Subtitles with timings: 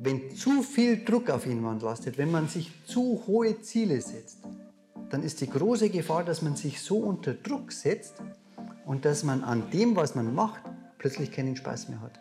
[0.00, 4.38] wenn zu viel Druck auf jemanden lastet, wenn man sich zu hohe Ziele setzt,
[5.10, 8.14] dann ist die große Gefahr, dass man sich so unter Druck setzt
[8.86, 10.60] und dass man an dem, was man macht,
[10.98, 12.20] plötzlich keinen Spaß mehr hat.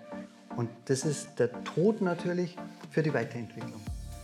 [0.55, 2.55] Und das ist der Tod natürlich
[2.89, 3.79] für die Weiterentwicklung.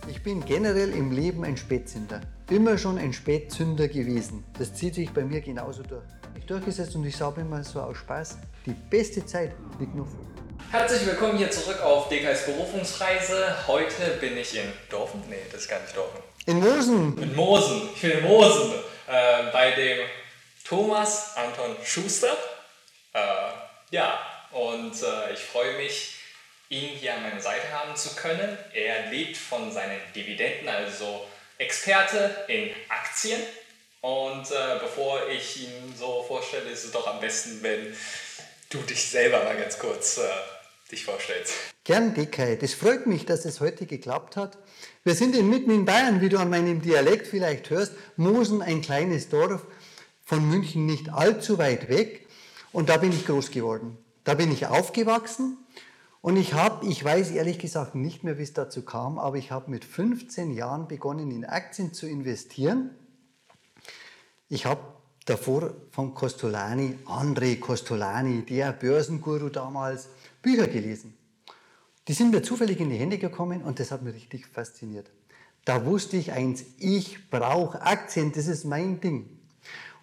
[0.08, 2.20] Ich bin generell im Leben ein Spätzünder.
[2.50, 4.42] Immer schon ein Spätzünder gewesen.
[4.58, 6.04] Das zieht sich bei mir genauso durch.
[6.36, 10.33] Ich durchgesetzt und ich sage immer so aus Spaß, die beste Zeit liegt noch vor.
[10.70, 13.66] Herzlich willkommen hier zurück auf DKs Berufungsreise.
[13.66, 15.22] Heute bin ich in Dorfen.
[15.28, 16.20] Nee, das ist gar nicht Dorfen.
[16.46, 17.18] In Mosen.
[17.22, 17.88] In Mosen.
[17.94, 18.74] Ich bin in Mosen.
[19.06, 20.06] Äh, bei dem
[20.64, 22.36] Thomas Anton Schuster.
[23.12, 23.20] Äh,
[23.90, 24.18] ja,
[24.50, 26.16] und äh, ich freue mich,
[26.68, 28.58] ihn hier an meiner Seite haben zu können.
[28.72, 31.26] Er lebt von seinen Dividenden, also
[31.58, 33.40] Experte in Aktien.
[34.00, 37.96] Und äh, bevor ich ihn so vorstelle, ist es doch am besten, wenn
[38.68, 40.22] du dich selber mal ganz kurz äh,
[40.94, 41.52] dich vorstellst.
[41.84, 42.58] Gern, DK.
[42.58, 44.58] Das freut mich, dass es heute geklappt hat.
[45.02, 47.92] Wir sind inmitten in Bayern, wie du an meinem Dialekt vielleicht hörst.
[48.16, 49.66] Mosen, ein kleines Dorf
[50.24, 52.26] von München nicht allzu weit weg.
[52.72, 53.98] Und da bin ich groß geworden.
[54.24, 55.58] Da bin ich aufgewachsen.
[56.22, 59.50] Und ich habe, ich weiß ehrlich gesagt nicht mehr, wie es dazu kam, aber ich
[59.50, 62.90] habe mit 15 Jahren begonnen, in Aktien zu investieren.
[64.48, 64.80] Ich habe
[65.26, 70.08] davor von Costolani, André Costolani, der Börsenguru damals,
[70.44, 71.16] Bücher gelesen.
[72.06, 75.10] Die sind mir zufällig in die Hände gekommen und das hat mich richtig fasziniert.
[75.64, 79.26] Da wusste ich eins, ich brauche Aktien, das ist mein Ding.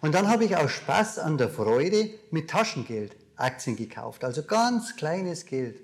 [0.00, 4.96] Und dann habe ich aus Spaß an der Freude mit Taschengeld Aktien gekauft, also ganz
[4.96, 5.80] kleines Geld,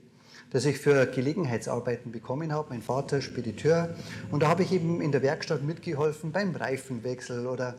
[0.50, 2.70] das ich für Gelegenheitsarbeiten bekommen habe.
[2.70, 3.94] Mein Vater Spediteur
[4.32, 7.76] und da habe ich eben in der Werkstatt mitgeholfen beim Reifenwechsel oder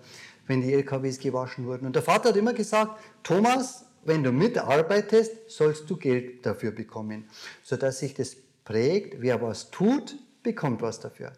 [0.48, 1.86] wenn die LKWs gewaschen wurden.
[1.86, 7.30] Und der Vater hat immer gesagt, Thomas, wenn du mitarbeitest, sollst du Geld dafür bekommen,
[7.64, 8.36] sodass sich das
[8.66, 11.32] prägt, wer was tut, bekommt was dafür.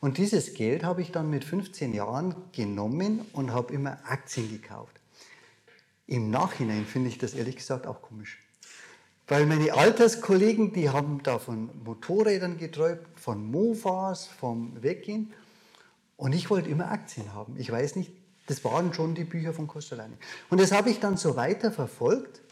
[0.00, 5.00] Und dieses Geld habe ich dann mit 15 Jahren genommen und habe immer Aktien gekauft.
[6.06, 8.38] Im Nachhinein finde ich das ehrlich gesagt auch komisch.
[9.26, 15.32] Weil meine Alterskollegen, die haben da von Motorrädern geträumt, von Mofas, vom Weggehen.
[16.16, 17.56] Und ich wollte immer Aktien haben.
[17.58, 18.12] Ich weiß nicht,
[18.46, 20.16] das waren schon die Bücher von Costolani.
[20.50, 22.42] Und das habe ich dann so weiter verfolgt.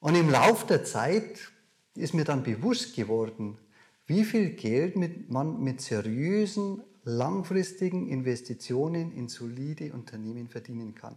[0.00, 1.52] Und im Laufe der Zeit
[1.94, 3.58] ist mir dann bewusst geworden,
[4.06, 4.96] wie viel Geld
[5.30, 11.16] man mit seriösen, langfristigen Investitionen in solide Unternehmen verdienen kann.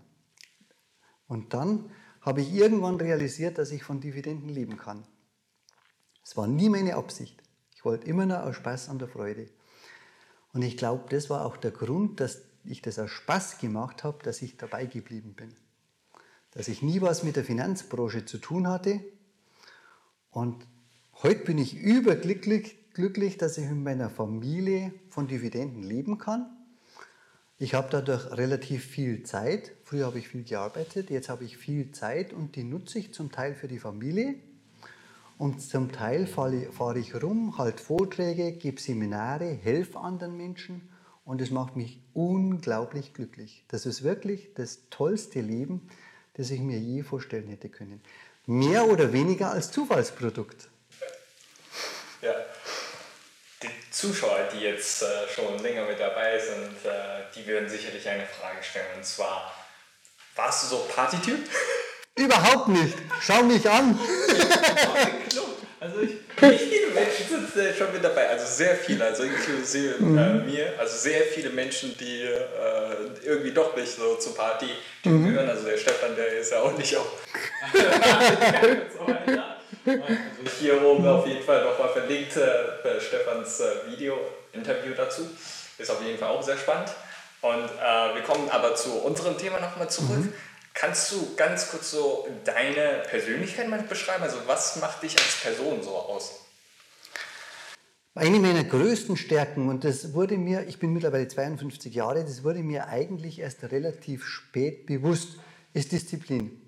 [1.28, 5.06] Und dann habe ich irgendwann realisiert, dass ich von Dividenden leben kann.
[6.24, 7.42] Es war nie meine Absicht.
[7.74, 9.50] Ich wollte immer nur aus Spaß an der Freude.
[10.52, 14.24] Und ich glaube, das war auch der Grund, dass ich das aus Spaß gemacht habe,
[14.24, 15.54] dass ich dabei geblieben bin.
[16.52, 19.02] Dass ich nie was mit der Finanzbranche zu tun hatte.
[20.32, 20.66] Und
[21.24, 26.50] heute bin ich überglücklich, glücklich, dass ich mit meiner Familie von Dividenden leben kann.
[27.60, 29.72] Ich habe dadurch relativ viel Zeit.
[29.84, 33.32] Früher habe ich viel gearbeitet, jetzt habe ich viel Zeit und die nutze ich zum
[33.32, 34.36] Teil für die Familie.
[35.40, 40.90] Und zum Teil fahre ich rum, halte Vorträge, gebe Seminare, helfe anderen Menschen
[41.28, 43.64] und es macht mich unglaublich glücklich.
[43.68, 45.90] Das ist wirklich das tollste Leben,
[46.36, 48.02] das ich mir je vorstellen hätte können.
[48.46, 50.70] Mehr oder weniger als Zufallsprodukt.
[52.22, 52.34] Ja.
[53.62, 58.26] Die Zuschauer, die jetzt äh, schon länger mit dabei sind, äh, die würden sicherlich eine
[58.26, 58.96] Frage stellen.
[58.96, 59.54] Und zwar,
[60.36, 61.50] warst du so Partytyp?
[62.16, 62.98] Überhaupt nicht.
[63.20, 64.00] Schau mich an.
[65.80, 68.30] Also ich, viele Menschen sind äh, schon mit dabei?
[68.30, 70.46] Also sehr viele, also inklusive äh, mhm.
[70.46, 70.74] mir.
[70.80, 74.70] Also sehr viele Menschen, die äh, irgendwie doch nicht so zur Party
[75.04, 75.28] mhm.
[75.28, 75.50] gehören.
[75.50, 77.06] Also der Stefan, der ist ja auch nicht auch.
[79.86, 85.30] also hier oben auf jeden Fall nochmal verlinkt äh, Stefans äh, Video-Interview dazu.
[85.78, 86.90] Ist auf jeden Fall auch sehr spannend.
[87.42, 90.18] Und äh, wir kommen aber zu unserem Thema nochmal zurück.
[90.18, 90.34] Mhm.
[90.80, 94.22] Kannst du ganz kurz so deine Persönlichkeit mal beschreiben?
[94.22, 96.42] Also was macht dich als Person so aus?
[98.14, 102.60] Eine meiner größten Stärken, und das wurde mir, ich bin mittlerweile 52 Jahre, das wurde
[102.60, 105.40] mir eigentlich erst relativ spät bewusst,
[105.74, 106.62] ist Disziplin.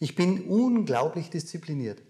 [0.00, 2.02] Ich bin unglaublich diszipliniert.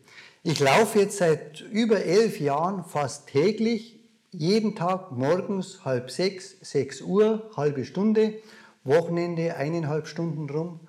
[0.43, 4.01] Ich laufe jetzt seit über elf Jahren fast täglich,
[4.31, 8.41] jeden Tag morgens halb sechs, sechs Uhr, halbe Stunde,
[8.85, 10.81] Wochenende eineinhalb Stunden rum.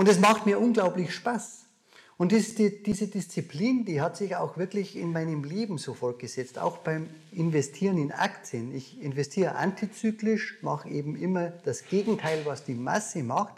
[0.00, 1.66] Und es macht mir unglaublich Spaß.
[2.16, 7.10] Und diese Disziplin, die hat sich auch wirklich in meinem Leben so fortgesetzt, auch beim
[7.32, 8.74] Investieren in Aktien.
[8.74, 13.56] Ich investiere antizyklisch, mache eben immer das Gegenteil, was die Masse macht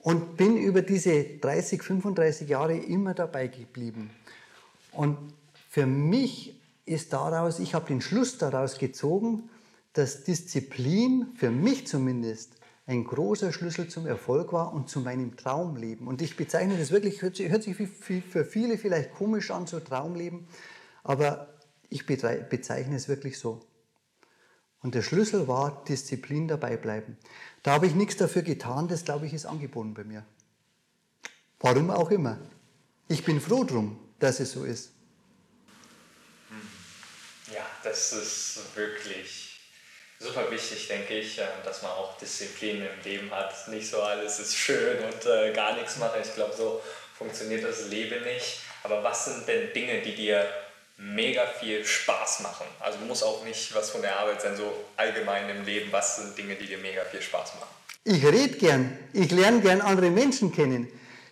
[0.00, 4.10] und bin über diese 30, 35 Jahre immer dabei geblieben.
[4.92, 5.16] Und
[5.70, 9.48] für mich ist daraus, ich habe den Schluss daraus gezogen,
[9.94, 12.53] dass Disziplin für mich zumindest
[12.86, 16.06] ein großer Schlüssel zum Erfolg war und zu meinem Traumleben.
[16.06, 19.80] Und ich bezeichne das wirklich, hört sich, hört sich für viele vielleicht komisch an, so
[19.80, 20.46] Traumleben,
[21.02, 21.54] aber
[21.88, 23.60] ich bezeichne es wirklich so.
[24.82, 27.16] Und der Schlüssel war Disziplin dabei bleiben.
[27.62, 30.26] Da habe ich nichts dafür getan, das glaube ich ist angeboten bei mir.
[31.60, 32.38] Warum auch immer.
[33.08, 34.90] Ich bin froh drum, dass es so ist.
[37.50, 39.53] Ja, das ist wirklich
[40.24, 43.68] super wichtig, denke ich, äh, dass man auch Disziplin im Leben hat.
[43.68, 46.20] Nicht so alles ist schön und äh, gar nichts machen.
[46.22, 46.80] Ich glaube, so
[47.16, 48.60] funktioniert das Leben nicht.
[48.82, 50.46] Aber was sind denn Dinge, die dir
[50.96, 52.66] mega viel Spaß machen?
[52.80, 55.92] Also muss auch nicht was von der Arbeit sein, so allgemein im Leben.
[55.92, 57.74] Was sind Dinge, die dir mega viel Spaß machen?
[58.04, 58.98] Ich rede gern.
[59.12, 60.88] Ich lerne gern andere Menschen kennen.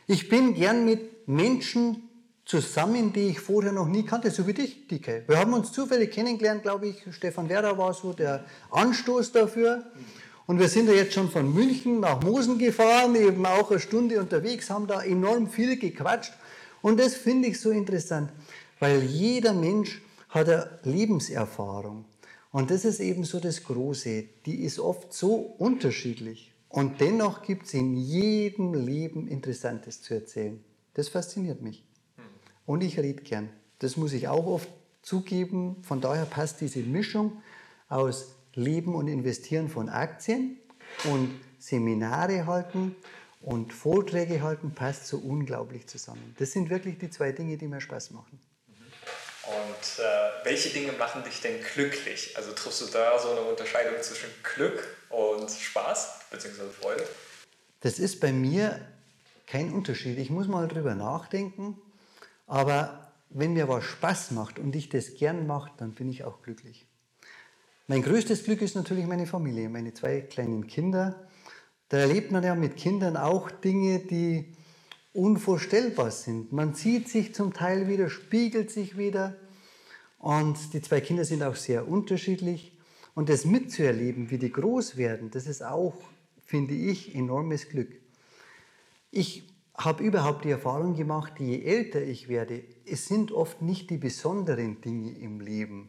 [0.07, 2.09] Ich bin gern mit Menschen
[2.45, 5.25] zusammen, die ich vorher noch nie kannte, so wie dich, Dike.
[5.27, 7.03] Wir haben uns zufällig kennengelernt, glaube ich.
[7.11, 9.85] Stefan Werder war so der Anstoß dafür.
[10.47, 14.21] Und wir sind ja jetzt schon von München nach Mosen gefahren, eben auch eine Stunde
[14.21, 16.33] unterwegs, haben da enorm viel gequatscht.
[16.83, 18.33] Und das finde ich so interessant,
[18.81, 22.05] weil jeder Mensch hat eine Lebenserfahrung.
[22.51, 24.25] Und das ist eben so das Große.
[24.45, 26.53] Die ist oft so unterschiedlich.
[26.69, 30.63] Und dennoch gibt es in jedem Leben Interessantes zu erzählen.
[30.95, 31.85] Das fasziniert mich.
[32.67, 33.51] Und ich rede gern.
[33.79, 34.69] Das muss ich auch oft
[35.03, 35.83] zugeben.
[35.83, 37.43] Von daher passt diese Mischung
[37.89, 40.59] aus Leben und Investieren von Aktien
[41.05, 42.97] und Seminare halten
[43.41, 46.35] und Vorträge halten, passt so unglaublich zusammen.
[46.39, 48.39] Das sind wirklich die zwei Dinge, die mir Spaß machen.
[49.45, 52.37] Und äh, welche Dinge machen dich denn glücklich?
[52.37, 56.71] Also triffst du da so eine Unterscheidung zwischen Glück und Spaß bzw.
[56.81, 57.05] Freude?
[57.81, 58.81] Das ist bei mir
[59.47, 60.19] kein Unterschied.
[60.19, 61.77] Ich muss mal drüber nachdenken.
[62.47, 66.43] Aber wenn mir was Spaß macht und ich das gern mache, dann bin ich auch
[66.43, 66.87] glücklich.
[67.89, 71.29] Mein größtes Glück ist natürlich meine Familie, meine zwei kleinen Kinder.
[71.89, 74.53] Da erlebt man ja mit Kindern auch Dinge, die
[75.13, 76.53] unvorstellbar sind.
[76.53, 79.37] Man sieht sich zum Teil wieder, spiegelt sich wieder.
[80.19, 82.79] Und die zwei Kinder sind auch sehr unterschiedlich.
[83.15, 85.95] Und das mitzuerleben, wie die groß werden, das ist auch,
[86.47, 87.91] finde ich, enormes Glück.
[89.11, 93.97] Ich habe überhaupt die Erfahrung gemacht, je älter ich werde, es sind oft nicht die
[93.97, 95.89] besonderen Dinge im Leben,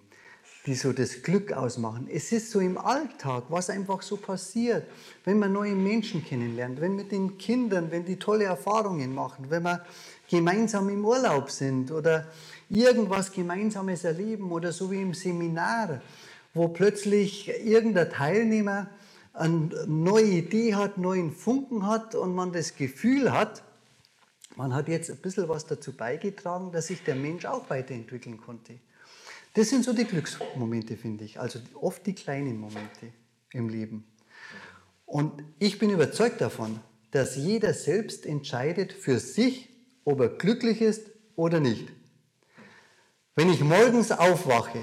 [0.66, 2.08] die so das Glück ausmachen.
[2.12, 4.88] Es ist so im Alltag, was einfach so passiert,
[5.26, 9.64] wenn man neue Menschen kennenlernt, wenn mit den Kindern, wenn die tolle Erfahrungen machen, wenn
[9.64, 9.86] wir
[10.30, 12.28] gemeinsam im Urlaub sind oder
[12.70, 16.02] irgendwas Gemeinsames erleben oder so wie im Seminar,
[16.54, 18.88] wo plötzlich irgendein Teilnehmer
[19.34, 23.64] eine neue Idee hat, neuen Funken hat und man das Gefühl hat,
[24.56, 28.80] man hat jetzt ein bisschen was dazu beigetragen, dass sich der Mensch auch weiterentwickeln konnte.
[29.54, 31.40] Das sind so die Glücksmomente, finde ich.
[31.40, 33.14] Also oft die kleinen Momente
[33.52, 34.06] im Leben.
[35.06, 36.80] Und ich bin überzeugt davon,
[37.12, 39.70] dass jeder selbst entscheidet für sich,
[40.06, 41.88] ob er glücklich ist oder nicht.
[43.36, 44.80] Wenn ich morgens aufwache,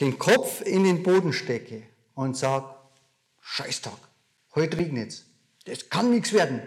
[0.00, 1.82] den Kopf in den Boden stecke
[2.14, 2.66] und sage,
[3.40, 3.98] Scheißtag,
[4.54, 5.26] heute regnet es,
[5.66, 6.60] das kann nichts werden,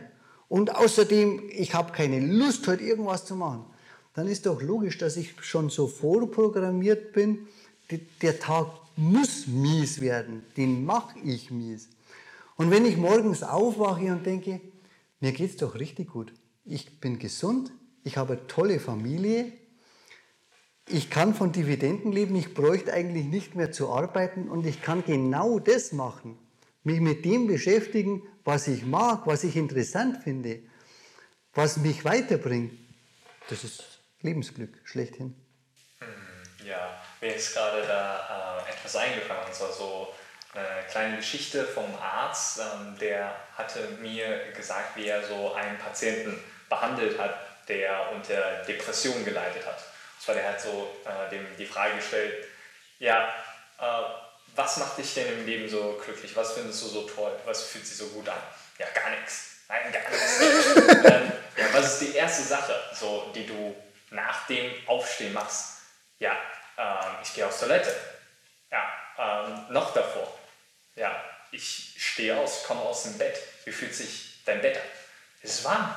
[0.48, 3.66] und außerdem, ich habe keine Lust, heute irgendwas zu machen,
[4.14, 7.48] dann ist doch logisch, dass ich schon so vorprogrammiert bin,
[8.22, 11.90] der Tag muss mies werden, den mache ich mies.
[12.56, 14.62] Und wenn ich morgens aufwache und denke,
[15.20, 16.34] mir geht es doch richtig gut,
[16.64, 17.72] ich bin gesund,
[18.04, 19.52] ich habe eine tolle Familie,
[20.88, 24.50] ich kann von Dividenden leben, ich bräuchte eigentlich nicht mehr zu arbeiten.
[24.50, 26.38] Und ich kann genau das machen,
[26.86, 30.60] mich mit dem beschäftigen, was ich mag, was ich interessant finde,
[31.54, 32.74] was mich weiterbringt,
[33.50, 35.36] das ist Lebensglück schlechthin.
[36.00, 40.14] Hm, ja, mir ist gerade da äh, etwas eingefallen, und zwar so
[40.54, 46.40] eine kleine Geschichte vom Arzt, ähm, der hatte mir gesagt, wie er so einen Patienten
[46.70, 49.78] behandelt hat, der unter Depression geleitet hat.
[49.78, 52.46] Und zwar der hat so äh, dem die Frage gestellt,
[53.00, 53.28] ja,
[53.80, 54.25] äh,
[54.56, 56.36] was macht dich denn im Leben so glücklich?
[56.36, 57.32] Was findest du so toll?
[57.46, 58.42] Was fühlt sich so gut an?
[58.78, 59.58] Ja, gar nichts.
[59.68, 60.76] Nein, gar nichts.
[61.06, 63.76] ähm, ja, was ist die erste Sache, so, die du
[64.12, 65.82] nach dem Aufstehen machst?
[66.20, 66.38] Ja,
[66.78, 67.94] ähm, ich gehe aufs Toilette.
[68.72, 70.40] Ja, ähm, noch davor.
[70.96, 71.22] Ja,
[71.52, 73.38] ich stehe aus, komme aus dem Bett.
[73.66, 74.84] Wie fühlt sich dein Bett an?
[75.42, 75.94] Es ist warm.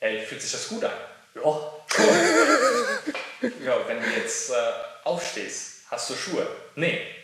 [0.00, 0.92] Ja, fühlt sich das gut an?
[1.34, 1.42] Ja,
[3.64, 4.54] ja, wenn du jetzt äh,
[5.04, 6.46] aufstehst, hast du Schuhe?
[6.74, 7.17] Nee,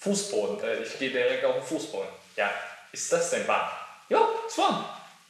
[0.00, 0.62] Fußboden.
[0.62, 2.08] Äh, ich gehe direkt auf den Fußboden.
[2.36, 2.50] Ja,
[2.92, 3.70] ist das denn warm?
[4.08, 4.84] Ja, ist warm.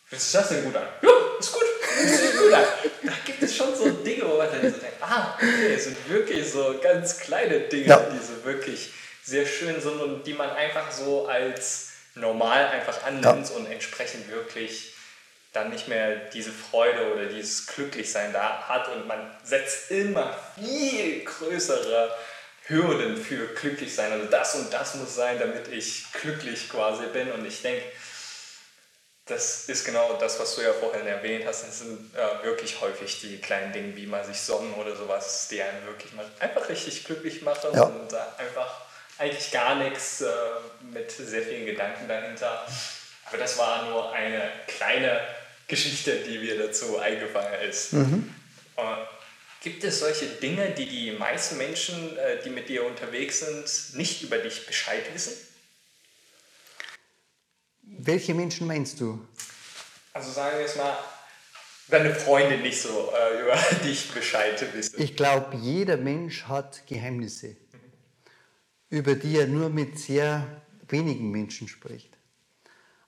[0.06, 0.87] Fühlt sich das denn gut an?
[1.02, 1.62] Ja, ist gut.
[2.50, 2.64] da,
[3.02, 6.08] da gibt es schon so Dinge, wo man dann so denkt, ah, okay, es sind
[6.08, 7.99] wirklich so ganz kleine Dinge, ja.
[7.99, 8.92] die so wirklich
[9.25, 13.56] sehr schön sind und die man einfach so als normal einfach annimmt ja.
[13.56, 14.92] und entsprechend wirklich
[15.52, 21.25] dann nicht mehr diese Freude oder dieses Glücklichsein da hat und man setzt immer viel
[21.25, 22.14] größere
[22.68, 24.12] Hürden für Glücklichsein.
[24.12, 27.82] Also das und das muss sein, damit ich glücklich quasi bin und ich denke,
[29.26, 31.66] das ist genau das, was du ja vorhin erwähnt hast.
[31.66, 35.61] Das sind äh, wirklich häufig die kleinen Dinge, wie man sich Sonnen oder sowas, die
[35.61, 37.82] einen wirklich mal einfach richtig glücklich machen ja.
[37.82, 38.82] und äh, einfach
[39.18, 40.28] eigentlich gar nichts äh,
[40.92, 42.66] mit sehr vielen Gedanken dahinter.
[43.26, 45.20] Aber das war nur eine kleine
[45.66, 47.94] Geschichte, die mir dazu eingefallen ist.
[47.94, 48.32] Mhm.
[48.76, 48.82] Äh,
[49.66, 54.23] gibt es solche Dinge, die die meisten Menschen, äh, die mit dir unterwegs sind, nicht
[54.23, 55.32] über dich Bescheid wissen?
[57.82, 59.26] Welche Menschen meinst du?
[60.12, 60.96] Also sagen wir es mal,
[61.88, 65.02] deine Freunde nicht so äh, über dich Bescheid wissen.
[65.02, 67.80] Ich glaube, jeder Mensch hat Geheimnisse, mhm.
[68.88, 72.16] über die er nur mit sehr wenigen Menschen spricht.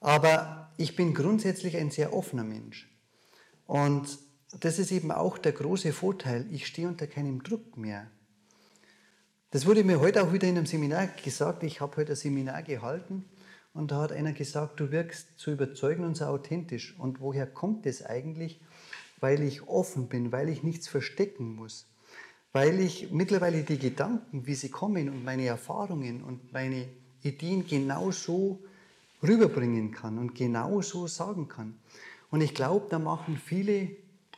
[0.00, 2.88] Aber ich bin grundsätzlich ein sehr offener Mensch.
[3.64, 4.18] Und
[4.60, 6.46] das ist eben auch der große Vorteil.
[6.50, 8.10] Ich stehe unter keinem Druck mehr.
[9.50, 11.62] Das wurde mir heute auch wieder in einem Seminar gesagt.
[11.62, 13.24] Ich habe heute ein Seminar gehalten
[13.74, 16.98] und da hat einer gesagt, du wirkst so überzeugend und so authentisch.
[16.98, 18.60] Und woher kommt das eigentlich?
[19.20, 21.86] Weil ich offen bin, weil ich nichts verstecken muss,
[22.52, 26.88] weil ich mittlerweile die Gedanken, wie sie kommen und meine Erfahrungen und meine
[27.22, 28.60] Ideen genauso
[29.22, 31.78] rüberbringen kann und genauso sagen kann.
[32.30, 33.90] Und ich glaube, da machen viele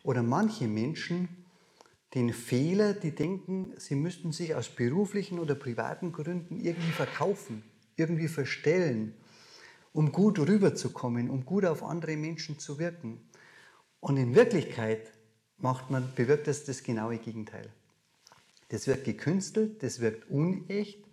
[0.03, 1.29] oder manche Menschen
[2.15, 7.63] den Fehler, die denken, sie müssten sich aus beruflichen oder privaten Gründen irgendwie verkaufen,
[7.97, 9.15] irgendwie verstellen,
[9.93, 13.21] um gut rüberzukommen, um gut auf andere Menschen zu wirken.
[14.01, 15.13] Und in Wirklichkeit
[15.59, 17.71] macht man, bewirkt das das genaue Gegenteil.
[18.69, 21.05] Das wird gekünstelt, das wirkt unecht,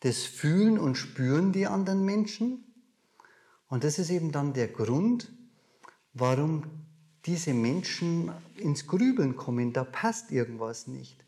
[0.00, 2.64] das fühlen und spüren die anderen Menschen.
[3.68, 5.30] Und das ist eben dann der Grund,
[6.14, 6.64] warum
[7.26, 11.24] diese Menschen ins Grübeln kommen, da passt irgendwas nicht.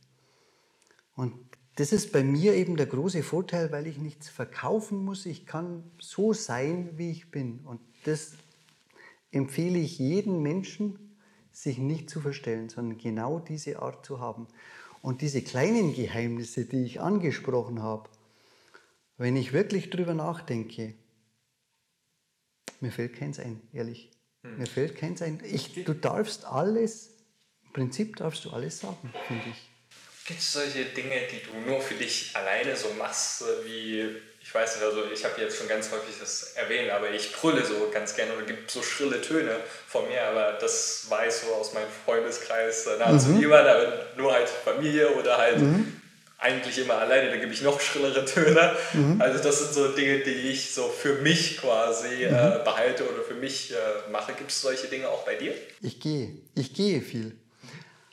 [1.14, 1.34] Und
[1.76, 5.26] das ist bei mir eben der große Vorteil, weil ich nichts verkaufen muss.
[5.26, 7.60] Ich kann so sein, wie ich bin.
[7.60, 8.32] Und das
[9.30, 11.16] empfehle ich jedem Menschen,
[11.50, 14.48] sich nicht zu verstellen, sondern genau diese Art zu haben.
[15.02, 18.08] Und diese kleinen Geheimnisse, die ich angesprochen habe,
[19.16, 20.94] wenn ich wirklich drüber nachdenke,
[22.80, 24.11] mir fällt keins ein, ehrlich.
[24.42, 24.58] Hm.
[24.58, 25.40] Mir fällt keins ein.
[25.44, 27.10] Ich, du darfst alles,
[27.64, 29.68] im Prinzip darfst du alles sagen, finde ich.
[30.24, 34.08] Gibt es solche Dinge, die du nur für dich alleine so machst, wie,
[34.40, 37.64] ich weiß nicht, also ich habe jetzt schon ganz häufig das erwähnt, aber ich brülle
[37.64, 39.56] so ganz gerne oder gibt so schrille Töne
[39.88, 43.40] von mir, aber das weiß so aus meinem Freundeskreis nahezu mhm.
[43.40, 43.66] niemand,
[44.16, 46.01] nur halt Familie oder halt mhm
[46.42, 48.76] eigentlich immer alleine, da gebe ich noch schrillere Töne.
[48.92, 49.20] Mhm.
[49.20, 52.34] Also das sind so Dinge, die ich so für mich quasi mhm.
[52.34, 54.32] äh, behalte oder für mich äh, mache.
[54.32, 55.54] Gibt es solche Dinge auch bei dir?
[55.80, 57.36] Ich gehe, ich gehe viel.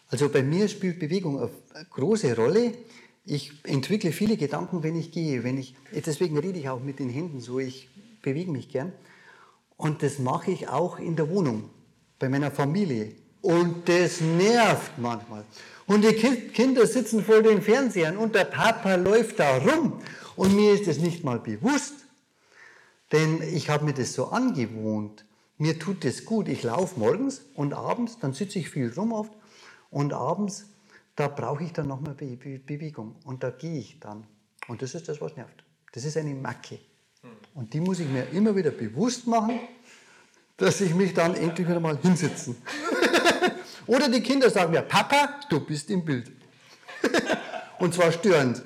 [0.09, 2.73] Also bei mir spielt Bewegung eine große Rolle.
[3.25, 5.43] Ich entwickle viele Gedanken, wenn ich gehe.
[5.43, 7.89] Wenn ich, deswegen rede ich auch mit den Händen so, ich
[8.21, 8.93] bewege mich gern.
[9.77, 11.69] Und das mache ich auch in der Wohnung,
[12.17, 13.13] bei meiner Familie.
[13.41, 15.45] Und das nervt manchmal.
[15.89, 19.99] Und die Kinder sitzen vor den Fernsehern und der Papa läuft da rum.
[20.35, 21.95] Und mir ist das nicht mal bewusst.
[23.11, 25.25] Denn ich habe mir das so angewohnt.
[25.57, 26.47] Mir tut das gut.
[26.47, 29.31] Ich laufe morgens und abends, dann sitze ich viel rum oft.
[29.89, 30.67] Und abends,
[31.15, 33.15] da brauche ich dann nochmal Be Be Bewegung.
[33.25, 34.27] Und da gehe ich dann.
[34.67, 35.63] Und das ist das, was nervt.
[35.93, 36.77] Das ist eine Macke.
[37.55, 39.59] Und die muss ich mir immer wieder bewusst machen,
[40.55, 42.57] dass ich mich dann endlich wieder mal hinsetzen.
[43.89, 46.27] Oder die Kinder sagen mir, Papa, du bist im Bild.
[47.79, 48.61] Und zwar störend.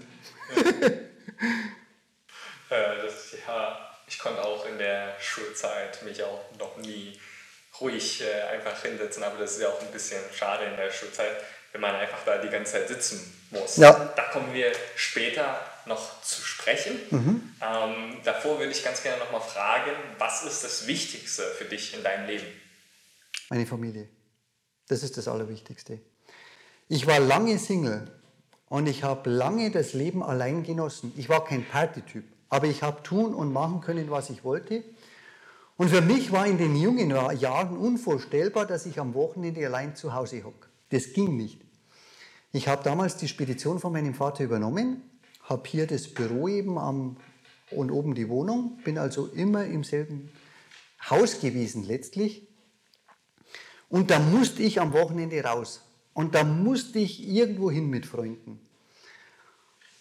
[2.70, 7.18] das, ja, ich konnte auch in der Schulzeit mich auch noch nie
[7.80, 11.38] ruhig äh, einfach hinsetzen, aber das ist ja auch ein bisschen schade in der Schulzeit,
[11.72, 13.78] wenn man einfach da die ganze Zeit sitzen muss.
[13.78, 13.94] Ja.
[14.18, 17.00] Da kommen wir später noch zu sprechen.
[17.12, 17.56] Mhm.
[17.62, 21.94] Ähm, davor würde ich ganz gerne noch mal fragen, was ist das Wichtigste für dich
[21.94, 22.46] in deinem Leben?
[23.50, 24.10] Meine Familie.
[24.88, 26.00] Das ist das Allerwichtigste.
[26.90, 28.12] Ich war lange Single
[28.70, 31.14] und ich habe lange das Leben allein genossen.
[31.16, 34.84] Ich war kein Partytyp, aber ich habe tun und machen können, was ich wollte.
[35.78, 40.14] Und für mich war in den jungen Jahren unvorstellbar, dass ich am Wochenende allein zu
[40.14, 40.68] Hause hocke.
[40.90, 41.62] Das ging nicht.
[42.52, 45.02] Ich habe damals die Spedition von meinem Vater übernommen,
[45.42, 47.18] habe hier das Büro eben am,
[47.72, 50.32] und oben die Wohnung, bin also immer im selben
[51.10, 52.48] Haus gewesen letztlich
[53.94, 55.84] Und da musste ich am Wochenende raus.
[56.16, 58.60] Und da musste ich irgendwo hin mit Freunden.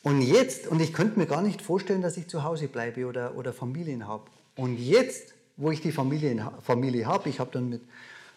[0.03, 3.37] Und jetzt, und ich könnte mir gar nicht vorstellen, dass ich zu Hause bleibe oder,
[3.37, 4.31] oder Familien habe.
[4.57, 7.83] Und jetzt, wo ich die Familie, Familie habe, ich habe dann mit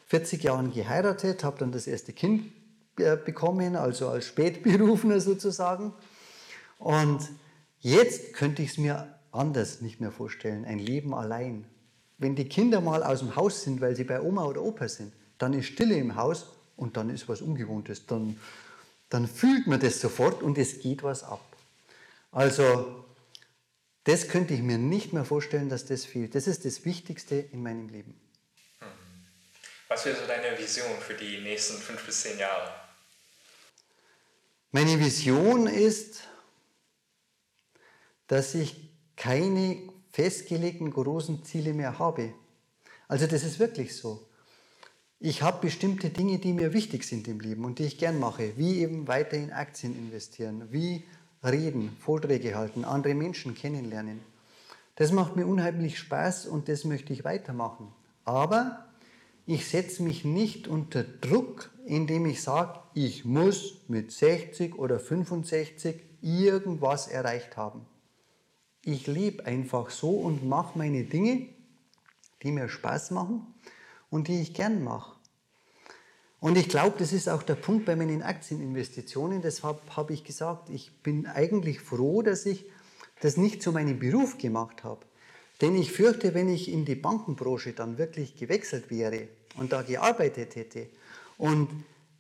[0.07, 2.51] 40 Jahren geheiratet, habe dann das erste Kind
[2.97, 5.93] äh, bekommen, also als Spätberufener sozusagen.
[6.79, 7.29] Und
[7.79, 11.63] jetzt könnte ich es mir anders nicht mehr vorstellen, ein Leben allein.
[12.17, 15.13] Wenn die Kinder mal aus dem Haus sind, weil sie bei Oma oder Opa sind,
[15.37, 18.05] dann ist Stille im Haus und dann ist was Ungewohntes.
[18.05, 18.39] Dann,
[19.09, 21.45] dann fühlt man das sofort und es geht was ab.
[22.31, 23.05] Also,
[24.03, 26.35] das könnte ich mir nicht mehr vorstellen, dass das fehlt.
[26.35, 28.19] Das ist das Wichtigste in meinem Leben.
[29.87, 32.73] Was wäre so deine Vision für die nächsten fünf bis zehn Jahre?
[34.71, 36.21] Meine Vision ist,
[38.27, 42.33] dass ich keine festgelegten großen Ziele mehr habe.
[43.07, 44.27] Also das ist wirklich so.
[45.19, 48.57] Ich habe bestimmte Dinge, die mir wichtig sind im Leben und die ich gern mache,
[48.57, 51.05] wie eben weiter in Aktien investieren, wie
[51.41, 54.19] reden, Vorträge halten, andere Menschen kennenlernen.
[54.95, 57.93] Das macht mir unheimlich Spaß und das möchte ich weitermachen.
[58.25, 58.85] Aber
[59.45, 65.95] ich setze mich nicht unter Druck, indem ich sage, ich muss mit 60 oder 65
[66.21, 67.85] irgendwas erreicht haben.
[68.83, 71.47] Ich lebe einfach so und mache meine Dinge,
[72.43, 73.54] die mir Spaß machen
[74.15, 75.17] und die ich gern mache.
[76.39, 79.41] Und ich glaube, das ist auch der Punkt bei meinen Aktieninvestitionen.
[79.41, 82.65] Deshalb habe ich gesagt, ich bin eigentlich froh, dass ich
[83.19, 85.05] das nicht zu meinem Beruf gemacht habe.
[85.59, 90.55] Denn ich fürchte, wenn ich in die Bankenbranche dann wirklich gewechselt wäre und da gearbeitet
[90.55, 90.87] hätte
[91.37, 91.67] und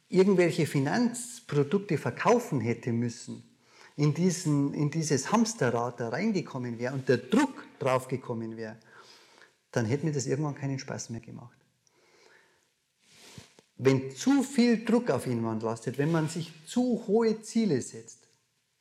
[0.09, 3.41] irgendwelche Finanzprodukte verkaufen hätte müssen,
[3.95, 8.75] in, diesen, in dieses Hamsterrad da reingekommen wäre und der Druck drauf gekommen wäre,
[9.71, 11.64] dann hätte mir das irgendwann keinen Spaß mehr gemacht.
[13.77, 18.19] Wenn zu viel Druck auf jemanden lastet, wenn man sich zu hohe Ziele setzt,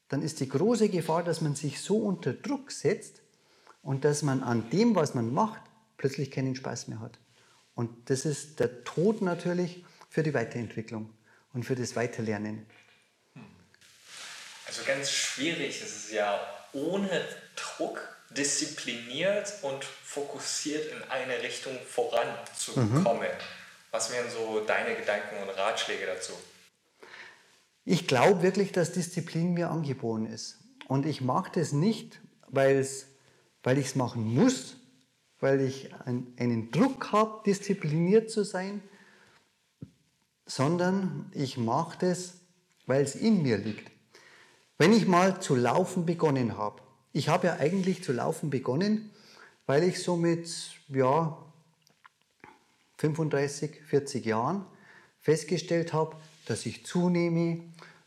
[0.09, 3.23] dann ist die große Gefahr, dass man sich so unter Druck setzt
[3.83, 5.61] und dass man an dem, was man macht,
[5.97, 7.19] plötzlich keinen Spaß mehr hat.
[7.75, 11.11] Und das ist der Tod natürlich für die Weiterentwicklung
[11.53, 12.67] und für das Weiterlernen.
[14.67, 16.41] Also ganz schwierig ist es ja,
[16.73, 17.27] ohne
[17.57, 23.03] Druck diszipliniert und fokussiert in eine Richtung voranzukommen.
[23.03, 23.64] Mhm.
[23.95, 26.33] Was wären so deine Gedanken und Ratschläge dazu?
[27.85, 30.59] Ich glaube wirklich, dass Disziplin mir angeboren ist.
[30.89, 33.07] Und ich mache das nicht, weil's,
[33.63, 34.79] weil ich es machen muss,
[35.39, 38.83] weil ich einen Druck habe, diszipliniert zu sein,
[40.45, 42.35] sondern ich mache das,
[42.87, 43.93] weil es in mir liegt.
[44.77, 49.13] Wenn ich mal zu laufen begonnen habe, ich habe ja eigentlich zu laufen begonnen,
[49.67, 50.51] weil ich so mit
[50.89, 51.44] ja,
[53.05, 54.65] 35, 40 Jahren
[55.21, 57.61] festgestellt habe, dass ich zunehme,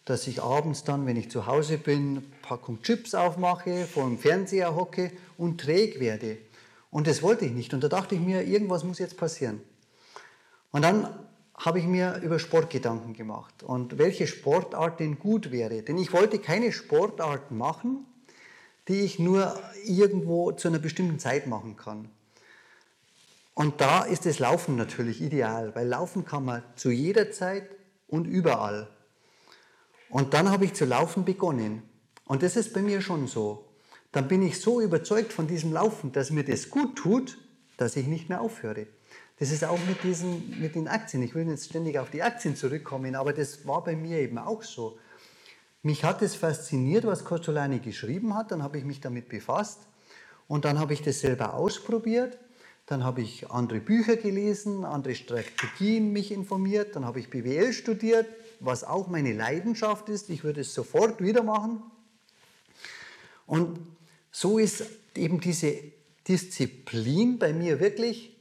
[0.06, 4.18] dass ich abends dann, wenn ich zu Hause bin, eine Packung Chips aufmache, vor dem
[4.18, 6.38] Fernseher hocke und träg werde.
[6.90, 7.74] Und das wollte ich nicht.
[7.74, 9.62] Und da dachte ich mir, irgendwas muss jetzt passieren.
[10.72, 11.08] Und dann
[11.56, 15.84] habe ich mir über Sport Gedanken gemacht und welche Sportart denn gut wäre.
[15.84, 18.06] Denn ich wollte keine Sportart machen,
[18.88, 22.10] die ich nur irgendwo zu einer bestimmten Zeit machen kann.
[23.58, 27.67] Und da ist das Laufen natürlich ideal, weil Laufen kann man zu jeder Zeit
[28.06, 28.88] und überall.
[30.12, 31.82] Und dann habe ich zu laufen begonnen.
[32.26, 33.65] Und das ist bei mir schon so.
[34.12, 37.39] Dann bin ich so überzeugt von diesem Laufen, dass mir das gut tut,
[37.78, 38.86] dass ich nicht mehr aufhöre.
[39.39, 41.24] Das ist auch mit, diesen, mit den Aktien.
[41.24, 44.62] Ich will jetzt ständig auf die Aktien zurückkommen, aber das war bei mir eben auch
[44.62, 45.00] so.
[45.82, 48.52] Mich hat es fasziniert, was Costolani geschrieben hat.
[48.52, 49.80] Dann habe ich mich damit befasst
[50.48, 52.38] und dann habe ich das selber ausprobiert
[52.88, 56.95] dann habe ich andere Bücher gelesen, andere Strategien mich informiert.
[56.95, 58.26] Dann habe ich BWL studiert,
[58.62, 60.30] was auch meine Leidenschaft ist.
[60.30, 61.84] Ich würde es sofort wieder machen.
[63.45, 63.78] Und
[64.32, 65.76] so ist eben diese
[66.30, 68.38] Disziplin bei mir wirklich,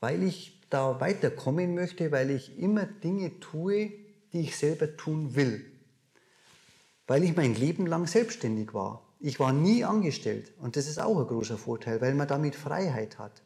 [0.00, 3.92] weil ich da weiterkommen möchte, weil ich immer Dinge tue,
[4.32, 5.66] die ich selber tun will.
[7.06, 9.02] Weil ich mein Leben lang selbstständig war.
[9.20, 13.18] Ich war nie angestellt und das ist auch ein großer Vorteil, weil man damit Freiheit
[13.18, 13.42] hat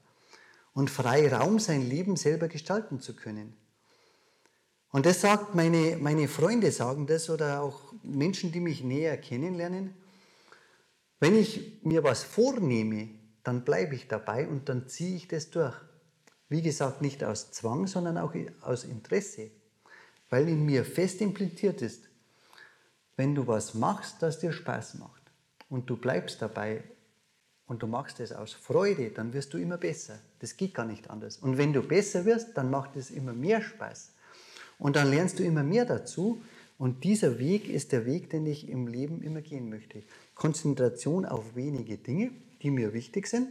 [0.72, 3.56] und frei Raum, sein Leben selber gestalten zu können.
[4.92, 9.94] Und das sagt meine, meine Freunde sagen das oder auch Menschen, die mich näher kennenlernen.
[11.20, 13.10] Wenn ich mir was vornehme,
[13.44, 15.76] dann bleibe ich dabei und dann ziehe ich das durch.
[16.48, 19.50] Wie gesagt, nicht aus Zwang, sondern auch aus Interesse,
[20.28, 22.08] weil in mir fest implantiert ist,
[23.16, 25.22] wenn du was machst, das dir Spaß macht
[25.68, 26.82] und du bleibst dabei
[27.66, 30.18] und du machst es aus Freude, dann wirst du immer besser.
[30.40, 31.36] Das geht gar nicht anders.
[31.36, 34.12] Und wenn du besser wirst, dann macht es immer mehr Spaß.
[34.78, 36.42] Und dann lernst du immer mehr dazu.
[36.78, 40.02] Und dieser Weg ist der Weg, den ich im Leben immer gehen möchte.
[40.34, 42.30] Konzentration auf wenige Dinge,
[42.62, 43.48] die mir wichtig sind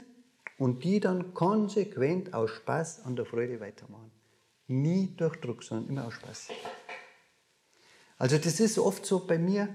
[0.57, 4.11] und die dann konsequent aus Spaß an der Freude weitermachen.
[4.67, 6.49] Nie durch Druck, sondern immer aus Spaß.
[8.17, 9.69] Also das ist oft so bei mir,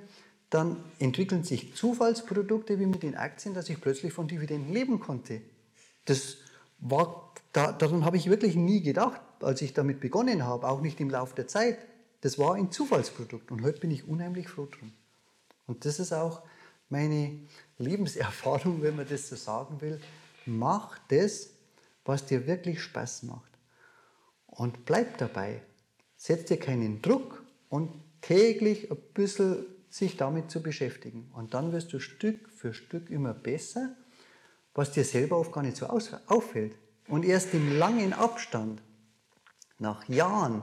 [0.50, 5.40] dann entwickeln sich Zufallsprodukte wie mit den Aktien, dass ich plötzlich von Dividenden leben konnte.
[6.04, 6.36] Das
[6.84, 11.00] war, da, daran habe ich wirklich nie gedacht, als ich damit begonnen habe, auch nicht
[11.00, 11.78] im Laufe der Zeit.
[12.20, 14.92] Das war ein Zufallsprodukt und heute bin ich unheimlich froh drum.
[15.66, 16.42] Und das ist auch
[16.88, 17.40] meine
[17.78, 20.00] Lebenserfahrung, wenn man das so sagen will.
[20.46, 21.50] Mach das,
[22.04, 23.50] was dir wirklich Spaß macht.
[24.46, 25.62] Und bleib dabei.
[26.16, 31.30] Setz dir keinen Druck und täglich ein bisschen sich damit zu beschäftigen.
[31.34, 33.96] Und dann wirst du Stück für Stück immer besser,
[34.74, 36.76] was dir selber oft gar nicht so auffällt.
[37.08, 38.82] Und erst im langen Abstand,
[39.78, 40.62] nach Jahren,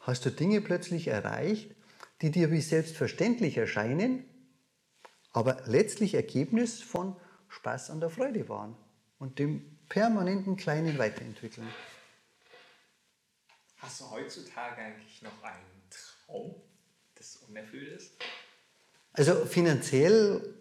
[0.00, 1.74] hast du Dinge plötzlich erreicht,
[2.22, 4.24] die dir wie selbstverständlich erscheinen,
[5.32, 7.16] aber letztlich Ergebnis von
[7.48, 8.76] Spaß und der Freude waren
[9.18, 11.68] und dem permanenten kleinen Weiterentwickeln.
[13.78, 16.54] Hast du heutzutage eigentlich noch einen Traum,
[17.14, 18.12] das unerfüllt ist?
[19.12, 20.54] Also finanziell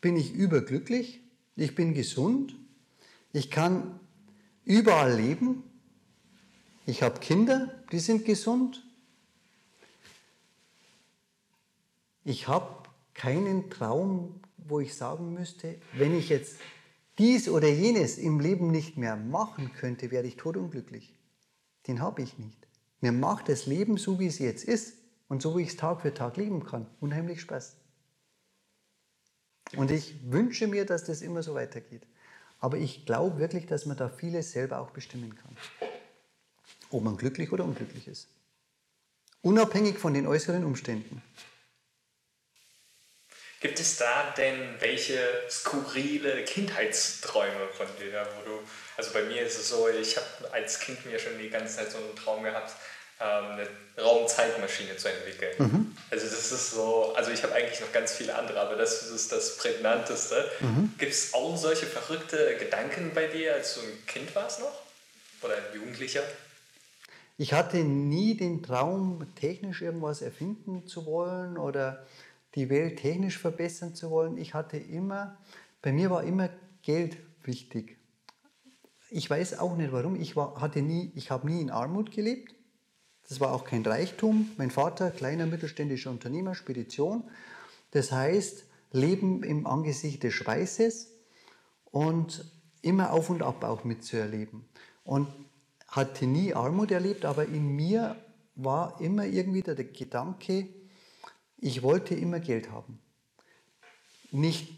[0.00, 1.20] bin ich überglücklich,
[1.60, 2.56] ich bin gesund,
[3.32, 4.00] ich kann
[4.64, 5.62] überall leben,
[6.86, 8.82] ich habe Kinder, die sind gesund.
[12.24, 16.56] Ich habe keinen Traum, wo ich sagen müsste, wenn ich jetzt
[17.18, 21.14] dies oder jenes im Leben nicht mehr machen könnte, wäre ich todunglücklich.
[21.86, 22.66] Den habe ich nicht.
[23.02, 24.94] Mir macht das Leben so, wie es jetzt ist,
[25.28, 27.76] und so wie ich es Tag für Tag leben kann, unheimlich Spaß.
[29.76, 32.02] Und ich wünsche mir, dass das immer so weitergeht.
[32.60, 35.90] Aber ich glaube wirklich, dass man da vieles selber auch bestimmen kann.
[36.90, 38.28] Ob man glücklich oder unglücklich ist.
[39.42, 41.22] Unabhängig von den äußeren Umständen.
[43.60, 45.18] Gibt es da denn welche
[45.50, 48.58] skurrile Kindheitsträume von dir, wo du,
[48.96, 51.90] also bei mir ist es so, ich habe als Kind mir schon die ganze Zeit
[51.90, 52.74] so einen Traum gehabt,
[53.20, 53.68] eine
[54.00, 55.54] Raumzeitmaschine zu entwickeln.
[55.58, 55.96] Mhm.
[56.10, 59.30] Also das ist so, also ich habe eigentlich noch ganz viele andere, aber das ist
[59.30, 60.50] das prägnanteste.
[60.60, 60.94] Mhm.
[60.98, 64.82] Gibt es auch solche verrückte Gedanken bei dir, als du ein Kind warst noch?
[65.42, 66.22] Oder ein Jugendlicher?
[67.36, 72.06] Ich hatte nie den Traum, technisch irgendwas erfinden zu wollen oder
[72.54, 74.36] die Welt technisch verbessern zu wollen.
[74.36, 75.38] Ich hatte immer,
[75.82, 76.50] bei mir war immer
[76.82, 77.96] Geld wichtig.
[79.08, 80.20] Ich weiß auch nicht warum.
[80.20, 82.54] Ich war, hatte nie, ich habe nie in Armut gelebt.
[83.30, 84.50] Das war auch kein Reichtum.
[84.58, 87.22] Mein Vater, kleiner mittelständischer Unternehmer, Spedition.
[87.92, 91.12] Das heißt, Leben im Angesicht des Schweißes
[91.84, 92.44] und
[92.82, 94.64] immer auf und ab auch mitzuerleben.
[95.04, 95.28] Und
[95.86, 98.16] hatte nie Armut erlebt, aber in mir
[98.56, 100.66] war immer irgendwie der Gedanke,
[101.56, 102.98] ich wollte immer Geld haben.
[104.32, 104.76] Nicht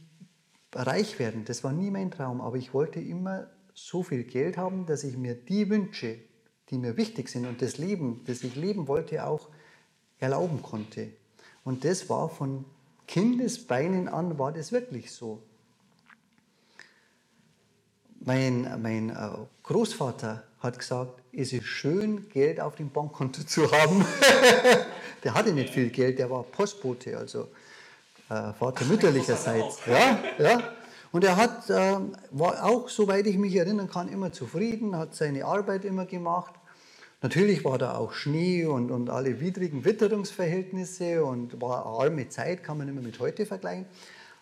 [0.75, 4.85] reich werden, das war nie mein Traum, aber ich wollte immer so viel Geld haben,
[4.85, 6.19] dass ich mir die Wünsche,
[6.73, 9.49] die mir wichtig sind und das Leben, das ich leben wollte, auch
[10.19, 11.11] erlauben konnte.
[11.65, 12.65] Und das war von
[13.07, 15.43] Kindesbeinen an, war das wirklich so.
[18.25, 19.31] Mein, mein äh,
[19.63, 24.05] Großvater hat gesagt, es ist schön, Geld auf dem Bankkonto zu haben.
[25.25, 27.49] der hatte nicht viel Geld, der war Postbote, also
[28.31, 29.81] äh, Vater mütterlicherseits.
[29.87, 30.63] Ja, ja.
[31.11, 31.99] Und er hat, äh,
[32.31, 36.55] war auch, soweit ich mich erinnern kann, immer zufrieden, hat seine Arbeit immer gemacht
[37.23, 42.79] Natürlich war da auch Schnee und, und alle widrigen Witterungsverhältnisse und war arme Zeit, kann
[42.79, 43.87] man immer mit heute vergleichen.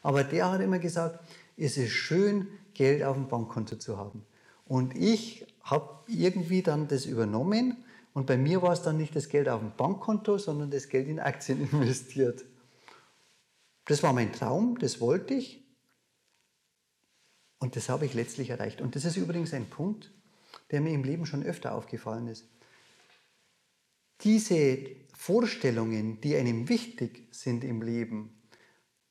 [0.02, 1.20] Aber der hat immer gesagt,
[1.58, 4.24] es ist schön, Geld auf dem Bankkonto zu haben.
[4.66, 7.76] Und ich habe irgendwie dann das übernommen
[8.14, 11.06] und bei mir war es dann nicht das Geld auf dem Bankkonto, sondern das Geld
[11.06, 12.46] in Aktien investiert.
[13.84, 15.62] Das war mein Traum, das wollte ich
[17.58, 18.80] und das habe ich letztlich erreicht.
[18.80, 20.10] Und das ist übrigens ein Punkt,
[20.70, 22.46] der mir im Leben schon öfter aufgefallen ist
[24.22, 24.78] diese
[25.14, 28.40] Vorstellungen, die einem wichtig sind im Leben,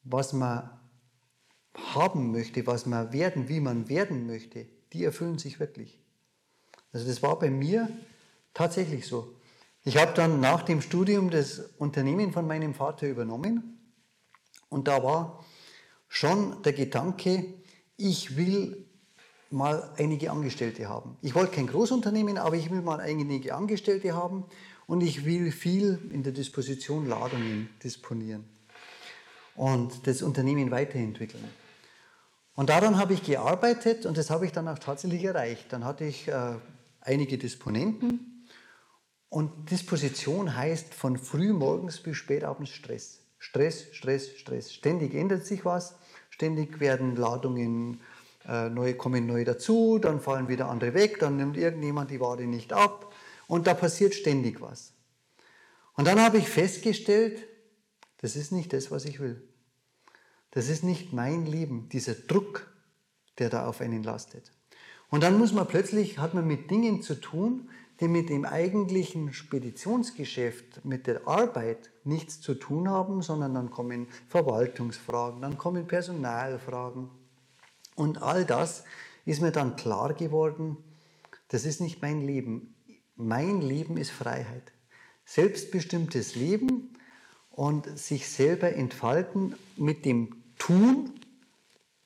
[0.03, 0.69] was man
[1.93, 5.99] haben möchte, was man werden, wie man werden möchte, die erfüllen sich wirklich.
[6.91, 7.89] Also das war bei mir
[8.53, 9.35] tatsächlich so.
[9.83, 13.79] Ich habe dann nach dem Studium das Unternehmen von meinem Vater übernommen
[14.69, 15.45] und da war
[16.07, 17.53] schon der Gedanke,
[17.97, 18.85] ich will
[19.51, 21.17] mal einige Angestellte haben.
[21.21, 24.45] Ich wollte kein Großunternehmen, aber ich will mal einige Angestellte haben
[24.89, 28.43] und ich will viel in der Disposition Ladungen disponieren
[29.55, 31.43] und das Unternehmen weiterentwickeln.
[32.55, 35.67] Und daran habe ich gearbeitet und das habe ich dann auch tatsächlich erreicht.
[35.69, 36.55] Dann hatte ich äh,
[37.01, 38.47] einige Disponenten
[39.29, 43.19] und Disposition heißt von früh morgens bis spät abends Stress.
[43.37, 44.73] Stress, Stress, Stress.
[44.73, 45.97] Ständig ändert sich was,
[46.31, 48.01] ständig werden Ladungen
[48.43, 52.47] äh, neu, kommen neu dazu, dann fallen wieder andere weg, dann nimmt irgendjemand die Ware
[52.47, 53.08] nicht ab
[53.49, 54.93] und da passiert ständig was.
[55.95, 57.45] Und dann habe ich festgestellt,
[58.17, 59.41] das ist nicht das, was ich will.
[60.51, 62.71] Das ist nicht mein Leben, dieser Druck,
[63.39, 64.51] der da auf einen lastet.
[65.09, 69.33] Und dann muss man plötzlich, hat man mit Dingen zu tun, die mit dem eigentlichen
[69.33, 77.09] Speditionsgeschäft, mit der Arbeit nichts zu tun haben, sondern dann kommen Verwaltungsfragen, dann kommen Personalfragen.
[77.95, 78.83] Und all das
[79.25, 80.77] ist mir dann klar geworden,
[81.47, 82.75] das ist nicht mein Leben.
[83.21, 84.71] Mein Leben ist Freiheit.
[85.25, 86.93] Selbstbestimmtes Leben
[87.51, 91.11] und sich selber entfalten mit dem Tun,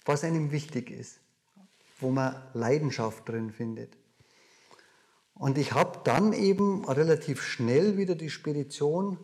[0.05, 1.19] was einem wichtig ist,
[1.99, 3.95] wo man Leidenschaft drin findet.
[5.35, 9.19] Und ich habe dann eben relativ schnell wieder die Spedition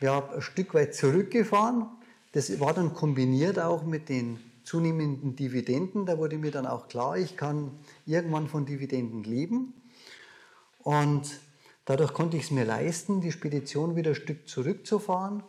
[0.00, 1.86] ja, ein Stück weit zurückgefahren.
[2.32, 6.04] Das war dann kombiniert auch mit den zunehmenden Dividenden.
[6.04, 9.79] Da wurde mir dann auch klar, ich kann irgendwann von Dividenden leben.
[10.82, 11.40] Und
[11.84, 15.42] dadurch konnte ich es mir leisten, die Spedition wieder ein Stück zurückzufahren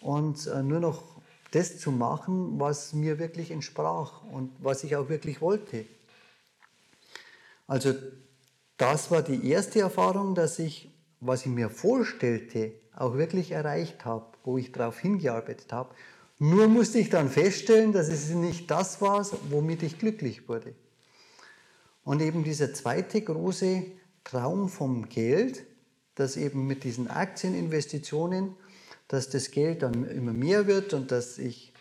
[0.00, 1.02] und äh, nur noch
[1.50, 5.86] das zu machen, was mir wirklich entsprach und was ich auch wirklich wollte.
[7.66, 7.94] Also
[8.76, 14.26] das war die erste Erfahrung, dass ich, was ich mir vorstellte, auch wirklich erreicht habe,
[14.44, 15.94] wo ich darauf hingearbeitet habe.
[16.38, 20.74] Nur musste ich dann feststellen, dass es nicht das war, womit ich glücklich wurde.
[22.04, 23.84] Und eben dieser zweite große
[24.28, 25.64] Traum vom Geld,
[26.14, 28.54] dass eben mit diesen Aktieninvestitionen,
[29.08, 31.72] dass das Geld dann immer mehr wird und dass ich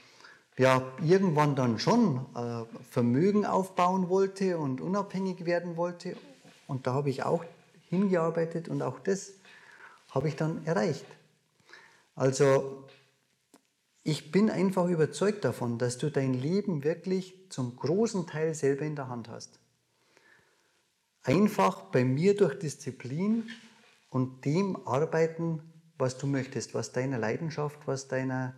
[0.57, 6.15] ja irgendwann dann schon äh, Vermögen aufbauen wollte und unabhängig werden wollte
[6.67, 7.43] und da habe ich auch
[7.89, 9.33] hingearbeitet und auch das
[10.11, 11.05] habe ich dann erreicht.
[12.15, 12.85] Also
[14.03, 18.95] ich bin einfach überzeugt davon, dass du dein Leben wirklich zum großen Teil selber in
[18.95, 19.59] der Hand hast.
[21.27, 23.49] Einfach bei mir durch Disziplin
[24.09, 25.61] und dem arbeiten,
[25.97, 28.55] was du möchtest, was deiner Leidenschaft, was deiner,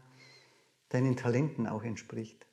[0.90, 2.46] deinen Talenten auch entspricht.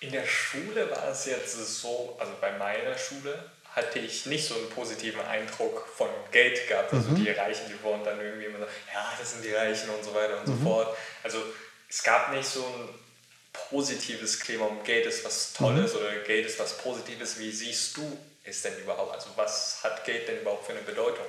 [0.00, 4.54] In der Schule war es jetzt so, also bei meiner Schule hatte ich nicht so
[4.54, 6.92] einen positiven Eindruck von Geld gehabt.
[6.92, 7.16] Also mhm.
[7.16, 10.14] die Reichen, die wurden dann irgendwie immer so, ja, das sind die Reichen und so
[10.14, 10.58] weiter und mhm.
[10.58, 10.96] so fort.
[11.22, 11.38] Also
[11.88, 12.88] es gab nicht so ein
[13.70, 16.00] positives Klima um Geld ist was Tolles mhm.
[16.00, 17.38] oder Geld ist was Positives.
[17.38, 18.02] Wie siehst du
[18.44, 19.12] es denn überhaupt?
[19.12, 21.24] Also was hat Geld denn überhaupt für eine Bedeutung?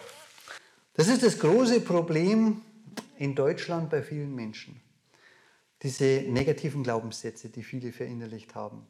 [0.93, 2.61] Das ist das große Problem
[3.17, 4.81] in Deutschland bei vielen Menschen
[5.81, 8.85] diese negativen Glaubenssätze, die viele verinnerlicht haben.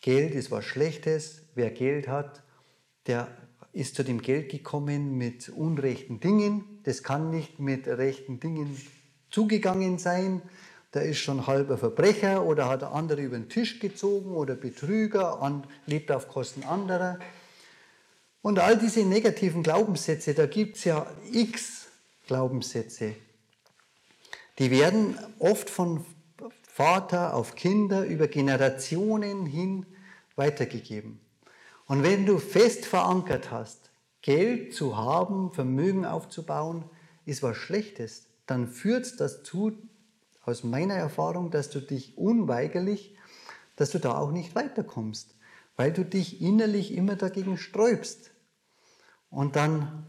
[0.00, 1.42] Geld ist was Schlechtes.
[1.54, 2.42] Wer Geld hat,
[3.06, 3.28] der
[3.72, 6.80] ist zu dem Geld gekommen mit unrechten Dingen.
[6.84, 8.76] Das kann nicht mit rechten Dingen
[9.30, 10.42] zugegangen sein.
[10.94, 16.12] Der ist schon halber Verbrecher oder hat andere über den Tisch gezogen oder Betrüger, lebt
[16.12, 17.18] auf Kosten anderer.
[18.42, 21.88] Und all diese negativen Glaubenssätze, da gibt es ja x
[22.26, 23.14] Glaubenssätze,
[24.58, 26.04] die werden oft von
[26.68, 29.86] Vater auf Kinder über Generationen hin
[30.36, 31.20] weitergegeben.
[31.86, 33.90] Und wenn du fest verankert hast,
[34.22, 36.84] Geld zu haben, Vermögen aufzubauen,
[37.24, 39.72] ist was Schlechtes, dann führt es dazu,
[40.42, 43.16] aus meiner Erfahrung, dass du dich unweigerlich,
[43.76, 45.36] dass du da auch nicht weiterkommst,
[45.76, 48.32] weil du dich innerlich immer dagegen sträubst.
[49.30, 50.06] Und dann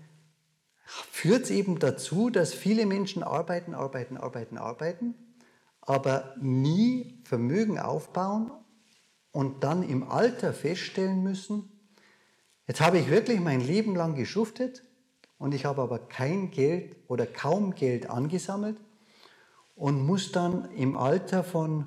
[0.86, 5.16] führt es eben dazu, dass viele Menschen arbeiten, arbeiten, arbeiten, arbeiten,
[5.82, 8.52] aber nie Vermögen aufbauen
[9.32, 11.72] und dann im Alter feststellen müssen,
[12.68, 14.84] jetzt habe ich wirklich mein Leben lang geschuftet
[15.38, 18.78] und ich habe aber kein Geld oder kaum Geld angesammelt
[19.76, 21.86] und muss dann im Alter von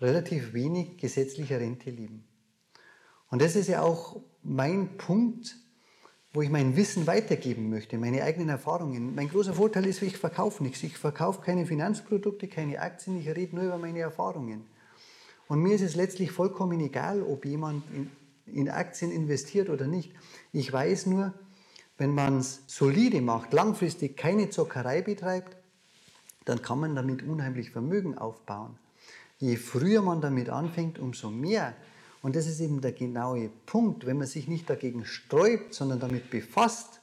[0.00, 2.24] relativ wenig gesetzlicher Rente leben.
[3.30, 5.56] Und das ist ja auch mein Punkt,
[6.32, 9.14] wo ich mein Wissen weitergeben möchte, meine eigenen Erfahrungen.
[9.14, 10.82] Mein großer Vorteil ist, ich verkaufe nichts.
[10.82, 14.64] Ich verkaufe keine Finanzprodukte, keine Aktien, ich rede nur über meine Erfahrungen.
[15.48, 18.10] Und mir ist es letztlich vollkommen egal, ob jemand in,
[18.46, 20.12] in Aktien investiert oder nicht.
[20.52, 21.34] Ich weiß nur,
[21.98, 25.56] wenn man es solide macht, langfristig keine Zockerei betreibt,
[26.44, 28.78] dann kann man damit unheimlich Vermögen aufbauen.
[29.38, 31.74] Je früher man damit anfängt, umso mehr
[32.22, 36.30] und das ist eben der genaue Punkt, wenn man sich nicht dagegen sträubt, sondern damit
[36.30, 37.00] befasst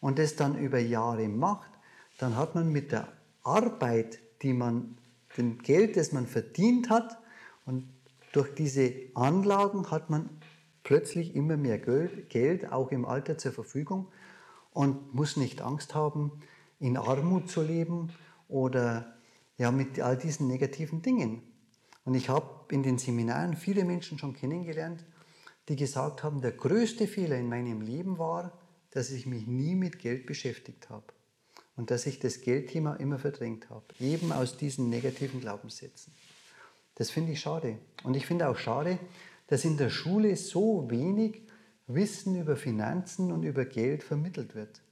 [0.00, 1.70] und das dann über Jahre macht,
[2.18, 3.08] dann hat man mit der
[3.42, 4.98] Arbeit, die man,
[5.38, 7.18] dem Geld, das man verdient hat,
[7.64, 7.88] und
[8.32, 10.28] durch diese Anlagen hat man
[10.82, 14.08] plötzlich immer mehr Geld, auch im Alter zur Verfügung
[14.72, 16.32] und muss nicht Angst haben,
[16.78, 18.10] in Armut zu leben
[18.48, 19.14] oder
[19.56, 21.42] ja, mit all diesen negativen Dingen.
[22.04, 25.04] Und ich habe in den Seminaren viele Menschen schon kennengelernt,
[25.68, 28.58] die gesagt haben, der größte Fehler in meinem Leben war,
[28.90, 31.04] dass ich mich nie mit Geld beschäftigt habe
[31.76, 36.12] und dass ich das Geldthema immer verdrängt habe, eben aus diesen negativen Glaubenssätzen.
[36.94, 37.78] Das finde ich schade.
[38.02, 38.98] Und ich finde auch schade,
[39.46, 41.42] dass in der Schule so wenig
[41.86, 44.82] Wissen über Finanzen und über Geld vermittelt wird.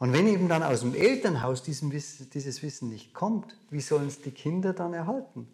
[0.00, 4.30] Und wenn eben dann aus dem Elternhaus dieses Wissen nicht kommt, wie sollen es die
[4.30, 5.46] Kinder dann erhalten?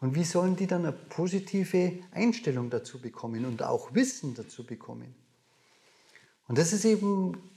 [0.00, 5.12] Und wie sollen die dann eine positive Einstellung dazu bekommen und auch Wissen dazu bekommen?
[6.46, 7.50] Und das ist eben,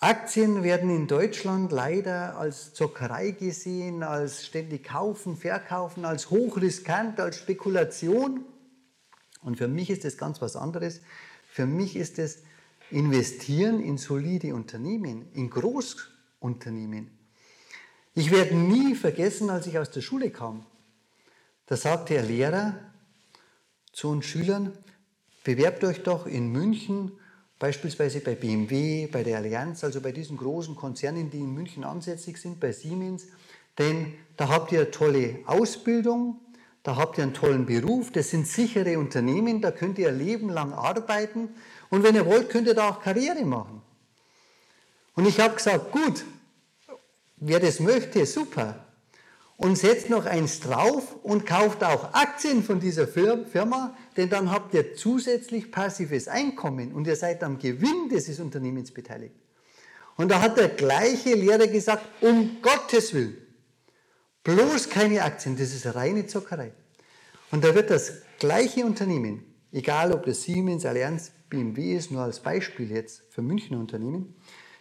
[0.00, 7.36] Aktien werden in Deutschland leider als Zockerei gesehen, als ständig kaufen, verkaufen, als hochriskant, als
[7.36, 8.44] Spekulation.
[9.42, 11.02] Und für mich ist das ganz was anderes.
[11.46, 12.42] Für mich ist es
[12.92, 17.10] investieren in solide Unternehmen, in Großunternehmen.
[18.14, 20.66] Ich werde nie vergessen, als ich aus der Schule kam,
[21.66, 22.78] da sagte der Lehrer
[23.92, 24.76] zu uns Schülern,
[25.44, 27.12] bewerbt euch doch in München,
[27.58, 32.36] beispielsweise bei BMW, bei der Allianz, also bei diesen großen Konzernen, die in München ansässig
[32.36, 33.28] sind, bei Siemens,
[33.78, 36.40] denn da habt ihr tolle Ausbildung,
[36.82, 40.48] da habt ihr einen tollen Beruf, das sind sichere Unternehmen, da könnt ihr ein Leben
[40.48, 41.50] lang arbeiten
[41.92, 43.82] und wenn ihr wollt, könnt ihr da auch Karriere machen.
[45.14, 46.24] Und ich habe gesagt, gut,
[47.36, 48.86] wer das möchte, super
[49.58, 54.72] und setzt noch eins drauf und kauft auch Aktien von dieser Firma, denn dann habt
[54.72, 59.36] ihr zusätzlich passives Einkommen und ihr seid am Gewinn dieses Unternehmens beteiligt.
[60.16, 63.36] Und da hat der gleiche Lehrer gesagt, um Gottes Willen,
[64.44, 66.72] bloß keine Aktien, das ist reine Zockerei.
[67.50, 72.40] Und da wird das gleiche Unternehmen, egal ob das Siemens, Allianz, BMW ist, nur als
[72.40, 74.34] Beispiel jetzt für Münchner Unternehmen,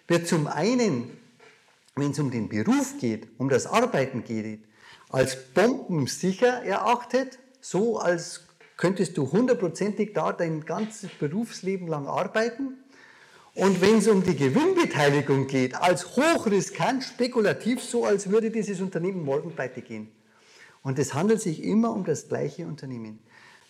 [0.08, 1.10] wird zum einen,
[1.96, 4.64] wenn es um den Beruf geht, um das Arbeiten geht,
[5.10, 12.78] als bombensicher erachtet, so als könntest du hundertprozentig da dein ganzes Berufsleben lang arbeiten.
[13.54, 19.26] Und wenn es um die Gewinnbeteiligung geht, als hochriskant, spekulativ, so als würde dieses Unternehmen
[19.26, 20.10] morgen pleite gehen.
[20.84, 23.20] Und es handelt sich immer um das gleiche Unternehmen.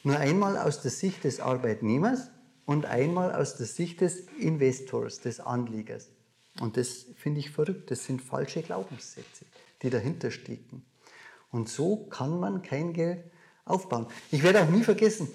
[0.04, 2.30] Nur einmal aus der Sicht des Arbeitnehmers
[2.72, 6.08] und einmal aus der Sicht des Investors, des Anlegers.
[6.62, 7.92] Und das finde ich verrückt.
[7.92, 9.46] Das sind falsche Glaubenssätze,
[9.82, 10.86] die dahinter stecken.
[11.52, 13.26] Und so kann man kein Geld
[13.66, 14.08] aufbauen.
[14.32, 15.28] Ich werde auch nie vergessen,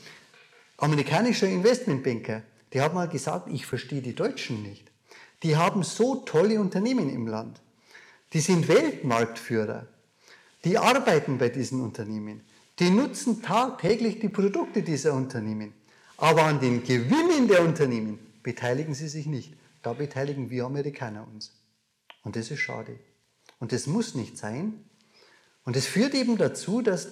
[0.79, 4.91] amerikanischer Investmentbanker, der hat mal gesagt, ich verstehe die Deutschen nicht.
[5.43, 7.61] Die haben so tolle Unternehmen im Land.
[8.33, 9.87] Die sind Weltmarktführer.
[10.65, 12.43] Die arbeiten bei diesen Unternehmen.
[12.79, 15.75] Die nutzen tagtäglich die Produkte dieser Unternehmen.
[16.17, 19.55] Aber an den Gewinnen der Unternehmen beteiligen sie sich nicht.
[19.83, 21.53] Da beteiligen wir Amerikaner uns.
[22.23, 22.99] Und das ist schade.
[23.61, 24.85] Und das muss nicht sein,
[25.67, 27.09] und es führt eben dazu, dass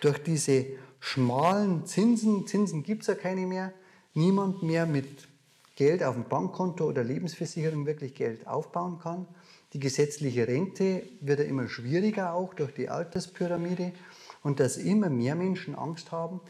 [0.00, 0.64] durch diese
[1.00, 3.74] schmalen Zinsen, Zinsen gibt es ja keine mehr,
[4.14, 5.28] niemand mehr mit
[5.74, 9.26] Geld auf dem Bankkonto oder Lebensversicherung wirklich Geld aufbauen kann.
[9.72, 13.92] Die gesetzliche Rente wird ja immer schwieriger auch durch die Alterspyramide
[14.44, 16.40] und dass immer mehr Menschen Angst haben,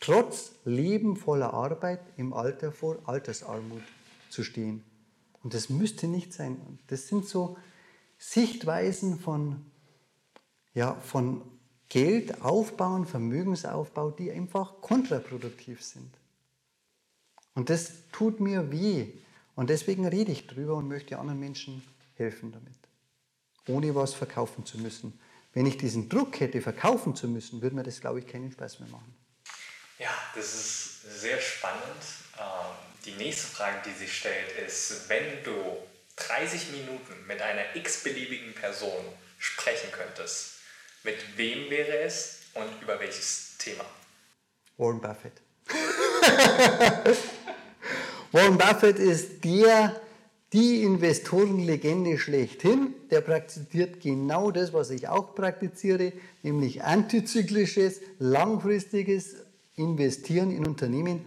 [0.00, 3.82] trotz Leben voller Arbeit im Alter vor Altersarmut
[4.30, 4.84] zu stehen.
[5.42, 6.78] Und das müsste nicht sein.
[6.88, 7.56] Das sind so
[8.18, 9.64] Sichtweisen von
[10.76, 11.40] ja, von
[11.88, 16.10] Geld Vermögensaufbau, die einfach kontraproduktiv sind.
[17.54, 19.08] Und das tut mir weh.
[19.54, 21.82] Und deswegen rede ich drüber und möchte anderen Menschen
[22.16, 22.76] helfen damit.
[23.68, 25.18] Ohne was verkaufen zu müssen.
[25.54, 28.80] Wenn ich diesen Druck hätte, verkaufen zu müssen, würde mir das, glaube ich, keinen Spaß
[28.80, 29.14] mehr machen.
[29.98, 32.02] Ja, das ist sehr spannend.
[32.38, 32.44] Ähm,
[33.04, 35.54] die nächste Frage, die sich stellt, ist, wenn du
[36.16, 39.04] 30 Minuten mit einer x-beliebigen Person
[39.38, 40.54] sprechen könntest,
[41.02, 43.84] mit wem wäre es und über welches Thema?
[44.76, 45.32] Warren Buffett.
[48.32, 50.00] Warren Buffett ist der,
[50.52, 52.94] die Investorenlegende schlechthin.
[53.10, 56.12] Der praktiziert genau das, was ich auch praktiziere,
[56.42, 59.45] nämlich antizyklisches, langfristiges
[59.76, 61.26] Investieren in Unternehmen.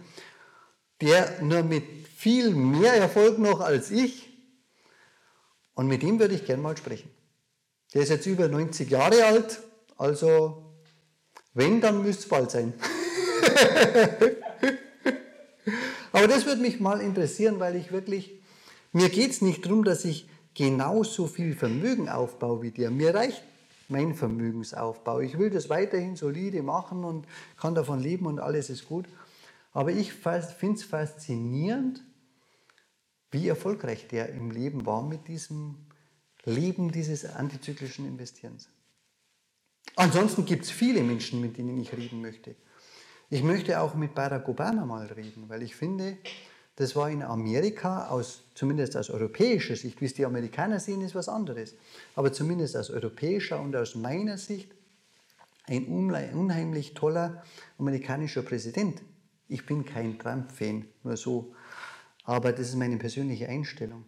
[1.00, 1.84] Der nur mit
[2.16, 4.28] viel mehr Erfolg noch als ich.
[5.74, 7.10] Und mit ihm würde ich gerne mal sprechen.
[7.94, 9.60] Der ist jetzt über 90 Jahre alt,
[9.96, 10.74] also,
[11.54, 12.74] wenn, dann müsste es bald sein.
[16.12, 18.42] Aber das würde mich mal interessieren, weil ich wirklich,
[18.92, 22.90] mir geht es nicht darum, dass ich genauso viel Vermögen aufbaue wie dir.
[22.90, 23.42] Mir reicht
[23.90, 25.20] mein Vermögensaufbau.
[25.20, 27.26] Ich will das weiterhin solide machen und
[27.58, 29.06] kann davon leben und alles ist gut.
[29.72, 32.02] Aber ich finde es faszinierend,
[33.30, 35.76] wie erfolgreich der im Leben war mit diesem
[36.44, 38.68] Leben dieses antizyklischen Investierens.
[39.96, 42.56] Ansonsten gibt es viele Menschen, mit denen ich reden möchte.
[43.28, 46.18] Ich möchte auch mit Barack Obama mal reden, weil ich finde,
[46.80, 51.14] das war in Amerika, aus, zumindest aus europäischer Sicht, wie es die Amerikaner sehen, ist
[51.14, 51.74] was anderes.
[52.14, 54.72] Aber zumindest aus europäischer und aus meiner Sicht
[55.66, 57.44] ein unheimlich toller
[57.76, 59.02] amerikanischer Präsident.
[59.46, 61.54] Ich bin kein Trump-Fan, nur so.
[62.24, 64.06] Aber das ist meine persönliche Einstellung.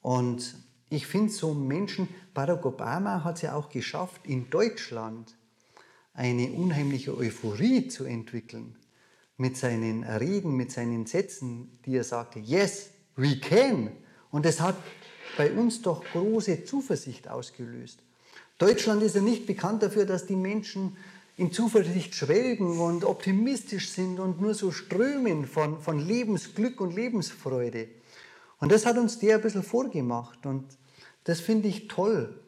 [0.00, 0.54] Und
[0.90, 5.34] ich finde so Menschen, Barack Obama hat es ja auch geschafft, in Deutschland
[6.14, 8.77] eine unheimliche Euphorie zu entwickeln
[9.38, 13.90] mit seinen Reden, mit seinen Sätzen, die er sagte, yes, we can.
[14.30, 14.76] Und das hat
[15.36, 18.00] bei uns doch große Zuversicht ausgelöst.
[18.58, 20.96] Deutschland ist ja nicht bekannt dafür, dass die Menschen
[21.36, 27.86] in Zuversicht schwelgen und optimistisch sind und nur so strömen von, von Lebensglück und Lebensfreude.
[28.58, 30.66] Und das hat uns der ein bisschen vorgemacht und
[31.22, 32.40] das finde ich toll.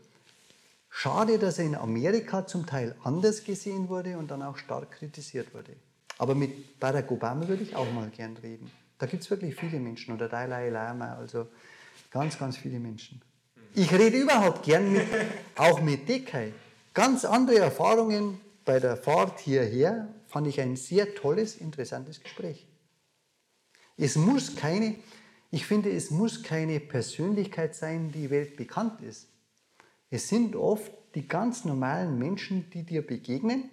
[0.89, 5.55] Schade, dass er in Amerika zum Teil anders gesehen wurde und dann auch stark kritisiert
[5.55, 5.77] wurde.
[6.21, 8.71] Aber mit Barack Obama würde ich auch mal gern reden.
[8.99, 11.47] Da gibt es wirklich viele Menschen oder Dalai Lama, also
[12.11, 13.23] ganz, ganz viele Menschen.
[13.75, 15.07] Ich rede überhaupt gern mit,
[15.57, 16.53] auch mit Dekai.
[16.93, 22.67] Ganz andere Erfahrungen bei der Fahrt hierher fand ich ein sehr tolles, interessantes Gespräch.
[23.97, 24.97] Es muss keine,
[25.51, 29.27] ich finde, es muss keine Persönlichkeit sein, die weltbekannt ist.
[30.11, 33.71] Es sind oft die ganz normalen Menschen, die dir begegnen,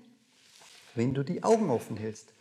[0.95, 2.31] wenn du die Augen offen hältst.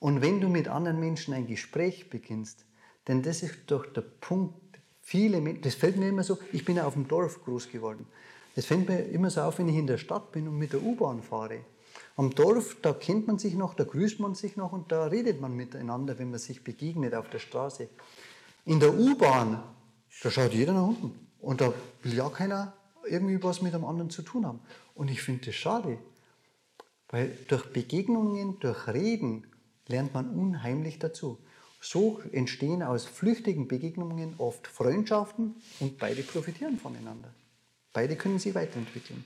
[0.00, 2.64] Und wenn du mit anderen Menschen ein Gespräch beginnst,
[3.06, 4.54] denn das ist doch der Punkt,
[5.02, 8.06] viele Menschen, das fällt mir immer so, ich bin ja auf dem Dorf groß geworden.
[8.56, 10.82] Das fällt mir immer so auf, wenn ich in der Stadt bin und mit der
[10.82, 11.60] U-Bahn fahre.
[12.16, 15.40] Am Dorf, da kennt man sich noch, da grüßt man sich noch und da redet
[15.40, 17.88] man miteinander, wenn man sich begegnet auf der Straße.
[18.64, 19.62] In der U-Bahn,
[20.22, 21.72] da schaut jeder nach unten und da
[22.02, 22.72] will ja keiner
[23.08, 24.60] irgendwie was mit dem anderen zu tun haben.
[24.94, 25.98] Und ich finde das schade,
[27.08, 29.46] weil durch Begegnungen, durch Reden
[29.90, 31.38] lernt man unheimlich dazu.
[31.80, 37.32] So entstehen aus flüchtigen Begegnungen oft Freundschaften und beide profitieren voneinander.
[37.92, 39.24] Beide können sich weiterentwickeln.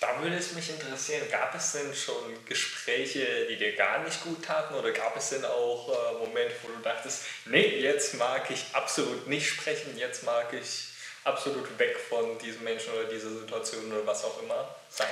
[0.00, 2.14] Da würde es mich interessieren, gab es denn schon
[2.46, 6.68] Gespräche, die dir gar nicht gut taten oder gab es denn auch äh, Momente, wo
[6.68, 10.88] du dachtest, nee, jetzt mag ich absolut nicht sprechen, jetzt mag ich
[11.24, 15.08] absolut weg von diesem Menschen oder dieser Situation oder was auch immer sein?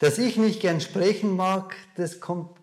[0.00, 2.58] Dass ich nicht gern sprechen mag, das kommt,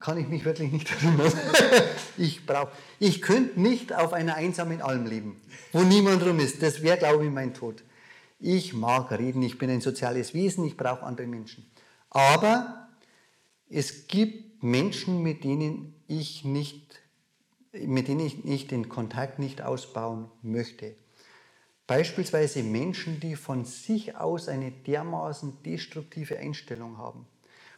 [0.00, 1.32] kann ich mich wirklich nicht erinnern.
[2.16, 2.68] ich brauch,
[2.98, 5.40] ich könnte nicht auf einer einsamen Alm leben,
[5.72, 6.62] wo niemand rum ist.
[6.62, 7.82] Das wäre, glaube ich, mein Tod.
[8.38, 11.70] Ich mag reden, ich bin ein soziales Wesen, ich brauche andere Menschen.
[12.10, 12.88] Aber
[13.68, 17.00] es gibt Menschen, mit denen ich nicht,
[17.72, 20.94] mit denen ich nicht den Kontakt nicht ausbauen möchte.
[21.86, 27.26] Beispielsweise Menschen, die von sich aus eine dermaßen destruktive Einstellung haben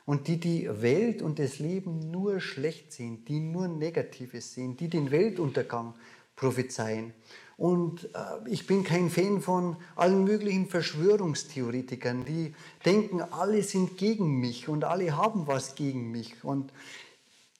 [0.06, 4.88] und die die Welt und das Leben nur schlecht sehen, die nur Negatives sehen, die
[4.88, 5.94] den Weltuntergang
[6.36, 7.14] prophezeien
[7.56, 14.40] und äh, ich bin kein Fan von allen möglichen Verschwörungstheoretikern, die denken, alle sind gegen
[14.40, 16.42] mich und alle haben was gegen mich.
[16.42, 16.72] Und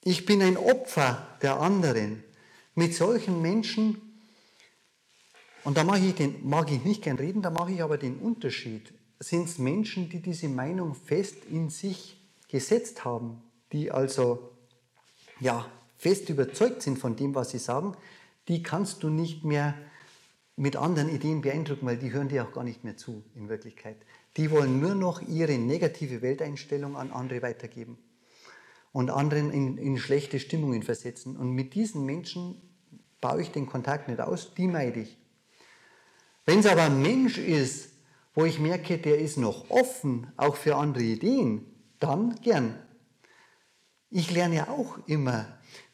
[0.03, 2.25] ich bin ein Opfer der anderen.
[2.75, 4.01] Mit solchen Menschen,
[5.63, 8.17] und da mag ich, den, mag ich nicht gern reden, da mache ich aber den
[8.17, 8.93] Unterschied.
[9.21, 12.21] Sind es Menschen, die diese Meinung fest in sich
[12.55, 13.43] gesetzt haben,
[13.73, 14.53] die also
[15.41, 15.67] ja,
[15.99, 17.97] fest überzeugt sind von dem, was sie sagen,
[18.47, 19.75] die kannst du nicht mehr
[20.55, 23.97] mit anderen Ideen beeindrucken, weil die hören dir auch gar nicht mehr zu in Wirklichkeit.
[24.37, 27.99] Die wollen nur noch ihre negative Welteinstellung an andere weitergeben
[28.93, 31.37] und anderen in, in schlechte Stimmungen versetzen.
[31.37, 32.63] Und mit diesen Menschen
[33.21, 35.19] baue ich den Kontakt nicht aus, die meide ich.
[36.47, 37.91] Wenn es aber ein Mensch ist,
[38.33, 41.74] wo ich merke, der ist noch offen, auch für andere Ideen,
[42.07, 42.79] dann gern.
[44.11, 45.47] Ich lerne ja auch immer.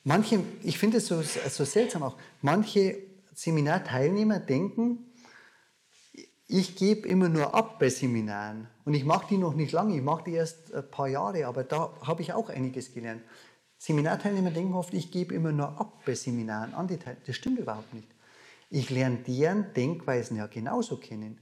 [0.05, 2.99] Manche, ich finde es so, so seltsam auch, manche
[3.35, 5.07] Seminarteilnehmer denken,
[6.47, 10.03] ich gebe immer nur ab bei Seminaren und ich mache die noch nicht lange, ich
[10.03, 13.23] mache die erst ein paar Jahre, aber da habe ich auch einiges gelernt.
[13.79, 17.25] Seminarteilnehmer denken oft, ich gebe immer nur ab bei Seminaren an die Teilnehmer.
[17.27, 18.09] Das stimmt überhaupt nicht.
[18.69, 21.39] Ich lerne deren Denkweisen ja genauso kennen.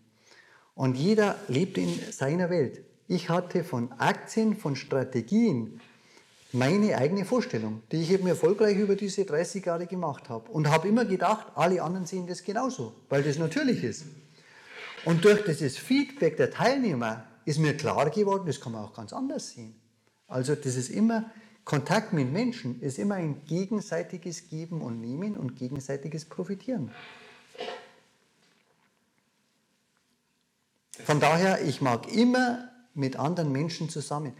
[0.74, 2.84] Und jeder lebt in seiner Welt.
[3.08, 5.80] Ich hatte von Aktien, von Strategien,
[6.52, 10.50] meine eigene Vorstellung, die ich eben erfolgreich über diese 30 Jahre gemacht habe.
[10.50, 14.04] Und habe immer gedacht, alle anderen sehen das genauso, weil das natürlich ist.
[15.06, 19.14] Und durch dieses Feedback der Teilnehmer ist mir klar geworden, das kann man auch ganz
[19.14, 19.74] anders sehen.
[20.26, 21.30] Also das ist immer,
[21.64, 26.90] Kontakt mit Menschen ist immer ein gegenseitiges Geben und Nehmen und gegenseitiges Profitieren.
[31.04, 32.68] Von daher, ich mag immer
[32.98, 34.34] mit anderen Menschen zusammen.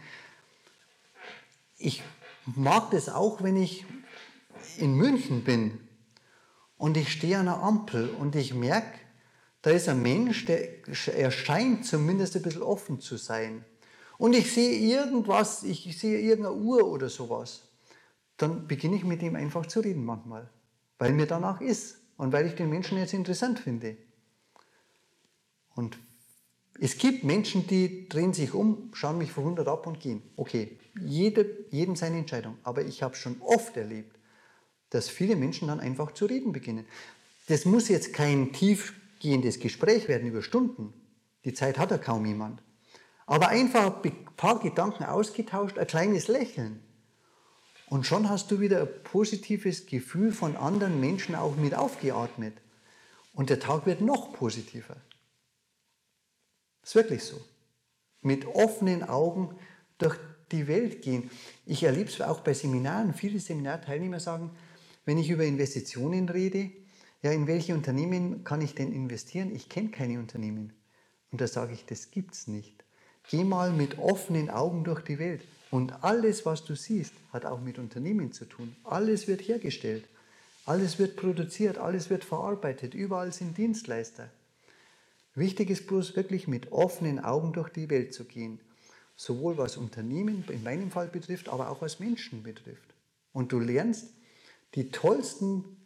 [1.77, 2.03] Ich
[2.45, 3.85] mag das auch, wenn ich
[4.77, 5.79] in München bin
[6.77, 8.99] und ich stehe an einer Ampel und ich merke,
[9.61, 10.87] da ist ein Mensch, der
[11.17, 13.65] erscheint zumindest ein bisschen offen zu sein.
[14.17, 17.63] Und ich sehe irgendwas, ich sehe irgendeine Uhr oder sowas.
[18.37, 20.49] Dann beginne ich mit ihm einfach zu reden manchmal,
[20.97, 23.97] weil mir danach ist und weil ich den Menschen jetzt interessant finde.
[25.75, 25.97] Und
[26.81, 30.21] es gibt Menschen, die drehen sich um, schauen mich verwundert ab und gehen.
[30.37, 32.57] Okay, jede, jedem seine Entscheidung.
[32.63, 34.17] Aber ich habe schon oft erlebt,
[34.89, 36.85] dass viele Menschen dann einfach zu reden beginnen.
[37.47, 40.93] Das muss jetzt kein tiefgehendes Gespräch werden über Stunden.
[41.45, 42.61] Die Zeit hat ja kaum jemand.
[43.25, 46.81] Aber einfach ein paar Gedanken ausgetauscht, ein kleines Lächeln.
[47.87, 52.53] Und schon hast du wieder ein positives Gefühl von anderen Menschen auch mit aufgeatmet.
[53.33, 54.95] Und der Tag wird noch positiver.
[56.89, 57.39] Ist wirklich so.
[58.23, 59.53] Mit offenen Augen
[59.99, 60.17] durch
[60.51, 61.29] die Welt gehen.
[61.67, 63.13] Ich erlebe es auch bei Seminaren.
[63.13, 64.49] Viele Seminarteilnehmer sagen,
[65.05, 66.71] wenn ich über Investitionen rede,
[67.21, 69.53] ja, in welche Unternehmen kann ich denn investieren?
[69.53, 70.73] Ich kenne keine Unternehmen.
[71.31, 72.83] Und da sage ich, das gibt es nicht.
[73.29, 75.43] Geh mal mit offenen Augen durch die Welt.
[75.69, 78.75] Und alles, was du siehst, hat auch mit Unternehmen zu tun.
[78.83, 80.05] Alles wird hergestellt.
[80.65, 82.95] Alles wird produziert, alles wird verarbeitet.
[82.95, 84.31] Überall sind Dienstleister.
[85.35, 88.59] Wichtig ist bloß wirklich mit offenen Augen durch die Welt zu gehen.
[89.15, 92.93] Sowohl was Unternehmen in meinem Fall betrifft, aber auch was Menschen betrifft.
[93.33, 94.13] Und du lernst
[94.75, 95.77] die tollsten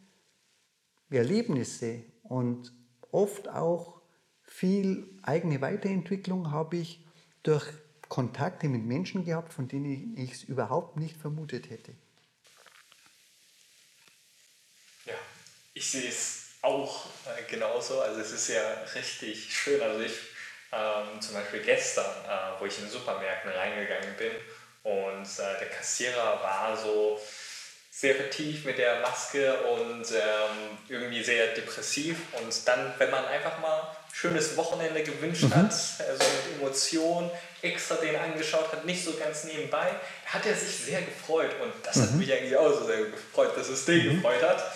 [1.10, 2.74] Erlebnisse und
[3.12, 4.02] oft auch
[4.44, 7.06] viel eigene Weiterentwicklung habe ich
[7.44, 7.66] durch
[8.08, 11.94] Kontakte mit Menschen gehabt, von denen ich es überhaupt nicht vermutet hätte.
[15.06, 15.16] Ja,
[15.74, 18.02] ich sehe es auch äh, genauso.
[18.02, 18.64] Also es ist ja
[18.96, 19.82] richtig schön.
[19.82, 20.14] Also ich
[20.72, 24.32] ähm, zum Beispiel gestern, äh, wo ich in Supermärkten reingegangen bin
[24.84, 27.20] und äh, der Kassierer war so
[27.92, 32.18] sehr vertieft mit der Maske und ähm, irgendwie sehr depressiv.
[32.42, 35.56] Und dann, wenn man einfach mal schönes Wochenende gewünscht mhm.
[35.56, 37.30] hat, also mit Emotionen,
[37.62, 39.92] extra den angeschaut hat, nicht so ganz nebenbei,
[40.26, 41.52] hat er sich sehr gefreut.
[41.62, 42.02] Und das mhm.
[42.02, 44.16] hat mich eigentlich auch so sehr gefreut, dass es den mhm.
[44.16, 44.74] gefreut hat.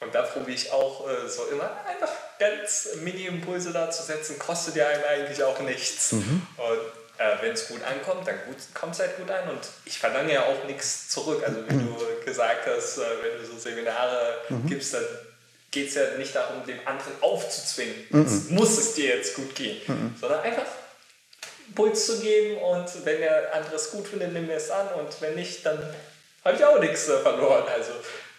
[0.00, 4.76] Und da probiere ich auch äh, so immer einfach ganz Mini-Impulse da zu setzen, kostet
[4.76, 6.12] ja einem eigentlich auch nichts.
[6.12, 6.46] Mhm.
[6.56, 8.38] Und äh, wenn es gut ankommt, dann
[8.74, 9.48] kommt es halt gut an.
[9.48, 11.42] Und ich verlange ja auch nichts zurück.
[11.46, 11.96] Also wie mhm.
[11.96, 14.66] du gesagt hast, äh, wenn du so Seminare mhm.
[14.66, 15.04] gibst, dann
[15.70, 18.06] geht es ja nicht darum, dem anderen aufzuzwingen.
[18.10, 18.46] Mhm.
[18.50, 19.80] muss es dir jetzt gut gehen.
[19.86, 20.14] Mhm.
[20.20, 20.66] Sondern einfach
[21.68, 25.34] Impuls zu geben und wenn der andere es gut findet, nimm es an und wenn
[25.34, 25.78] nicht, dann
[26.44, 27.64] habe ich auch nichts äh, verloren.
[27.74, 27.92] Also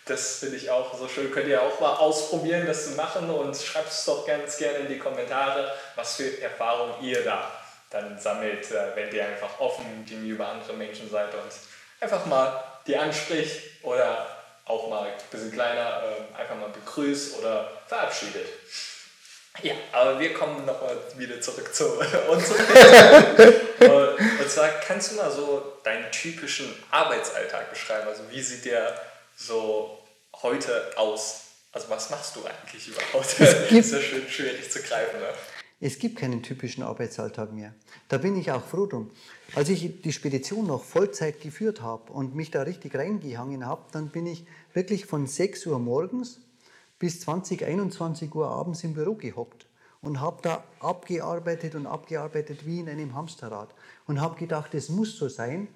[0.08, 1.32] das finde ich auch so schön.
[1.32, 4.88] Könnt ihr auch mal ausprobieren, das zu machen und schreibt es doch ganz gerne in
[4.88, 7.51] die Kommentare, was für Erfahrungen ihr da
[7.89, 11.51] dann sammelt, äh, wenn ihr einfach offen gegenüber anderen Menschen seid und
[12.01, 14.28] einfach mal die anspricht oder
[14.66, 18.47] auch mal ein bisschen kleiner äh, einfach mal begrüßt oder verabschiedet.
[19.64, 21.86] Ja, aber wir kommen nochmal wieder zurück zu
[22.30, 22.51] uns.
[23.80, 28.08] und zwar kannst du mal so deinen typischen Arbeitsalltag beschreiben.
[28.08, 28.93] Also wie sieht der
[29.36, 29.96] so
[30.43, 31.41] heute aus?
[31.71, 33.39] Also was machst du eigentlich überhaupt?
[33.39, 35.19] Das ist ja schön schwierig zu greifen.
[35.19, 35.27] Ne?
[35.79, 37.73] Es gibt keinen typischen Arbeitsalltag mehr.
[38.07, 39.11] Da bin ich auch froh drum.
[39.53, 44.09] Als ich die Spedition noch Vollzeit geführt habe und mich da richtig reingehangen habe, dann
[44.09, 46.39] bin ich wirklich von 6 Uhr morgens
[46.97, 49.67] bis 20, 21 Uhr abends im Büro gehockt
[50.01, 53.69] und habe da abgearbeitet und abgearbeitet wie in einem Hamsterrad
[54.07, 55.67] und habe gedacht, es muss so sein,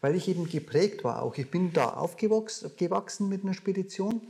[0.00, 1.36] weil ich eben geprägt war auch.
[1.36, 4.20] Ich bin da aufgewachsen mit einer Spedition,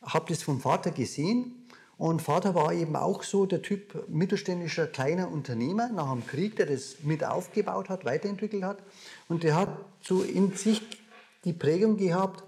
[0.00, 1.66] habe das vom Vater gesehen
[1.98, 6.66] und Vater war eben auch so der Typ mittelständischer kleiner Unternehmer nach dem Krieg, der
[6.66, 8.82] das mit aufgebaut hat, weiterentwickelt hat
[9.28, 9.68] und der hat
[10.00, 10.82] so in sich
[11.44, 12.44] die Prägung gehabt,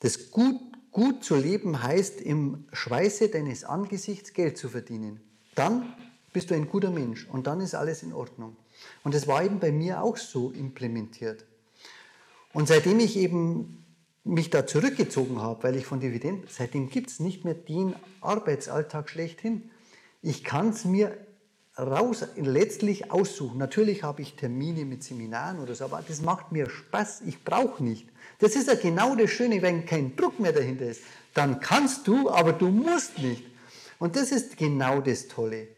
[0.00, 0.56] das gut,
[0.90, 5.20] gut zu leben heißt im Schweiße deines Angesichts Geld zu verdienen.
[5.54, 5.94] Dann
[6.32, 8.56] bist du ein guter Mensch und dann ist alles in Ordnung.
[9.02, 11.44] Und das war eben bei mir auch so implementiert.
[12.52, 13.84] Und seitdem ich eben
[14.24, 19.08] mich da zurückgezogen habe, weil ich von Dividenden, seitdem gibt es nicht mehr den Arbeitsalltag
[19.08, 19.70] schlechthin.
[20.22, 21.16] Ich kann es mir
[21.78, 23.58] raus letztlich aussuchen.
[23.58, 27.22] Natürlich habe ich Termine mit Seminaren oder so, aber das macht mir Spaß.
[27.22, 28.06] Ich brauche nicht.
[28.38, 31.02] Das ist ja genau das Schöne, wenn kein Druck mehr dahinter ist.
[31.32, 33.44] Dann kannst du, aber du musst nicht.
[33.98, 35.68] Und das ist genau das Tolle.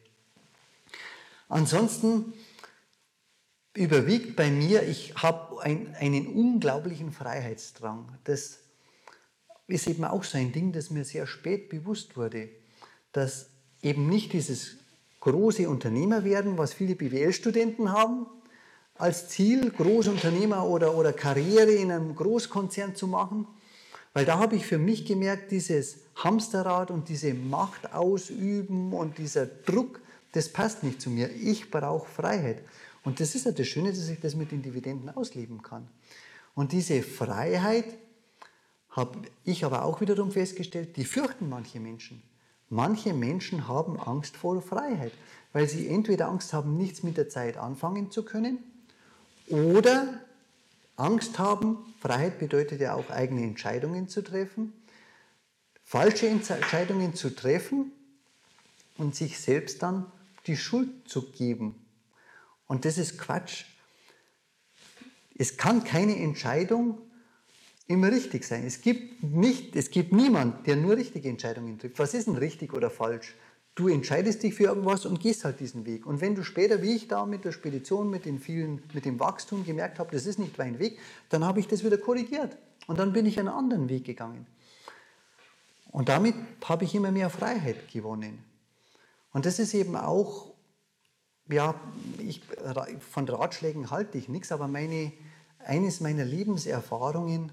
[1.49, 2.33] Ansonsten
[3.75, 8.18] überwiegt bei mir, ich habe ein, einen unglaublichen Freiheitsdrang.
[8.25, 8.59] Das
[9.66, 12.51] ist eben auch so ein Ding, das mir sehr spät bewusst wurde,
[13.12, 13.49] dass
[13.83, 14.77] eben nicht dieses
[15.20, 18.27] große Unternehmer werden, was viele BWL-Studenten haben,
[18.95, 23.47] als Ziel, Großunternehmer oder, oder Karriere in einem Großkonzern zu machen.
[24.12, 29.47] Weil da habe ich für mich gemerkt, dieses Hamsterrad und diese Macht ausüben und dieser
[29.47, 30.01] Druck,
[30.33, 31.31] das passt nicht zu mir.
[31.31, 32.62] Ich brauche Freiheit.
[33.05, 35.89] Und das ist ja das Schöne, dass ich das mit den Dividenden ausleben kann.
[36.55, 37.87] Und diese Freiheit
[38.91, 42.23] habe ich aber auch wiederum festgestellt, die fürchten manche Menschen.
[42.69, 45.13] Manche Menschen haben Angst vor Freiheit,
[45.53, 48.59] weil sie entweder Angst haben, nichts mit der Zeit anfangen zu können
[49.49, 50.21] oder
[50.97, 54.73] Angst haben, Freiheit bedeutet ja auch eigene Entscheidungen zu treffen,
[55.85, 57.93] falsche Entscheidungen zu treffen
[58.97, 60.11] und sich selbst dann
[60.47, 61.75] die Schuld zu geben.
[62.73, 63.66] Und das ist Quatsch.
[65.37, 67.03] Es kann keine Entscheidung
[67.87, 68.64] immer richtig sein.
[68.64, 71.99] Es gibt, nicht, es gibt niemand, der nur richtige Entscheidungen trifft.
[71.99, 73.35] Was ist denn richtig oder falsch?
[73.75, 76.07] Du entscheidest dich für irgendwas und gehst halt diesen Weg.
[76.07, 79.20] Und wenn du später, wie ich da mit der Spedition, mit, den vielen, mit dem
[79.20, 80.99] Wachstum gemerkt habe, das ist nicht mein Weg,
[81.29, 82.57] dann habe ich das wieder korrigiert.
[82.87, 84.47] Und dann bin ich einen anderen Weg gegangen.
[85.91, 88.43] Und damit habe ich immer mehr Freiheit gewonnen.
[89.35, 90.52] Und das ist eben auch,
[91.53, 91.75] ja,
[92.19, 92.43] ich,
[93.01, 95.13] von Ratschlägen halte ich nichts, aber meine,
[95.59, 97.53] eines meiner Lebenserfahrungen,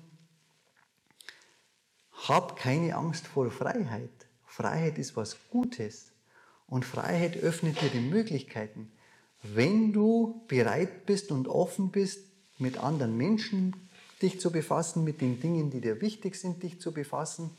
[2.27, 4.09] hab keine Angst vor Freiheit.
[4.45, 6.11] Freiheit ist was Gutes.
[6.67, 8.91] Und Freiheit öffnet dir die Möglichkeiten.
[9.41, 12.25] Wenn du bereit bist und offen bist,
[12.57, 13.75] mit anderen Menschen
[14.21, 17.51] dich zu befassen, mit den Dingen, die dir wichtig sind, dich zu befassen,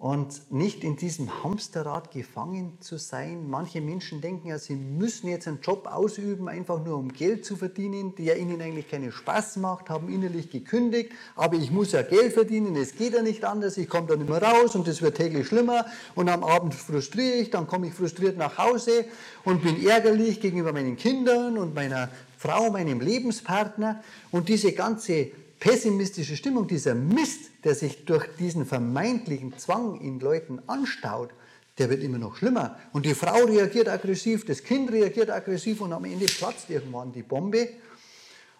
[0.00, 3.50] und nicht in diesem Hamsterrad gefangen zu sein.
[3.50, 7.54] Manche Menschen denken ja, sie müssen jetzt einen Job ausüben, einfach nur um Geld zu
[7.54, 12.32] verdienen, der ihnen eigentlich keinen Spaß macht, haben innerlich gekündigt, aber ich muss ja Geld
[12.32, 15.18] verdienen, es geht ja nicht anders, ich komme da nicht mehr raus und es wird
[15.18, 15.84] täglich schlimmer.
[16.14, 19.04] Und am Abend frustriere ich, dann komme ich frustriert nach Hause
[19.44, 24.02] und bin ärgerlich gegenüber meinen Kindern und meiner Frau, meinem Lebenspartner.
[24.30, 25.26] Und diese ganze
[25.60, 31.30] pessimistische Stimmung, dieser Mist, der sich durch diesen vermeintlichen Zwang in Leuten anstaut,
[31.78, 32.78] der wird immer noch schlimmer.
[32.92, 37.22] Und die Frau reagiert aggressiv, das Kind reagiert aggressiv und am Ende platzt irgendwann die
[37.22, 37.68] Bombe.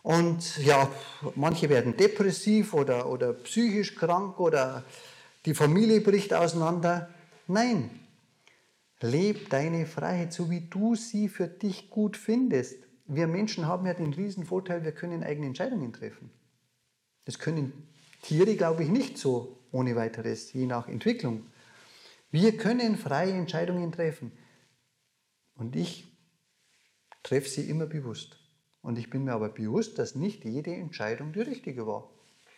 [0.02, 0.88] Und ja,
[1.34, 4.84] manche werden depressiv oder, oder psychisch krank oder
[5.46, 7.10] die Familie bricht auseinander.
[7.46, 7.90] Nein,
[9.00, 12.76] leb deine Freiheit so, wie du sie für dich gut findest.
[13.06, 16.30] Wir Menschen haben ja den riesen Vorteil, wir können eigene Entscheidungen treffen.
[17.24, 17.88] Das können
[18.22, 21.46] Tiere, glaube ich, nicht so ohne weiteres, je nach Entwicklung.
[22.30, 24.32] Wir können freie Entscheidungen treffen.
[25.54, 26.16] Und ich
[27.22, 28.38] treffe sie immer bewusst.
[28.82, 32.10] Und ich bin mir aber bewusst, dass nicht jede Entscheidung die richtige war.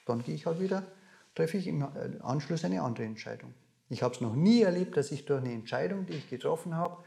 [0.07, 0.87] Dann gehe ich halt wieder,
[1.35, 1.83] treffe ich im
[2.23, 3.55] Anschluss eine andere Entscheidung.
[3.89, 7.03] Ich habe es noch nie erlebt, dass ich durch eine Entscheidung, die ich getroffen habe,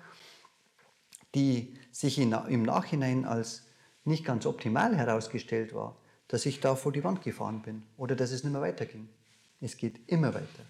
[1.33, 3.63] die sich im Nachhinein als
[4.03, 5.97] nicht ganz optimal herausgestellt war,
[6.27, 9.07] dass ich da vor die Wand gefahren bin oder dass es nicht mehr weiterging.
[9.61, 10.65] Es geht immer weiter.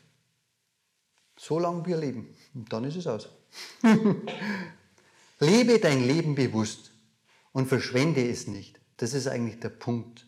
[1.37, 2.33] So lange wir leben.
[2.53, 3.29] Und dann ist es aus.
[5.39, 6.91] Lebe dein Leben bewusst
[7.51, 8.79] und verschwende es nicht.
[8.97, 10.25] Das ist eigentlich der Punkt.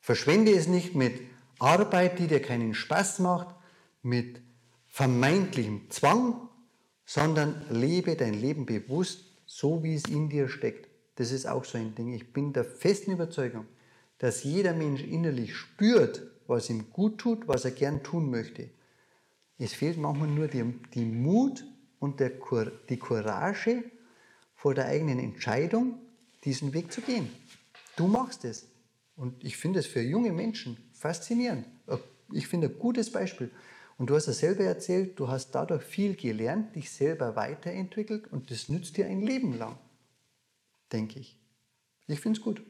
[0.00, 1.20] Verschwende es nicht mit
[1.58, 3.54] Arbeit, die dir keinen Spaß macht,
[4.02, 4.40] mit
[4.88, 6.48] vermeintlichem Zwang,
[7.04, 10.88] sondern lebe dein Leben bewusst, so wie es in dir steckt.
[11.16, 12.12] Das ist auch so ein Ding.
[12.12, 13.66] Ich bin der festen Überzeugung,
[14.18, 18.70] dass jeder Mensch innerlich spürt, was ihm gut tut, was er gern tun möchte.
[19.58, 20.64] Es fehlt manchmal nur die,
[20.94, 21.64] die Mut
[21.98, 22.32] und der,
[22.88, 23.84] die Courage
[24.54, 25.98] vor der eigenen Entscheidung,
[26.44, 27.28] diesen Weg zu gehen.
[27.96, 28.68] Du machst es.
[29.16, 31.66] Und ich finde es für junge Menschen faszinierend.
[32.32, 33.50] Ich finde ein gutes Beispiel.
[33.98, 38.50] Und du hast es selber erzählt, du hast dadurch viel gelernt, dich selber weiterentwickelt und
[38.50, 39.78] das nützt dir ein Leben lang,
[40.92, 41.38] denke ich.
[42.06, 42.62] Ich finde es gut.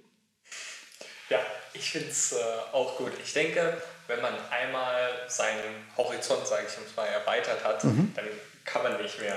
[1.79, 2.37] Ich finde es äh,
[2.72, 3.12] auch gut.
[3.24, 8.12] Ich denke, wenn man einmal seinen Horizont, sage ich mal, erweitert hat, mhm.
[8.14, 8.27] dann
[8.64, 9.37] kann man nicht mehr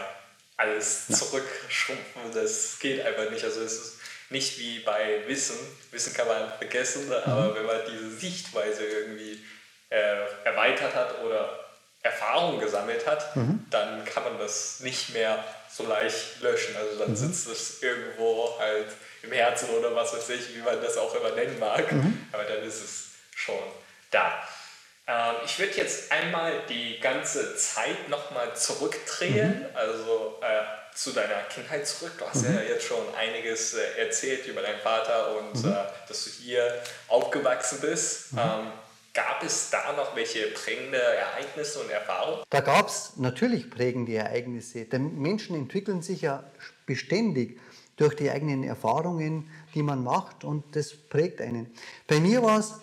[0.57, 1.15] alles ja.
[1.15, 2.33] zurückschrumpfen.
[2.33, 3.43] Das geht einfach nicht.
[3.43, 5.57] Also es ist nicht wie bei Wissen.
[5.91, 7.13] Wissen kann man vergessen, mhm.
[7.13, 9.43] aber wenn man diese Sichtweise irgendwie
[9.89, 11.59] äh, erweitert hat oder
[12.01, 13.65] Erfahrung gesammelt hat, mhm.
[13.69, 16.75] dann kann man das nicht mehr so leicht löschen.
[16.77, 17.15] Also dann mhm.
[17.15, 18.87] sitzt es irgendwo halt
[19.23, 21.91] im Herzen oder was weiß ich, wie man das auch immer nennen mag.
[21.91, 22.27] Mhm.
[22.31, 23.05] Aber dann ist es
[23.35, 23.55] schon
[24.11, 24.43] da.
[25.07, 29.59] Ähm, ich würde jetzt einmal die ganze Zeit nochmal zurückdrehen.
[29.59, 29.75] Mhm.
[29.75, 32.13] Also äh, zu deiner Kindheit zurück.
[32.17, 32.55] Du hast mhm.
[32.55, 35.71] ja jetzt schon einiges äh, erzählt über deinen Vater und mhm.
[35.71, 35.75] äh,
[36.07, 38.33] dass du hier aufgewachsen bist.
[38.33, 38.39] Mhm.
[38.39, 38.71] Ähm,
[39.13, 42.43] gab es da noch welche prägende Ereignisse und Erfahrungen?
[42.49, 44.85] Da gab es natürlich prägende Ereignisse.
[44.85, 46.43] Denn Menschen entwickeln sich ja
[46.85, 47.59] beständig
[47.99, 51.67] durch die eigenen Erfahrungen, die man macht und das prägt einen.
[52.07, 52.79] Bei mir war es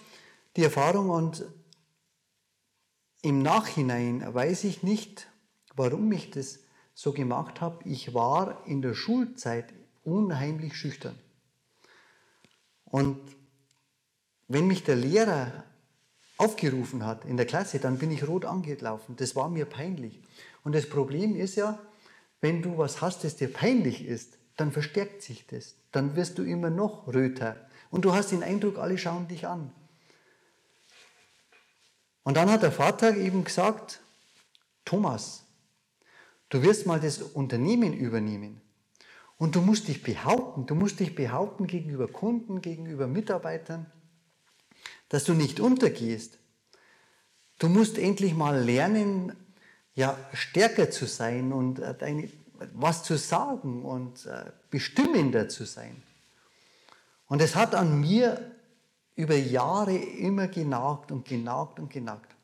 [0.56, 1.44] die Erfahrung und
[3.22, 5.26] im Nachhinein weiß ich nicht,
[5.74, 6.60] warum ich das
[6.94, 7.88] so gemacht habe.
[7.88, 9.72] Ich war in der Schulzeit
[10.04, 11.18] unheimlich schüchtern.
[12.84, 13.18] Und
[14.48, 15.64] wenn mich der Lehrer
[16.36, 19.16] aufgerufen hat in der Klasse, dann bin ich rot angelaufen.
[19.16, 20.20] Das war mir peinlich.
[20.62, 21.78] Und das Problem ist ja,
[22.42, 25.76] wenn du was hast, das dir peinlich ist, dann verstärkt sich das.
[25.92, 27.57] Dann wirst du immer noch röter.
[27.90, 29.72] Und du hast den Eindruck, alle schauen dich an.
[32.24, 34.00] Und dann hat der Vater eben gesagt,
[34.84, 35.44] Thomas,
[36.48, 38.61] du wirst mal das Unternehmen übernehmen.
[39.38, 43.86] Und du musst dich behaupten, du musst dich behaupten gegenüber Kunden, gegenüber Mitarbeitern,
[45.09, 46.38] dass du nicht untergehst.
[47.59, 49.36] Du musst endlich mal lernen,
[49.94, 52.30] ja, stärker zu sein und äh, deine,
[52.74, 56.02] was zu sagen und äh, bestimmender zu sein.
[57.28, 58.52] Und es hat an mir
[59.16, 62.34] über Jahre immer genagt und genagt und genagt.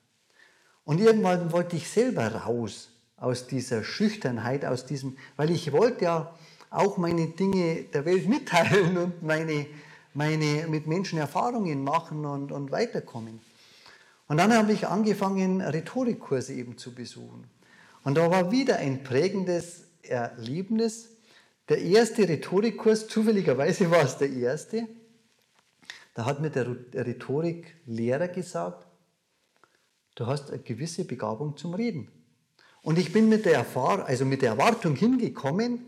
[0.84, 6.34] Und irgendwann wollte ich selber raus aus dieser Schüchternheit, aus diesem, weil ich wollte ja
[6.70, 9.66] auch meine Dinge der Welt mitteilen und meine,
[10.14, 13.40] meine mit Menschen Erfahrungen machen und, und weiterkommen.
[14.26, 17.44] Und dann habe ich angefangen, Rhetorikkurse eben zu besuchen.
[18.02, 21.08] Und da war wieder ein prägendes Erlebnis.
[21.68, 24.86] Der erste Rhetorikkurs, zufälligerweise war es der erste,
[26.14, 28.86] da hat mir der Rhetoriklehrer gesagt,
[30.14, 32.08] du hast eine gewisse Begabung zum Reden.
[32.82, 35.80] Und ich bin mit der, Erfahrung, also mit der Erwartung hingekommen,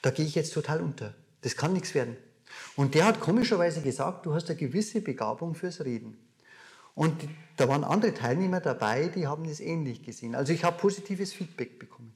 [0.00, 1.14] da gehe ich jetzt total unter.
[1.42, 2.16] Das kann nichts werden.
[2.76, 6.16] Und der hat komischerweise gesagt, du hast eine gewisse Begabung fürs Reden.
[6.94, 10.34] Und da waren andere Teilnehmer dabei, die haben das ähnlich gesehen.
[10.34, 12.09] Also ich habe positives Feedback bekommen.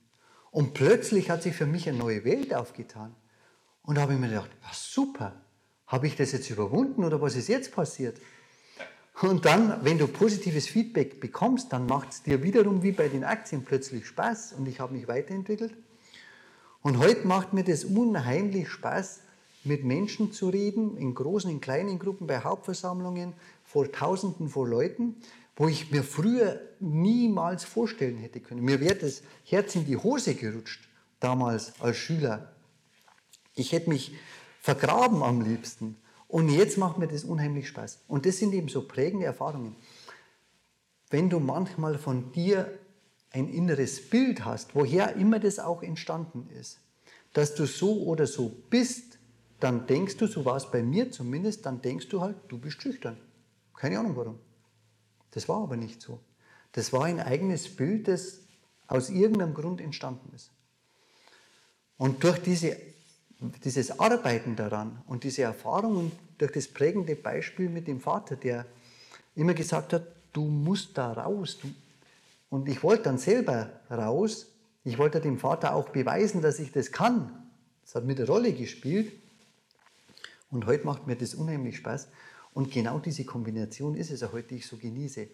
[0.54, 3.12] Und plötzlich hat sich für mich eine neue Welt aufgetan.
[3.82, 5.32] Und da habe ich mir gedacht, ja super,
[5.88, 8.20] habe ich das jetzt überwunden oder was ist jetzt passiert?
[9.20, 13.24] Und dann, wenn du positives Feedback bekommst, dann macht es dir wiederum wie bei den
[13.24, 15.74] Aktien plötzlich Spaß und ich habe mich weiterentwickelt.
[16.82, 19.22] Und heute macht mir das unheimlich Spaß,
[19.64, 23.32] mit Menschen zu reden, in großen, in kleinen Gruppen, bei Hauptversammlungen,
[23.64, 25.16] vor Tausenden von Leuten,
[25.56, 28.62] wo ich mir früher niemals vorstellen hätte können.
[28.62, 30.88] Mir wäre das Herz in die Hose gerutscht,
[31.20, 32.52] damals als Schüler.
[33.54, 34.14] Ich hätte mich
[34.60, 35.96] vergraben am liebsten.
[36.26, 38.00] Und jetzt macht mir das unheimlich Spaß.
[38.08, 39.76] Und das sind eben so prägende Erfahrungen.
[41.10, 42.76] Wenn du manchmal von dir
[43.30, 46.80] ein inneres Bild hast, woher immer das auch entstanden ist,
[47.32, 49.18] dass du so oder so bist,
[49.60, 52.82] dann denkst du, so war es bei mir zumindest, dann denkst du halt, du bist
[52.82, 53.16] schüchtern.
[53.76, 54.38] Keine Ahnung warum.
[55.34, 56.20] Das war aber nicht so.
[56.72, 58.38] Das war ein eigenes Bild, das
[58.86, 60.50] aus irgendeinem Grund entstanden ist.
[61.96, 62.76] Und durch diese
[63.64, 68.66] dieses Arbeiten daran und diese Erfahrungen durch das prägende Beispiel mit dem Vater, der
[69.34, 71.58] immer gesagt hat, du musst da raus.
[72.50, 74.46] Und ich wollte dann selber raus.
[74.84, 77.30] Ich wollte dem Vater auch beweisen, dass ich das kann.
[77.84, 79.12] Das hat mir eine Rolle gespielt.
[80.50, 82.08] Und heute macht mir das unheimlich Spaß.
[82.54, 85.28] Und genau diese Kombination ist es auch heute, die ich so genieße.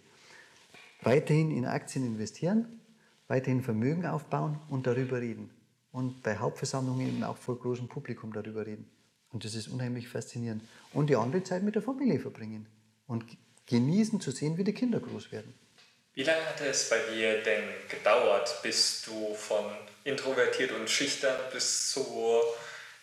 [1.02, 2.80] Weiterhin in Aktien investieren,
[3.28, 5.50] weiterhin Vermögen aufbauen und darüber reden
[5.92, 8.90] und bei Hauptversammlungen eben auch vor großem Publikum darüber reden.
[9.32, 10.62] Und das ist unheimlich faszinierend.
[10.92, 12.66] Und die andere Zeit mit der Familie verbringen
[13.06, 13.24] und
[13.66, 15.54] genießen zu sehen, wie die Kinder groß werden.
[16.14, 19.64] Wie lange hat es bei dir denn gedauert, bis du von
[20.02, 22.04] introvertiert und schüchtern bis zu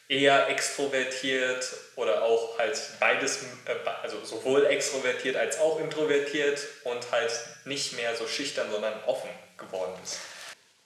[0.08, 7.32] eher extrovertiert oder auch halt beides, äh, also sowohl extrovertiert als auch introvertiert und halt
[7.66, 10.20] nicht mehr so schüchtern, sondern offen geworden bist?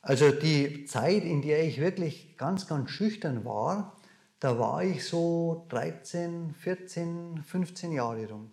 [0.01, 3.95] Also die Zeit, in der ich wirklich ganz, ganz schüchtern war,
[4.39, 8.51] da war ich so 13, 14, 15 Jahre rum.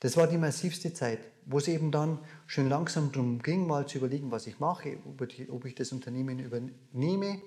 [0.00, 3.98] Das war die massivste Zeit, wo es eben dann schön langsam darum ging, mal zu
[3.98, 4.96] überlegen, was ich mache,
[5.48, 7.42] ob ich das Unternehmen übernehme.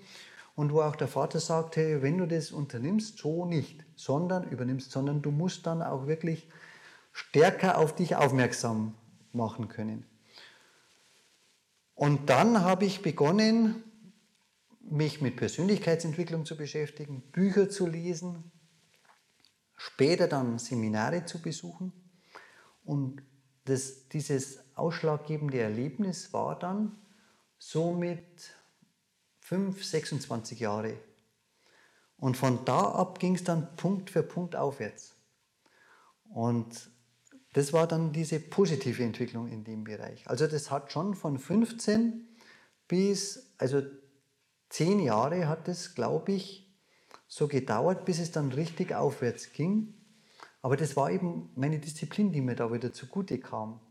[0.62, 5.24] Und wo auch der Vater sagte, wenn du das unternimmst, so nicht, sondern übernimmst, sondern
[5.24, 6.48] du musst dann auch wirklich
[7.14, 8.94] stärker auf dich aufmerksam
[9.34, 10.06] machen können.
[11.96, 13.84] Und dann habe ich begonnen,
[14.82, 18.52] mich mit Persönlichkeitsentwicklung zu beschäftigen, Bücher zu lesen,
[19.76, 21.92] später dann Seminare zu besuchen.
[22.86, 23.24] Und
[23.66, 27.00] das, dieses ausschlaggebende Erlebnis war dann
[27.58, 28.54] so mit
[29.52, 30.98] 5, 26 Jahre.
[32.16, 35.18] Und von da ab ging es dann Punkt für Punkt aufwärts.
[36.24, 36.90] Und
[37.52, 40.26] das war dann diese positive Entwicklung in dem Bereich.
[40.26, 42.30] Also das hat schon von 15
[42.88, 43.82] bis, also
[44.70, 46.74] 10 Jahre hat es, glaube ich,
[47.28, 49.94] so gedauert, bis es dann richtig aufwärts ging.
[50.62, 53.82] Aber das war eben meine Disziplin, die mir da wieder zugute kam.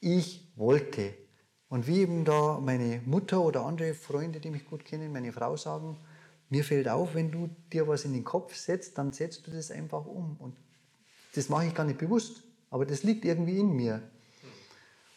[0.00, 1.23] Ich wollte.
[1.68, 5.56] Und wie eben da meine Mutter oder andere Freunde, die mich gut kennen, meine Frau
[5.56, 5.98] sagen,
[6.50, 9.70] mir fällt auf, wenn du dir was in den Kopf setzt, dann setzt du das
[9.70, 10.36] einfach um.
[10.38, 10.54] Und
[11.34, 14.02] das mache ich gar nicht bewusst, aber das liegt irgendwie in mir.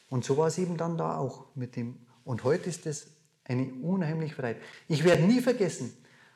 [0.09, 1.97] Und so war es eben dann da auch mit dem.
[2.23, 3.07] Und heute ist das
[3.43, 4.57] eine unheimliche Freiheit.
[4.87, 5.93] Ich werde nie vergessen,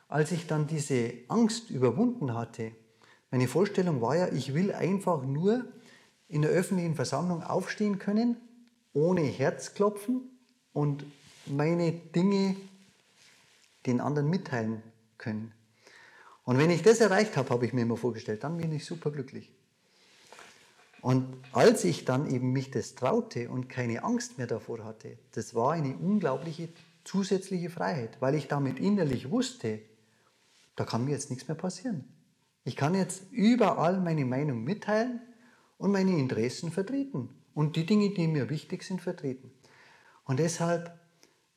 [0.08, 2.72] als ich dann diese Angst überwunden hatte.
[3.30, 5.64] Meine Vorstellung war ja, ich will einfach nur
[6.28, 8.36] in der öffentlichen Versammlung aufstehen können,
[8.92, 10.30] ohne Herzklopfen
[10.72, 11.04] und
[11.46, 12.56] meine Dinge
[13.86, 14.82] den anderen mitteilen
[15.18, 15.52] können.
[16.44, 19.10] Und wenn ich das erreicht habe, habe ich mir immer vorgestellt, dann bin ich super
[19.10, 19.52] glücklich.
[21.00, 25.54] Und als ich dann eben mich das traute und keine Angst mehr davor hatte, das
[25.54, 26.68] war eine unglaubliche
[27.04, 29.80] zusätzliche Freiheit, weil ich damit innerlich wusste,
[30.76, 32.04] da kann mir jetzt nichts mehr passieren.
[32.64, 35.20] Ich kann jetzt überall meine Meinung mitteilen
[35.78, 39.50] und meine Interessen vertreten und die Dinge, die mir wichtig sind, vertreten.
[40.24, 40.98] Und deshalb,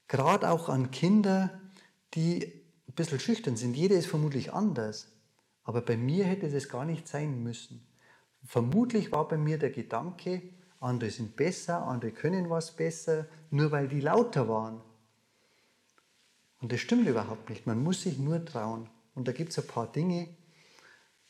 [0.08, 1.62] gerade auch an Kinder,
[2.14, 5.12] die ein bisschen schüchtern sind, jeder ist vermutlich anders,
[5.64, 7.86] aber bei mir hätte das gar nicht sein müssen.
[8.44, 10.42] Vermutlich war bei mir der Gedanke,
[10.80, 14.82] andere sind besser, andere können was besser, nur weil die lauter waren.
[16.62, 17.66] Und das stimmt überhaupt nicht.
[17.66, 18.90] Man muss sich nur trauen.
[19.14, 20.30] Und da gibt es ein paar Dinge,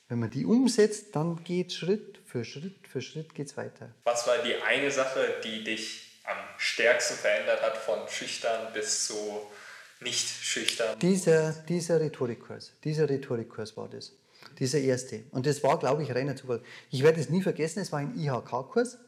[0.08, 3.90] wenn man die umsetzt, dann geht Schritt für Schritt für Schritt geht's weiter.
[4.04, 9.16] Was war die eine Sache, die dich am stärksten verändert hat, von schüchtern bis zu
[10.02, 10.98] nicht schüchtern?
[11.00, 14.14] Dieser, dieser Rhetorikkurs, dieser Rhetorikkurs war das.
[14.60, 15.24] Dieser erste.
[15.32, 16.62] Und das war, glaube ich, reiner Zufall.
[16.92, 19.00] Ich werde es nie vergessen, es war ein IHK-Kurs.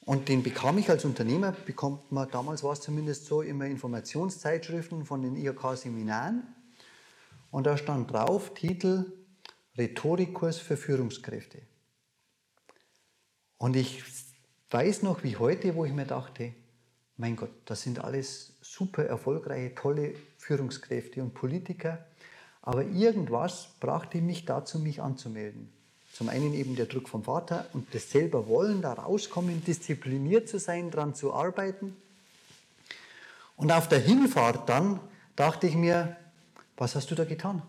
[0.00, 5.06] Und den bekam ich als Unternehmer, bekommt man, damals war es zumindest so, immer Informationszeitschriften
[5.06, 6.42] von den IHK-Seminaren.
[7.50, 9.12] Und da stand drauf, Titel
[9.76, 11.58] Rhetorikkurs für Führungskräfte.
[13.58, 14.02] Und ich
[14.70, 16.52] weiß noch wie heute, wo ich mir dachte,
[17.16, 22.04] mein Gott, das sind alles super erfolgreiche, tolle Führungskräfte und Politiker.
[22.62, 25.72] Aber irgendwas brachte mich dazu, mich anzumelden.
[26.12, 30.58] Zum einen eben der Druck vom Vater und das selber wollen, da rauskommen, diszipliniert zu
[30.58, 31.96] sein, daran zu arbeiten.
[33.56, 35.00] Und auf der Hinfahrt dann
[35.36, 36.16] dachte ich mir,
[36.76, 37.62] was hast du da getan?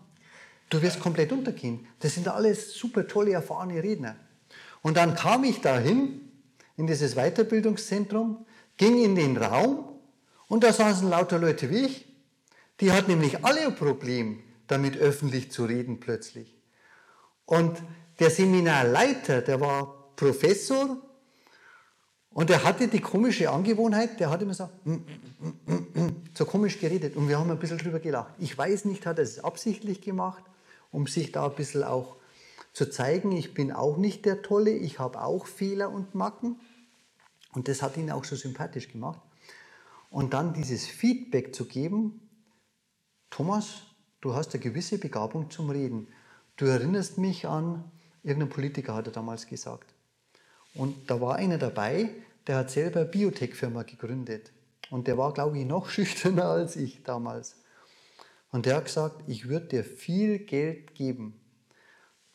[0.68, 1.86] Du wirst komplett untergehen.
[2.00, 4.16] Das sind alles super tolle, erfahrene Redner.
[4.82, 6.20] Und dann kam ich dahin,
[6.76, 8.44] in dieses Weiterbildungszentrum,
[8.76, 9.88] ging in den Raum
[10.48, 12.06] und da saßen lauter Leute wie ich.
[12.80, 16.56] Die hatten nämlich alle ein Problem, damit öffentlich zu reden plötzlich.
[17.46, 17.82] Und
[18.18, 20.98] der Seminarleiter, der war Professor
[22.30, 26.78] und er hatte die komische Angewohnheit, der hat immer so, mm, mm, mm, so komisch
[26.78, 28.34] geredet und wir haben ein bisschen drüber gelacht.
[28.38, 30.44] Ich weiß nicht, hat er es absichtlich gemacht,
[30.96, 32.16] um sich da ein bisschen auch
[32.72, 36.58] zu zeigen, ich bin auch nicht der Tolle, ich habe auch Fehler und Macken.
[37.52, 39.20] Und das hat ihn auch so sympathisch gemacht.
[40.08, 42.26] Und dann dieses Feedback zu geben,
[43.28, 43.82] Thomas,
[44.22, 46.08] du hast eine gewisse Begabung zum Reden.
[46.56, 47.84] Du erinnerst mich an
[48.22, 49.94] Irgendein Politiker hat er damals gesagt.
[50.74, 52.08] Und da war einer dabei,
[52.46, 54.50] der hat selber eine Biotech-Firma gegründet.
[54.90, 57.54] Und der war, glaube ich, noch schüchterner als ich damals.
[58.50, 61.40] Und der hat gesagt, ich würde dir viel Geld geben,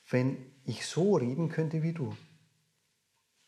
[0.09, 2.15] wenn ich so reden könnte wie du.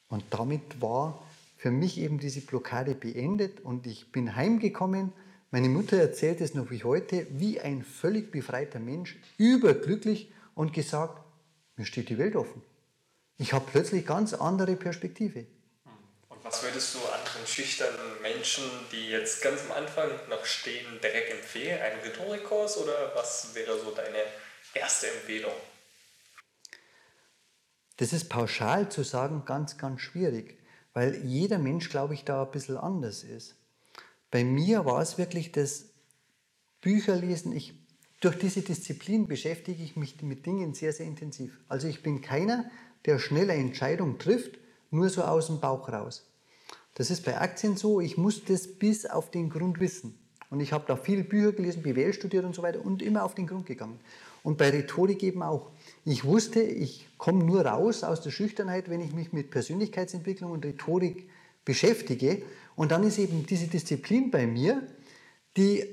[0.07, 1.23] Und damit war
[1.57, 5.13] für mich eben diese Blockade beendet und ich bin heimgekommen.
[5.51, 11.23] Meine Mutter erzählt es noch wie heute, wie ein völlig befreiter Mensch, überglücklich und gesagt,
[11.75, 12.61] mir steht die Welt offen.
[13.37, 15.45] Ich habe plötzlich ganz andere Perspektive.
[16.63, 21.77] Würdest du anderen schüchternen Menschen, die jetzt ganz am Anfang noch stehen, direkt empfehlen?
[21.81, 24.19] Ein Rhetorikkurs oder was wäre so deine
[24.73, 25.51] erste Empfehlung?
[27.97, 30.57] Das ist pauschal zu sagen ganz, ganz schwierig,
[30.93, 33.55] weil jeder Mensch, glaube ich, da ein bisschen anders ist.
[34.31, 35.89] Bei mir war es wirklich das
[36.79, 37.53] Bücherlesen.
[37.53, 37.73] Ich
[38.21, 41.59] durch diese Disziplin beschäftige ich mich mit Dingen sehr, sehr intensiv.
[41.67, 42.71] Also ich bin keiner,
[43.05, 44.57] der schnelle Entscheidungen trifft,
[44.91, 46.25] nur so aus dem Bauch raus.
[46.93, 50.17] Das ist bei Aktien so, ich muss das bis auf den Grund wissen.
[50.49, 53.33] Und ich habe da viele Bücher gelesen, BWL studiert und so weiter und immer auf
[53.33, 53.99] den Grund gegangen.
[54.43, 55.71] Und bei Rhetorik eben auch.
[56.05, 60.65] Ich wusste, ich komme nur raus aus der Schüchternheit, wenn ich mich mit Persönlichkeitsentwicklung und
[60.65, 61.27] Rhetorik
[61.65, 62.43] beschäftige.
[62.75, 64.83] Und dann ist eben diese Disziplin bei mir,
[65.57, 65.87] die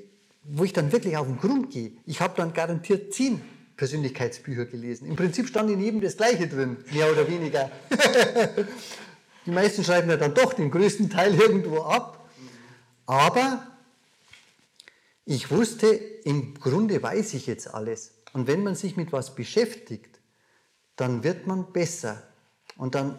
[0.44, 1.92] wo ich dann wirklich auf den Grund gehe.
[2.06, 3.40] Ich habe dann garantiert zehn
[3.76, 5.06] Persönlichkeitsbücher gelesen.
[5.06, 7.70] Im Prinzip stand in jedem das Gleiche drin, mehr oder weniger.
[9.46, 12.28] Die meisten schreiben ja dann doch den größten Teil irgendwo ab.
[13.06, 13.66] Aber
[15.24, 18.14] ich wusste, im Grunde weiß ich jetzt alles.
[18.32, 20.20] Und wenn man sich mit was beschäftigt,
[20.96, 22.22] dann wird man besser.
[22.76, 23.18] Und dann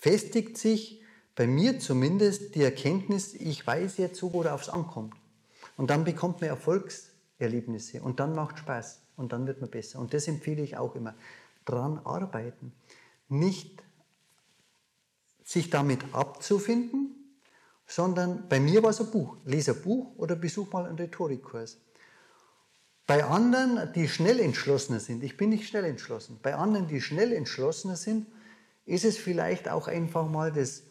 [0.00, 1.02] festigt sich
[1.34, 5.14] bei mir zumindest die Erkenntnis, ich weiß jetzt so, worauf es ankommt.
[5.76, 9.98] Und dann bekommt man Erfolgserlebnisse und dann macht Spaß und dann wird man besser.
[9.98, 11.14] Und das empfehle ich auch immer.
[11.64, 12.72] Dran arbeiten.
[13.28, 13.79] Nicht
[15.50, 17.40] sich damit abzufinden,
[17.84, 19.36] sondern bei mir war es ein Buch.
[19.44, 21.78] Lese ein Buch oder besuch mal einen Rhetorikkurs.
[23.04, 27.32] Bei anderen, die schnell entschlossener sind, ich bin nicht schnell entschlossen, bei anderen, die schnell
[27.32, 28.28] entschlossener sind,
[28.84, 30.84] ist es vielleicht auch einfach mal das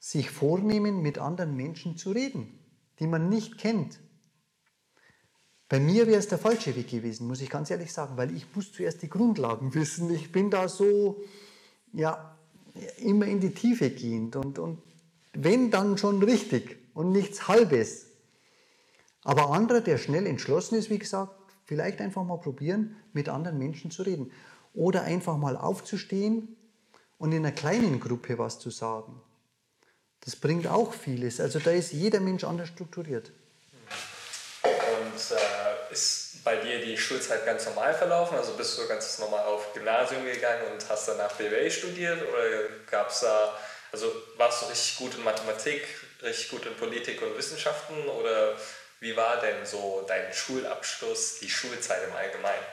[0.00, 2.58] sich vornehmen, mit anderen Menschen zu reden,
[2.98, 4.00] die man nicht kennt.
[5.68, 8.44] Bei mir wäre es der falsche Weg gewesen, muss ich ganz ehrlich sagen, weil ich
[8.56, 10.12] muss zuerst die Grundlagen wissen.
[10.12, 11.22] Ich bin da so,
[11.92, 12.39] ja,
[12.98, 14.78] immer in die Tiefe gehend und, und
[15.32, 18.06] wenn, dann schon richtig und nichts Halbes.
[19.22, 21.32] Aber anderer, der schnell entschlossen ist, wie gesagt,
[21.64, 24.32] vielleicht einfach mal probieren, mit anderen Menschen zu reden.
[24.74, 26.56] Oder einfach mal aufzustehen
[27.18, 29.20] und in einer kleinen Gruppe was zu sagen.
[30.20, 31.40] Das bringt auch vieles.
[31.40, 33.32] Also da ist jeder Mensch anders strukturiert.
[34.62, 38.36] Und äh, ist bei dir die Schulzeit ganz normal verlaufen?
[38.36, 42.22] Also bist du ganz normal auf Gymnasium gegangen und hast danach BWL studiert?
[42.22, 43.58] Oder gab es da,
[43.92, 45.82] also warst du richtig gut in Mathematik,
[46.22, 48.08] richtig gut in Politik und Wissenschaften?
[48.08, 48.56] Oder
[49.00, 52.64] wie war denn so dein Schulabschluss, die Schulzeit im Allgemeinen?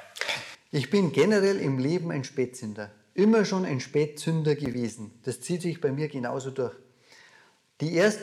[0.71, 2.91] Ich bin generell im Leben ein Spätzünder.
[3.13, 5.19] Immer schon ein Spätzünder gewesen.
[5.23, 6.75] Das zieht sich bei mir genauso durch.
[7.81, 8.19] Die erst,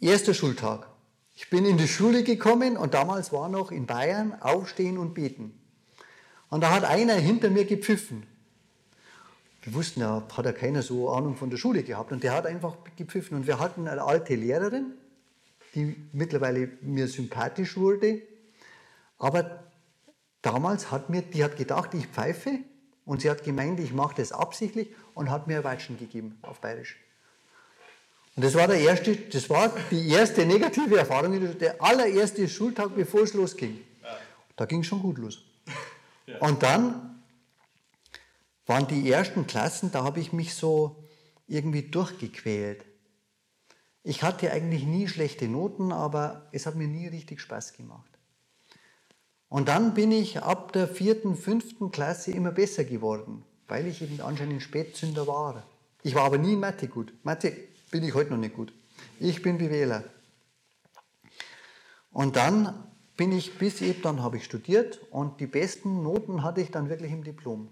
[0.00, 0.88] erste Schultag.
[1.38, 5.52] Ich bin in die Schule gekommen und damals war noch in Bayern Aufstehen und Beten.
[6.48, 8.26] Und da hat einer hinter mir gepfiffen.
[9.60, 12.46] Wir wussten ja, hat ja keiner so Ahnung von der Schule gehabt und der hat
[12.46, 13.36] einfach gepfiffen.
[13.36, 14.94] Und wir hatten eine alte Lehrerin,
[15.74, 18.22] die mittlerweile mir sympathisch wurde.
[19.18, 19.64] Aber
[20.40, 22.60] damals hat mir, die hat gedacht, ich pfeife
[23.04, 26.62] und sie hat gemeint, ich mache das absichtlich und hat mir ein Watschen gegeben auf
[26.62, 26.96] Bayerisch.
[28.36, 33.22] Und das war, der erste, das war die erste negative Erfahrung, der allererste Schultag, bevor
[33.22, 33.80] es losging.
[34.56, 35.42] Da ging es schon gut los.
[36.40, 37.22] Und dann
[38.66, 41.02] waren die ersten Klassen, da habe ich mich so
[41.46, 42.84] irgendwie durchgequält.
[44.02, 48.10] Ich hatte eigentlich nie schlechte Noten, aber es hat mir nie richtig Spaß gemacht.
[49.48, 54.20] Und dann bin ich ab der vierten, fünften Klasse immer besser geworden, weil ich eben
[54.20, 55.62] anscheinend Spätzünder war.
[56.02, 57.14] Ich war aber nie in Mathe gut.
[57.22, 57.56] Mathe
[57.90, 58.72] bin ich heute noch nicht gut.
[59.20, 60.04] Ich bin BWLer.
[62.12, 66.60] Und dann bin ich bis eben, dann habe ich studiert und die besten Noten hatte
[66.60, 67.68] ich dann wirklich im Diplom.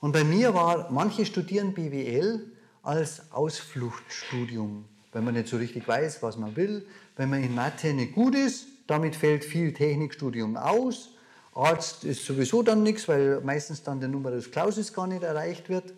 [0.00, 2.50] Und bei mir war, manche studieren BWL
[2.82, 7.94] als Ausfluchtstudium, wenn man nicht so richtig weiß, was man will, wenn man in Mathe
[7.94, 11.10] nicht gut ist, damit fällt viel Technikstudium aus.
[11.54, 15.92] Arzt ist sowieso dann nichts, weil meistens dann der Numerus Clausus gar nicht erreicht wird.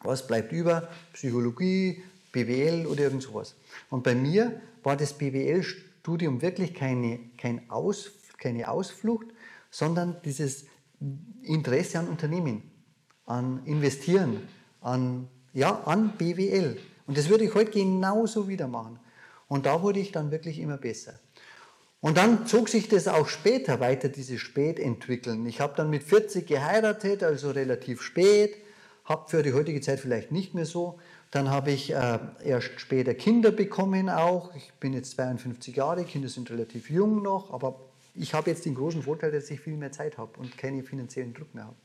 [0.00, 0.88] Was bleibt über?
[1.12, 2.02] Psychologie,
[2.32, 3.56] BWL oder irgend sowas.
[3.90, 9.26] Und bei mir war das BWL-Studium wirklich keine, kein Aus, keine Ausflucht,
[9.70, 10.66] sondern dieses
[11.42, 12.62] Interesse an Unternehmen,
[13.26, 14.48] an Investieren,
[14.80, 16.78] an, ja, an BWL.
[17.06, 18.98] Und das würde ich heute genauso wieder machen.
[19.48, 21.14] Und da wurde ich dann wirklich immer besser.
[22.00, 25.46] Und dann zog sich das auch später weiter, diese Spätentwickeln.
[25.46, 28.56] Ich habe dann mit 40 geheiratet, also relativ spät,
[29.04, 31.00] habe für die heutige Zeit vielleicht nicht mehr so.
[31.30, 34.54] Dann habe ich äh, erst später Kinder bekommen auch.
[34.54, 37.78] Ich bin jetzt 52 Jahre, Kinder sind relativ jung noch, aber
[38.14, 41.34] ich habe jetzt den großen Vorteil, dass ich viel mehr Zeit habe und keinen finanziellen
[41.34, 41.76] Druck mehr habe.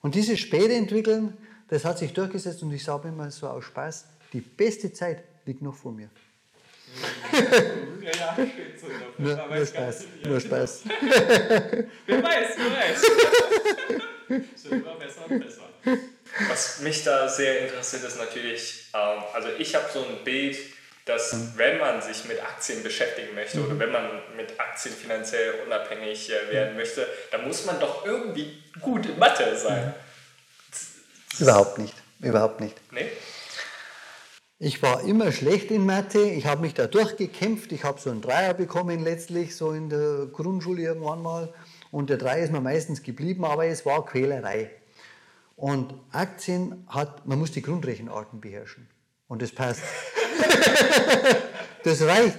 [0.00, 1.36] Und dieses späte Entwickeln,
[1.68, 5.62] das hat sich durchgesetzt und ich sage immer so aus Spaß, die beste Zeit liegt
[5.62, 6.10] noch vor mir.
[8.02, 8.36] ja, ja,
[8.76, 8.86] so.
[9.16, 10.84] Nur, nur Spaß, nur Spaß.
[12.06, 13.02] wer weiß, wer weiß.
[14.54, 15.71] Es wird immer besser und besser.
[16.48, 20.56] Was mich da sehr interessiert ist natürlich, ähm, also ich habe so ein Bild,
[21.04, 21.52] dass mhm.
[21.56, 23.66] wenn man sich mit Aktien beschäftigen möchte mhm.
[23.66, 26.78] oder wenn man mit Aktien finanziell unabhängig äh, werden mhm.
[26.78, 29.94] möchte, dann muss man doch irgendwie gut in Mathe sein.
[31.38, 32.76] Überhaupt nicht, überhaupt nicht.
[32.92, 33.10] Nee?
[34.58, 38.20] Ich war immer schlecht in Mathe, ich habe mich da durchgekämpft, ich habe so einen
[38.20, 41.52] Dreier bekommen letztlich, so in der Grundschule irgendwann mal.
[41.90, 44.70] Und der Dreier ist mir meistens geblieben, aber es war Quälerei.
[45.56, 48.88] Und Aktien hat, man muss die Grundrechenarten beherrschen.
[49.28, 49.82] Und das passt.
[51.84, 52.38] das reicht.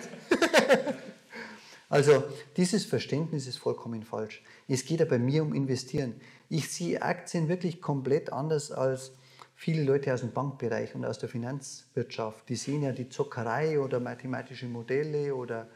[1.90, 2.24] Also
[2.58, 4.42] dieses Verständnis ist vollkommen falsch.
[4.68, 6.20] Es geht ja bei mir um Investieren.
[6.50, 9.12] Ich sehe Aktien wirklich komplett anders als
[9.56, 12.50] viele Leute aus dem Bankbereich und aus der Finanzwirtschaft.
[12.50, 15.70] Die sehen ja die Zockerei oder mathematische Modelle oder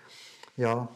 [0.56, 0.90] ja,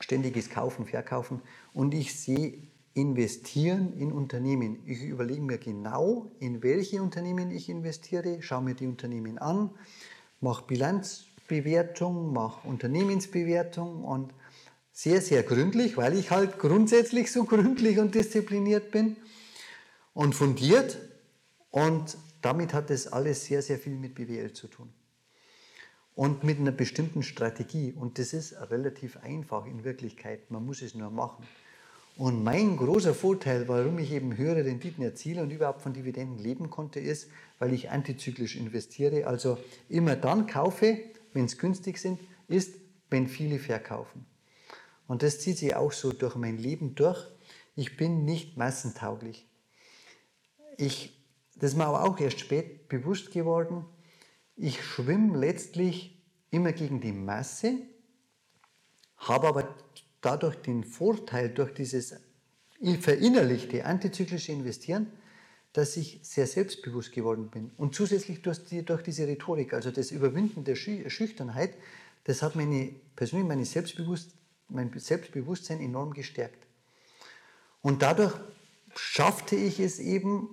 [0.00, 1.42] ständiges Kaufen, Verkaufen.
[1.74, 2.62] Und ich sehe
[2.94, 4.82] investieren in Unternehmen.
[4.86, 9.70] Ich überlege mir genau, in welche Unternehmen ich investiere, schaue mir die Unternehmen an,
[10.40, 14.34] mache Bilanzbewertung, mache Unternehmensbewertung und
[14.92, 19.16] sehr, sehr gründlich, weil ich halt grundsätzlich so gründlich und diszipliniert bin
[20.12, 20.98] und fundiert.
[21.70, 24.92] Und damit hat das alles sehr, sehr viel mit BWL zu tun.
[26.14, 27.92] Und mit einer bestimmten Strategie.
[27.92, 30.50] Und das ist relativ einfach in Wirklichkeit.
[30.50, 31.46] Man muss es nur machen.
[32.20, 36.68] Und mein großer Vorteil, warum ich eben höhere Renditen erziele und überhaupt von Dividenden leben
[36.68, 39.26] konnte, ist, weil ich antizyklisch investiere.
[39.26, 39.56] Also
[39.88, 40.98] immer dann kaufe,
[41.32, 42.74] wenn es günstig sind, ist,
[43.08, 44.26] wenn viele verkaufen.
[45.06, 47.26] Und das zieht sich auch so durch mein Leben durch.
[47.74, 49.48] Ich bin nicht massentauglich.
[50.76, 53.86] Ich, das ist mir aber auch erst spät bewusst geworden.
[54.56, 57.78] Ich schwimme letztlich immer gegen die Masse,
[59.16, 59.74] habe aber
[60.20, 62.14] dadurch den Vorteil, durch dieses
[63.00, 65.06] verinnerlichte antizyklische Investieren,
[65.72, 67.70] dass ich sehr selbstbewusst geworden bin.
[67.76, 71.74] Und zusätzlich durch, die, durch diese Rhetorik, also das Überwinden der Schüchternheit,
[72.24, 74.32] das hat meine, persönlich meine Selbstbewusst,
[74.68, 76.66] mein Selbstbewusstsein enorm gestärkt.
[77.82, 78.34] Und dadurch
[78.96, 80.48] schaffte ich es eben,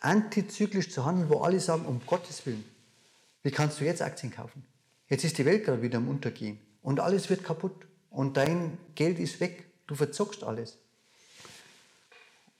[0.00, 2.64] antizyklisch zu handeln, wo alle sagen, um Gottes Willen,
[3.42, 4.64] wie kannst du jetzt Aktien kaufen?
[5.08, 9.18] Jetzt ist die Welt gerade wieder am Untergehen und alles wird kaputt und dein Geld
[9.18, 10.78] ist weg, du verzockst alles.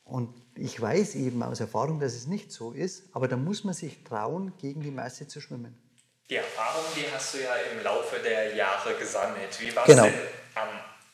[0.05, 3.74] Und ich weiß eben aus Erfahrung, dass es nicht so ist, aber da muss man
[3.74, 5.76] sich trauen, gegen die Masse zu schwimmen.
[6.30, 9.61] Die Erfahrung, die hast du ja im Laufe der Jahre gesammelt.
[9.61, 10.05] Wie war es Genau.
[10.05, 10.14] denn
[10.55, 10.68] am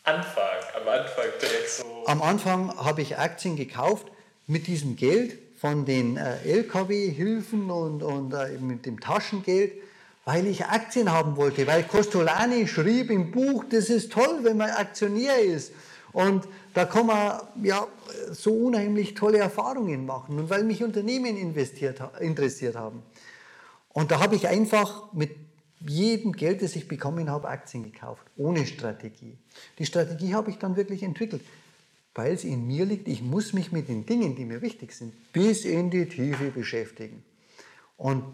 [0.05, 0.45] Anfang?
[0.81, 2.05] Am Anfang direkt so.
[2.07, 4.07] Am Anfang habe ich Aktien gekauft
[4.47, 9.73] mit diesem Geld von den äh, LKW-Hilfen und, und äh, mit dem Taschengeld,
[10.25, 14.71] weil ich Aktien haben wollte, weil Costolani schrieb im Buch, das ist toll, wenn man
[14.71, 15.73] Aktionär ist.
[16.13, 17.87] Und da kann man ja
[18.31, 23.03] so unheimlich tolle Erfahrungen machen und weil mich Unternehmen investiert, interessiert haben.
[23.89, 25.31] Und da habe ich einfach mit
[25.81, 29.37] jedem Geld, das ich bekommen habe, Aktien gekauft, ohne Strategie.
[29.79, 31.43] Die Strategie habe ich dann wirklich entwickelt,
[32.15, 35.13] weil es in mir liegt, ich muss mich mit den Dingen, die mir wichtig sind,
[35.33, 37.25] bis in die Tiefe beschäftigen.
[37.97, 38.25] Und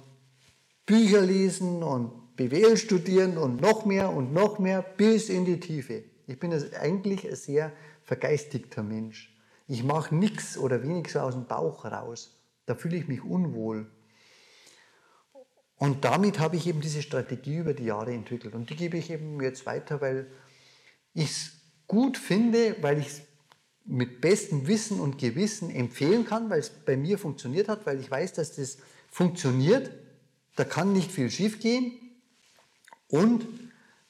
[0.86, 6.04] Bücher lesen und BWL studieren und noch mehr und noch mehr bis in die Tiefe.
[6.26, 7.72] Ich bin also eigentlich ein sehr
[8.02, 9.36] vergeistigter Mensch.
[9.66, 12.40] Ich mache nichts oder wenig so aus dem Bauch raus.
[12.66, 13.90] Da fühle ich mich unwohl.
[15.76, 18.54] Und damit habe ich eben diese Strategie über die Jahre entwickelt.
[18.54, 20.26] Und die gebe ich eben jetzt weiter, weil
[21.14, 21.52] ich es
[21.86, 23.22] gut finde, weil ich es
[23.84, 28.10] mit bestem Wissen und Gewissen empfehlen kann, weil es bei mir funktioniert hat, weil ich
[28.10, 28.78] weiß, dass das
[29.08, 29.90] funktioniert.
[30.56, 31.92] Da kann nicht viel schiefgehen.
[33.08, 33.46] Und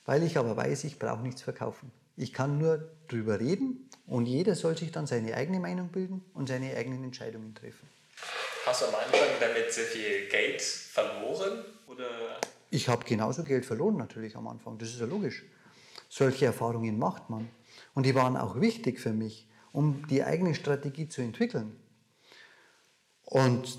[0.05, 1.93] weil ich aber weiß, ich brauche nichts verkaufen.
[2.17, 6.49] Ich kann nur drüber reden und jeder soll sich dann seine eigene Meinung bilden und
[6.49, 7.89] seine eigenen Entscheidungen treffen.
[8.67, 11.65] Hast du am Anfang damit sehr viel Geld verloren?
[11.87, 12.39] Oder?
[12.71, 15.45] Ich habe genauso Geld verloren natürlich am Anfang, das ist ja logisch.
[16.09, 17.49] Solche Erfahrungen macht man.
[17.95, 21.77] Und die waren auch wichtig für mich, um die eigene Strategie zu entwickeln.
[23.23, 23.79] Und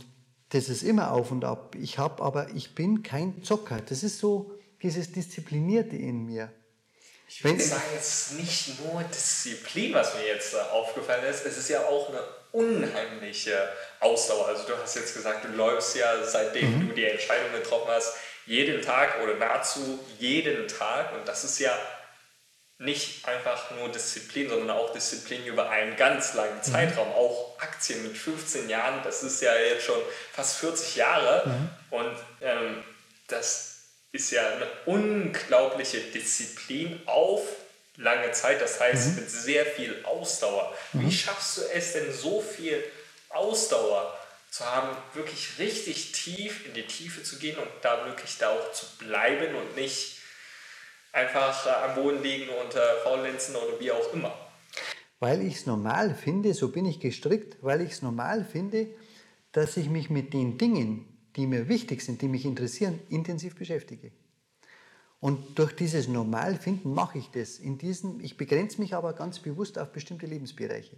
[0.51, 1.75] das ist immer auf und ab.
[1.79, 3.79] Ich habe aber, ich bin kein Zocker.
[3.87, 4.51] Das ist so
[4.81, 6.51] dieses Disziplinierte in mir.
[7.27, 11.69] Ich würde sagen, es ist nicht nur Disziplin, was mir jetzt aufgefallen ist, es ist
[11.69, 12.21] ja auch eine
[12.51, 13.69] unheimliche
[14.01, 14.49] Ausdauer.
[14.49, 18.15] Also du hast jetzt gesagt, du läufst ja, seitdem du die Entscheidung getroffen hast,
[18.45, 21.13] jeden Tag oder nahezu jeden Tag.
[21.13, 21.71] Und das ist ja
[22.81, 27.09] nicht einfach nur Disziplin, sondern auch Disziplin über einen ganz langen Zeitraum.
[27.09, 29.99] Auch Aktien mit 15 Jahren, das ist ja jetzt schon
[30.33, 31.43] fast 40 Jahre.
[31.91, 32.83] Und ähm,
[33.27, 37.41] das ist ja eine unglaubliche Disziplin auf
[37.97, 38.61] lange Zeit.
[38.61, 40.75] Das heißt, mit sehr viel Ausdauer.
[40.93, 42.83] Wie schaffst du es denn, so viel
[43.29, 44.17] Ausdauer
[44.49, 48.73] zu haben, wirklich richtig tief in die Tiefe zu gehen und da wirklich da auch
[48.73, 50.20] zu bleiben und nicht
[51.11, 54.33] einfach am Boden liegen und äh, faulenzen oder wie auch immer?
[55.19, 58.87] Weil ich es normal finde, so bin ich gestrickt, weil ich es normal finde,
[59.51, 61.05] dass ich mich mit den Dingen,
[61.35, 64.11] die mir wichtig sind, die mich interessieren, intensiv beschäftige.
[65.19, 67.59] Und durch dieses Normalfinden mache ich das.
[67.59, 70.97] In diesen, ich begrenze mich aber ganz bewusst auf bestimmte Lebensbereiche.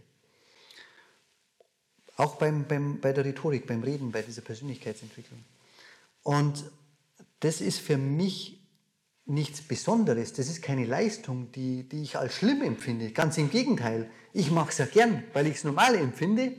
[2.15, 5.43] Auch beim, beim, bei der Rhetorik, beim Reden, bei dieser Persönlichkeitsentwicklung.
[6.21, 6.63] Und
[7.41, 8.62] das ist für mich
[9.25, 10.33] nichts Besonderes.
[10.33, 13.11] Das ist keine Leistung, die, die ich als schlimm empfinde.
[13.11, 14.09] Ganz im Gegenteil.
[14.33, 16.53] Ich mache es ja gern, weil ich es normal empfinde.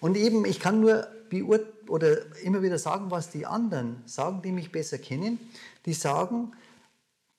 [0.00, 1.06] Und eben, ich kann nur
[1.88, 5.38] oder immer wieder sagen, was die anderen sagen, die mich besser kennen.
[5.86, 6.52] Die sagen,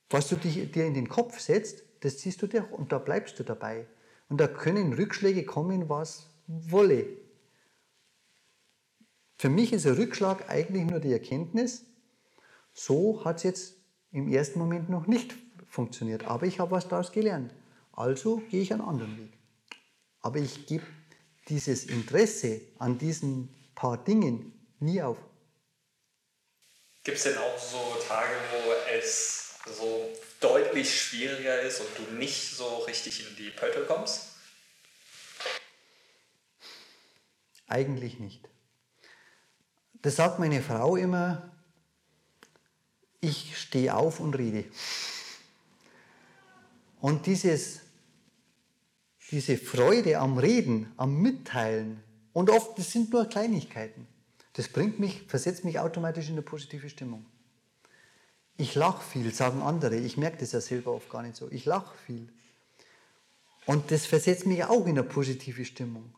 [0.09, 3.43] was du dir in den Kopf setzt, das ziehst du dir und da bleibst du
[3.43, 3.88] dabei.
[4.30, 7.05] Und da können Rückschläge kommen, was wolle.
[9.38, 11.85] Für mich ist ein Rückschlag eigentlich nur die Erkenntnis,
[12.73, 13.82] so hat es jetzt
[14.14, 15.35] im ersten Moment noch nicht
[15.68, 17.53] funktioniert, aber ich habe was daraus gelernt.
[17.91, 19.34] Also gehe ich einen anderen Weg.
[20.22, 20.85] Aber ich gebe
[21.49, 25.18] dieses Interesse an diesen paar Dingen nie auf.
[27.03, 30.10] Gibt es denn auch so Tage, wo es so
[30.40, 34.30] deutlich schwieriger ist und du nicht so richtig in die Pötte kommst?
[37.68, 38.48] Eigentlich nicht.
[40.02, 41.52] Das sagt meine Frau immer,
[43.23, 44.65] ich stehe auf und rede.
[46.99, 47.81] Und dieses,
[49.31, 54.07] diese Freude am Reden, am Mitteilen, und oft, das sind nur Kleinigkeiten,
[54.53, 57.25] das bringt mich, versetzt mich automatisch in eine positive Stimmung.
[58.57, 59.95] Ich lache viel, sagen andere.
[59.95, 61.49] Ich merke das ja selber oft gar nicht so.
[61.49, 62.29] Ich lache viel.
[63.65, 66.13] Und das versetzt mich auch in eine positive Stimmung.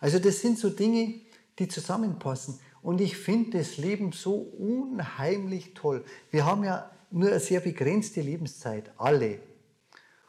[0.00, 1.20] Also das sind so Dinge,
[1.58, 2.58] die zusammenpassen.
[2.86, 6.04] Und ich finde das Leben so unheimlich toll.
[6.30, 9.40] Wir haben ja nur eine sehr begrenzte Lebenszeit, alle.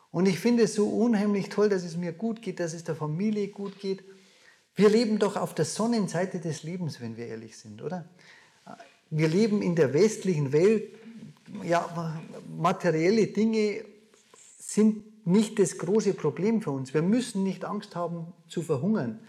[0.09, 2.95] Und ich finde es so unheimlich toll, dass es mir gut geht, dass es der
[2.95, 4.03] Familie gut geht.
[4.73, 8.09] Wir leben doch auf der Sonnenseite des Lebens, wenn wir ehrlich sind, oder?
[9.11, 10.95] Wir leben in der westlichen Welt,
[11.61, 12.19] ja,
[12.57, 13.85] materielle Dinge
[14.57, 16.91] sind nicht das große Problem für uns.
[16.95, 19.19] Wir müssen nicht Angst haben zu verhungern.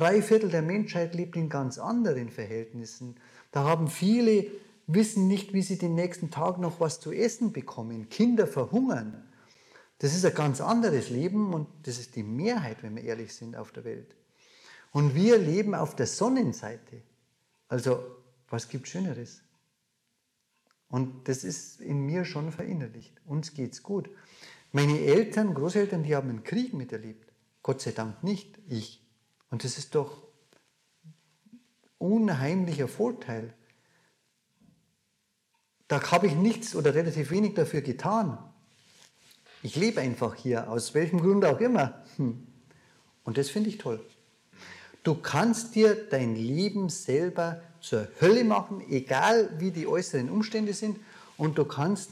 [0.00, 3.16] Drei Viertel der Menschheit lebt in ganz anderen Verhältnissen.
[3.52, 4.46] Da haben viele,
[4.86, 8.08] wissen nicht, wie sie den nächsten Tag noch was zu essen bekommen.
[8.08, 9.22] Kinder verhungern.
[9.98, 13.54] Das ist ein ganz anderes Leben und das ist die Mehrheit, wenn wir ehrlich sind,
[13.56, 14.16] auf der Welt.
[14.90, 17.02] Und wir leben auf der Sonnenseite.
[17.68, 18.02] Also,
[18.48, 19.42] was gibt Schöneres?
[20.88, 23.20] Und das ist in mir schon verinnerlicht.
[23.26, 24.08] Uns geht's gut.
[24.72, 27.30] Meine Eltern, Großeltern, die haben einen Krieg miterlebt.
[27.62, 29.06] Gott sei Dank nicht ich.
[29.50, 30.22] Und das ist doch
[31.98, 33.52] unheimlicher Vorteil.
[35.88, 38.38] Da habe ich nichts oder relativ wenig dafür getan.
[39.62, 42.02] Ich lebe einfach hier, aus welchem Grund auch immer.
[42.16, 42.46] Hm.
[43.24, 44.00] Und das finde ich toll.
[45.02, 50.98] Du kannst dir dein Leben selber zur Hölle machen, egal wie die äußeren Umstände sind.
[51.36, 52.10] Und du kannst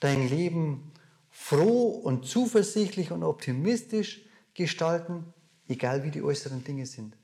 [0.00, 0.90] dein Leben
[1.30, 4.22] froh und zuversichtlich und optimistisch
[4.54, 5.32] gestalten,
[5.70, 7.16] egal wie die äußeren Dinge sind.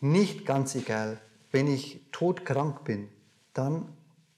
[0.00, 1.20] Nicht ganz egal.
[1.52, 3.08] Wenn ich todkrank bin,
[3.52, 3.88] dann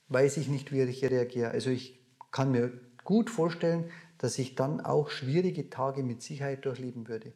[0.08, 1.50] weiß ich nicht, wie ich reagiere.
[1.50, 1.98] Also ich
[2.30, 2.72] kann mir
[3.04, 7.32] gut vorstellen, dass ich dann auch schwierige Tage mit Sicherheit durchleben würde.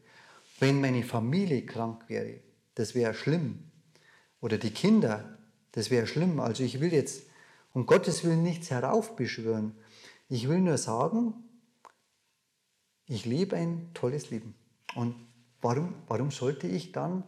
[0.59, 2.41] Wenn meine Familie krank wäre,
[2.75, 3.71] das wäre schlimm.
[4.41, 5.39] Oder die Kinder,
[5.73, 6.41] das wäre schlimm.
[6.41, 7.25] Also ich will jetzt
[7.73, 9.75] um Gottes Willen nichts heraufbeschwören.
[10.29, 11.35] Ich will nur sagen,
[13.07, 14.55] ich lebe ein tolles Leben.
[14.95, 15.15] Und
[15.63, 17.25] warum, warum sollte ich dann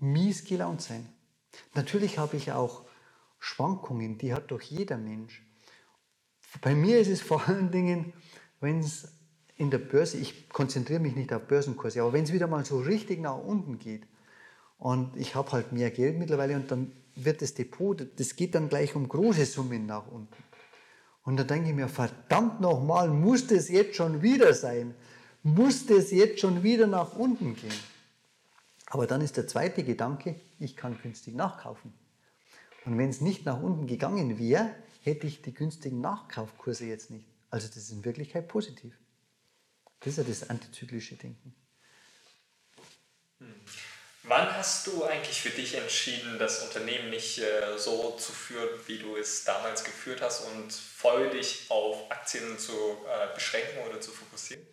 [0.00, 1.08] mies gelaunt sein?
[1.74, 2.84] Natürlich habe ich auch
[3.38, 5.44] Schwankungen, die hat doch jeder Mensch.
[6.60, 8.12] Bei mir ist es vor allen Dingen,
[8.60, 9.12] wenn es
[9.56, 12.78] in der Börse, ich konzentriere mich nicht auf Börsenkurse, aber wenn es wieder mal so
[12.78, 14.06] richtig nach unten geht
[14.78, 18.68] und ich habe halt mehr Geld mittlerweile und dann wird das Depot, das geht dann
[18.68, 20.42] gleich um große Summen nach unten.
[21.24, 24.94] Und da denke ich mir, verdammt nochmal, muss das jetzt schon wieder sein?
[25.48, 27.72] Muss das jetzt schon wieder nach unten gehen?
[28.86, 31.94] Aber dann ist der zweite Gedanke, ich kann günstig nachkaufen.
[32.84, 37.24] Und wenn es nicht nach unten gegangen wäre, hätte ich die günstigen Nachkaufkurse jetzt nicht.
[37.50, 38.92] Also das ist in Wirklichkeit positiv.
[40.00, 41.54] Das ist ja das antizyklische Denken.
[43.38, 43.54] Hm.
[44.24, 48.98] Wann hast du eigentlich für dich entschieden, das Unternehmen nicht äh, so zu führen, wie
[48.98, 54.10] du es damals geführt hast und voll dich auf Aktien zu äh, beschränken oder zu
[54.10, 54.66] fokussieren?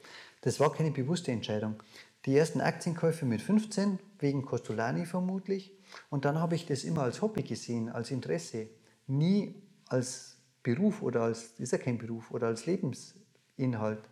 [0.45, 1.81] Das war keine bewusste Entscheidung.
[2.27, 5.71] Die ersten Aktienkäufe mit 15, wegen Costolani vermutlich.
[6.11, 8.69] Und dann habe ich das immer als Hobby gesehen, als Interesse.
[9.07, 9.55] Nie
[9.87, 14.03] als Beruf oder als, ist ja kein Beruf, oder als Lebensinhalt.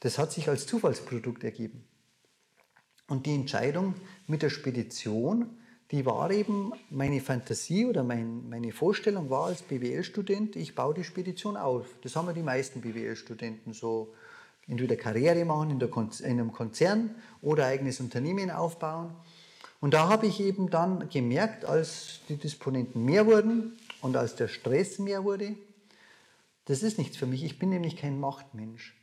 [0.00, 1.86] Das hat sich als Zufallsprodukt ergeben.
[3.06, 3.96] Und die Entscheidung
[4.26, 5.58] mit der Spedition,
[5.90, 11.04] die war eben meine Fantasie oder mein, meine Vorstellung war als BWL-Student, ich baue die
[11.04, 11.86] Spedition auf.
[12.00, 14.14] Das haben ja die meisten BWL-Studenten so.
[14.66, 19.14] Entweder Karriere machen in, in einem Konzern oder eigenes Unternehmen aufbauen.
[19.80, 24.48] Und da habe ich eben dann gemerkt, als die Disponenten mehr wurden und als der
[24.48, 25.56] Stress mehr wurde,
[26.64, 27.44] das ist nichts für mich.
[27.44, 28.94] Ich bin nämlich kein Machtmensch.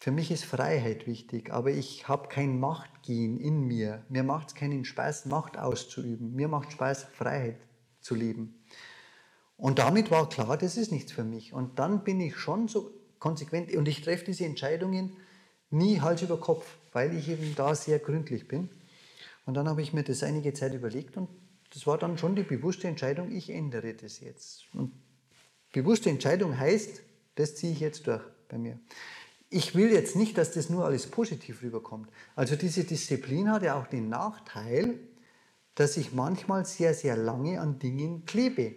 [0.00, 4.04] Für mich ist Freiheit wichtig, aber ich habe kein Machtgehen in mir.
[4.08, 6.34] Mir macht es keinen Spaß, Macht auszuüben.
[6.34, 7.56] Mir macht Spaß, Freiheit
[8.00, 8.62] zu leben.
[9.56, 11.52] Und damit war klar, das ist nichts für mich.
[11.52, 12.90] Und dann bin ich schon so
[13.24, 15.16] konsequent und ich treffe diese Entscheidungen
[15.70, 18.68] nie Hals über Kopf, weil ich eben da sehr gründlich bin.
[19.46, 21.30] Und dann habe ich mir das einige Zeit überlegt und
[21.72, 24.64] das war dann schon die bewusste Entscheidung, ich ändere das jetzt.
[24.74, 24.92] Und
[25.72, 27.00] bewusste Entscheidung heißt,
[27.36, 28.78] das ziehe ich jetzt durch bei mir.
[29.48, 32.10] Ich will jetzt nicht, dass das nur alles positiv rüberkommt.
[32.36, 34.98] Also diese Disziplin hat ja auch den Nachteil,
[35.76, 38.74] dass ich manchmal sehr, sehr lange an Dingen klebe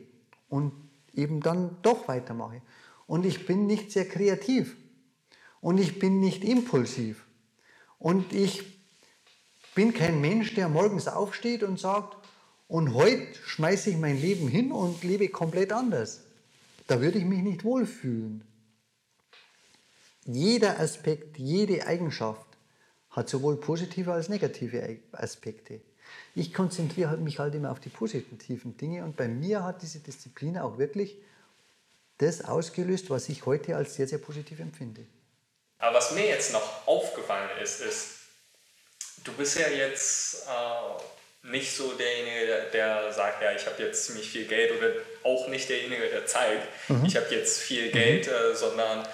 [0.47, 0.71] und
[1.13, 2.61] eben dann doch weitermache.
[3.07, 4.75] Und ich bin nicht sehr kreativ
[5.61, 7.25] und ich bin nicht impulsiv
[7.99, 8.63] und ich
[9.73, 12.17] bin kein Mensch, der morgens aufsteht und sagt,
[12.67, 16.21] und heute schmeiße ich mein Leben hin und lebe komplett anders.
[16.87, 18.43] Da würde ich mich nicht wohlfühlen.
[20.25, 22.45] Jeder Aspekt, jede Eigenschaft
[23.11, 25.79] hat sowohl positive als negative Aspekte.
[26.35, 30.57] Ich konzentriere mich halt immer auf die positiven Dinge und bei mir hat diese Disziplin
[30.57, 31.17] auch wirklich
[32.17, 35.05] das ausgelöst, was ich heute als sehr, sehr positiv empfinde.
[35.79, 38.07] Aber was mir jetzt noch aufgefallen ist, ist,
[39.23, 44.05] du bist ja jetzt äh, nicht so derjenige, der, der sagt, ja, ich habe jetzt
[44.05, 44.91] ziemlich viel Geld oder
[45.23, 47.05] auch nicht derjenige, der zeigt, mhm.
[47.05, 48.33] ich habe jetzt viel Geld, mhm.
[48.33, 49.07] äh, sondern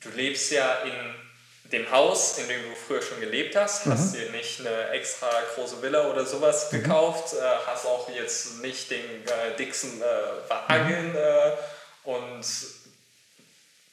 [0.00, 1.23] du lebst ja in
[1.72, 3.92] dem Haus, in dem du früher schon gelebt hast, mhm.
[3.92, 6.82] hast dir nicht eine extra große Villa oder sowas mhm.
[6.82, 11.16] gekauft, äh, hast auch jetzt nicht den äh, dicksten äh, Wagen mhm.
[11.16, 12.44] Äh, und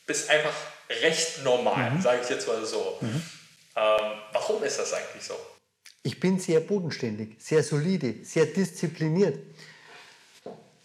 [0.06, 0.53] bist einfach
[1.02, 2.02] recht normal, mhm.
[2.02, 2.98] sage ich jetzt mal so.
[2.99, 3.22] Mhm.
[3.77, 5.35] Ähm, warum ist das eigentlich so?
[6.03, 9.39] Ich bin sehr bodenständig, sehr solide, sehr diszipliniert.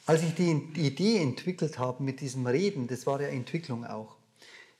[0.04, 4.14] Als ich die Idee entwickelt habe mit diesem Reden, das war ja Entwicklung auch.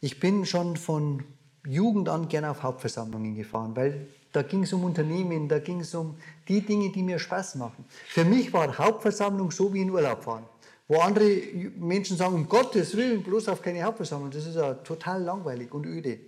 [0.01, 1.24] Ich bin schon von
[1.68, 5.94] Jugend an gerne auf Hauptversammlungen gefahren, weil da ging es um Unternehmen, da ging es
[5.94, 6.16] um
[6.47, 7.84] die Dinge, die mir Spaß machen.
[8.09, 10.44] Für mich war Hauptversammlung so wie in Urlaub fahren.
[10.88, 11.40] Wo andere
[11.78, 14.30] Menschen sagen, um Gottes Willen, bloß auf keine Hauptversammlung.
[14.30, 16.18] Das ist ja total langweilig und öde.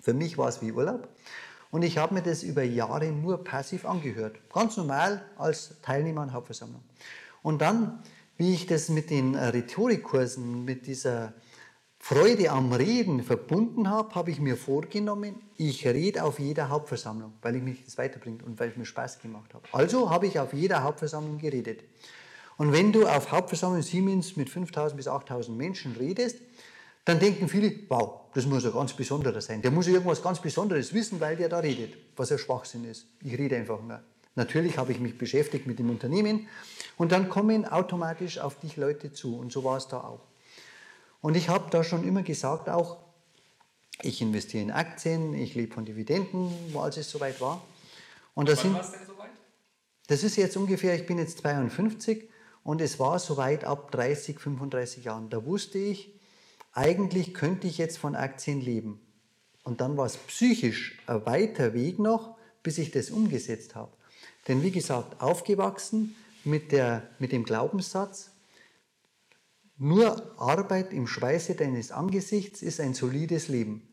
[0.00, 1.08] Für mich war es wie Urlaub.
[1.70, 4.36] Und ich habe mir das über Jahre nur passiv angehört.
[4.52, 6.82] Ganz normal als Teilnehmer an Hauptversammlung.
[7.42, 8.02] Und dann,
[8.38, 11.32] wie ich das mit den Rhetorikkursen, mit dieser
[12.02, 17.54] Freude am Reden verbunden habe, habe ich mir vorgenommen, ich rede auf jeder Hauptversammlung, weil
[17.56, 19.62] ich mich das weiterbringt und weil es mir Spaß gemacht hat.
[19.70, 21.84] Also habe ich auf jeder Hauptversammlung geredet.
[22.56, 26.38] Und wenn du auf Hauptversammlung Siemens mit 5000 bis 8000 Menschen redest,
[27.04, 29.62] dann denken viele, wow, das muss ein ganz Besonderer sein.
[29.62, 33.06] Der muss irgendwas ganz Besonderes wissen, weil der da redet, was ein Schwachsinn ist.
[33.22, 34.00] Ich rede einfach nur.
[34.36, 36.48] Natürlich habe ich mich beschäftigt mit dem Unternehmen
[36.96, 40.29] und dann kommen automatisch auf dich Leute zu und so war es da auch.
[41.20, 42.98] Und ich habe da schon immer gesagt auch,
[44.02, 47.62] ich investiere in Aktien, ich lebe von Dividenden, als es soweit war.
[48.34, 49.30] Und das Wann war es denn soweit?
[50.06, 52.28] Das ist jetzt ungefähr, ich bin jetzt 52
[52.62, 55.28] und es war soweit ab 30, 35 Jahren.
[55.28, 56.18] Da wusste ich,
[56.72, 59.00] eigentlich könnte ich jetzt von Aktien leben.
[59.62, 63.92] Und dann war es psychisch ein weiter Weg noch, bis ich das umgesetzt habe.
[64.48, 68.29] Denn wie gesagt, aufgewachsen mit, der, mit dem Glaubenssatz,
[69.80, 73.88] nur Arbeit im Schweiße deines Angesichts ist ein solides Leben.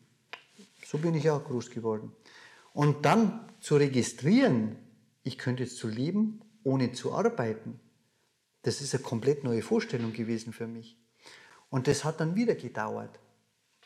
[0.86, 2.12] So bin ich auch groß geworden.
[2.74, 4.76] Und dann zu registrieren,
[5.22, 7.80] ich könnte jetzt zu leben, ohne zu arbeiten,
[8.62, 10.98] das ist eine komplett neue Vorstellung gewesen für mich.
[11.70, 13.18] Und das hat dann wieder gedauert,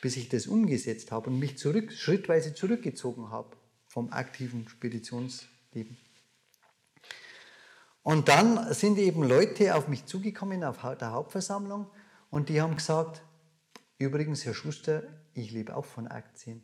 [0.00, 3.56] bis ich das umgesetzt habe und mich zurück, schrittweise zurückgezogen habe
[3.86, 5.96] vom aktiven Speditionsleben.
[8.02, 11.86] Und dann sind eben Leute auf mich zugekommen auf der Hauptversammlung
[12.30, 13.22] und die haben gesagt,
[13.98, 15.04] übrigens, Herr Schuster,
[15.34, 16.62] ich lebe auch von Aktien,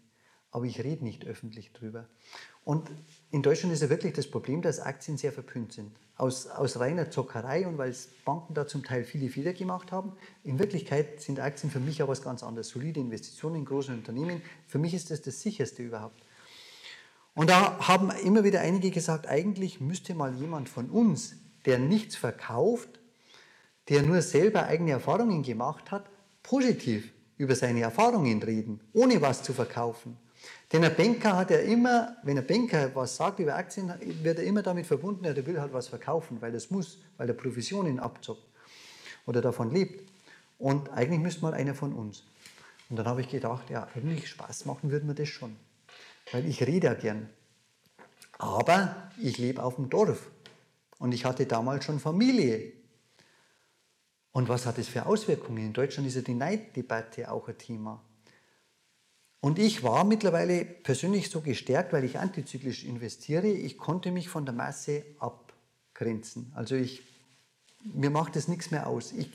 [0.50, 2.08] aber ich rede nicht öffentlich drüber.
[2.64, 2.90] Und
[3.30, 7.10] in Deutschland ist ja wirklich das Problem, dass Aktien sehr verpönt sind aus, aus reiner
[7.10, 7.94] Zockerei und weil
[8.24, 10.12] Banken da zum Teil viele Fehler gemacht haben.
[10.42, 12.68] In Wirklichkeit sind Aktien für mich aber was ganz anderes.
[12.68, 16.20] Solide Investitionen in großen Unternehmen, für mich ist das das sicherste überhaupt.
[17.34, 21.36] Und da haben immer wieder einige gesagt, eigentlich müsste mal jemand von uns,
[21.66, 22.98] der nichts verkauft,
[23.88, 26.10] der nur selber eigene Erfahrungen gemacht hat,
[26.42, 30.16] positiv über seine Erfahrungen reden, ohne was zu verkaufen.
[30.72, 33.92] Denn ein Banker hat ja immer, wenn ein Banker was sagt über Aktien,
[34.22, 37.34] wird er immer damit verbunden, er will halt was verkaufen, weil das muss, weil er
[37.34, 38.44] Provisionen abzockt
[39.26, 40.10] oder davon lebt.
[40.58, 42.24] Und eigentlich müsste mal einer von uns.
[42.90, 45.56] Und dann habe ich gedacht, ja, eigentlich Spaß machen würde mir das schon.
[46.32, 47.28] Weil ich rede ja gern.
[48.38, 50.30] Aber ich lebe auf dem Dorf.
[50.98, 52.72] Und ich hatte damals schon Familie.
[54.32, 55.66] Und was hat es für Auswirkungen?
[55.66, 58.02] In Deutschland ist ja die Neiddebatte auch ein Thema.
[59.40, 64.44] Und ich war mittlerweile persönlich so gestärkt, weil ich antizyklisch investiere, ich konnte mich von
[64.44, 66.52] der Masse abgrenzen.
[66.54, 67.02] Also ich,
[67.84, 69.12] mir macht das nichts mehr aus.
[69.12, 69.30] Ich,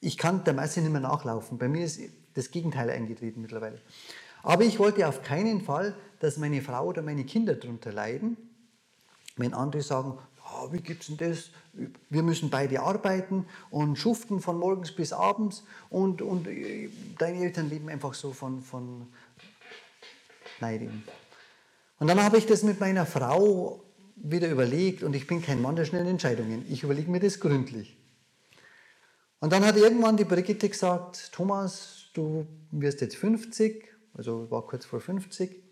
[0.00, 1.58] ich kann der Masse nicht mehr nachlaufen.
[1.58, 2.00] Bei mir ist
[2.32, 3.80] das Gegenteil eingetreten mittlerweile.
[4.42, 8.36] Aber ich wollte auf keinen Fall, dass meine Frau oder meine Kinder darunter leiden,
[9.36, 11.50] wenn andere sagen, oh, wie es denn das?
[12.08, 16.88] Wir müssen beide arbeiten und schuften von morgens bis abends und, und äh,
[17.18, 19.06] deine Eltern leben einfach so von, von
[20.60, 21.02] Neidem.
[21.98, 23.82] Und dann habe ich das mit meiner Frau
[24.16, 26.64] wieder überlegt und ich bin kein Mann der schnellen Entscheidungen.
[26.68, 27.96] Ich überlege mir das gründlich.
[29.40, 34.84] Und dann hat irgendwann die Brigitte gesagt, Thomas, du wirst jetzt 50, also war kurz
[34.84, 35.62] vor 50,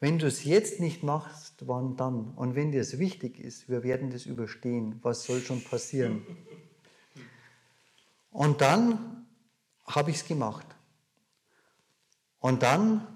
[0.00, 2.34] wenn du es jetzt nicht machst, wann dann?
[2.34, 4.98] Und wenn dir es wichtig ist, wir werden das überstehen.
[5.02, 6.22] Was soll schon passieren?
[8.30, 9.26] Und dann
[9.86, 10.66] habe ich es gemacht.
[12.40, 13.06] Und dann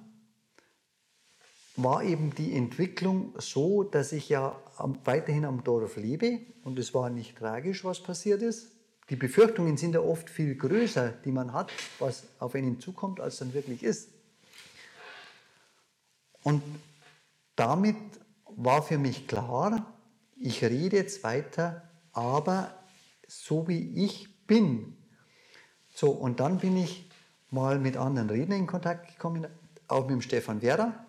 [1.77, 4.61] war eben die Entwicklung so, dass ich ja
[5.05, 8.73] weiterhin am Dorf lebe und es war nicht tragisch, was passiert ist.
[9.11, 13.39] Die Befürchtungen sind ja oft viel größer, die man hat, was auf einen zukommt, als
[13.39, 14.11] dann wirklich ist.
[16.43, 16.63] Und
[17.57, 17.97] damit
[18.45, 19.93] war für mich klar,
[20.37, 21.83] ich rede jetzt weiter,
[22.13, 22.75] aber
[23.27, 24.97] so wie ich bin.
[25.95, 27.11] So, und dann bin ich
[27.51, 29.47] mal mit anderen Rednern in Kontakt gekommen,
[29.89, 31.07] auch mit dem Stefan Werder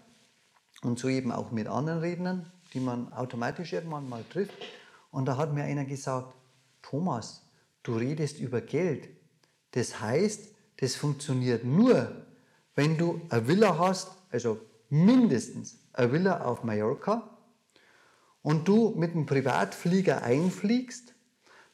[0.82, 4.54] und so eben auch mit anderen Rednern, die man automatisch irgendwann mal trifft.
[5.12, 6.34] Und da hat mir einer gesagt,
[6.82, 7.44] Thomas,
[7.84, 9.10] du redest über Geld.
[9.72, 12.26] Das heißt, das funktioniert nur,
[12.76, 17.38] wenn du eine Villa hast, also mindestens eine Villa auf Mallorca
[18.42, 21.14] und du mit einem Privatflieger einfliegst,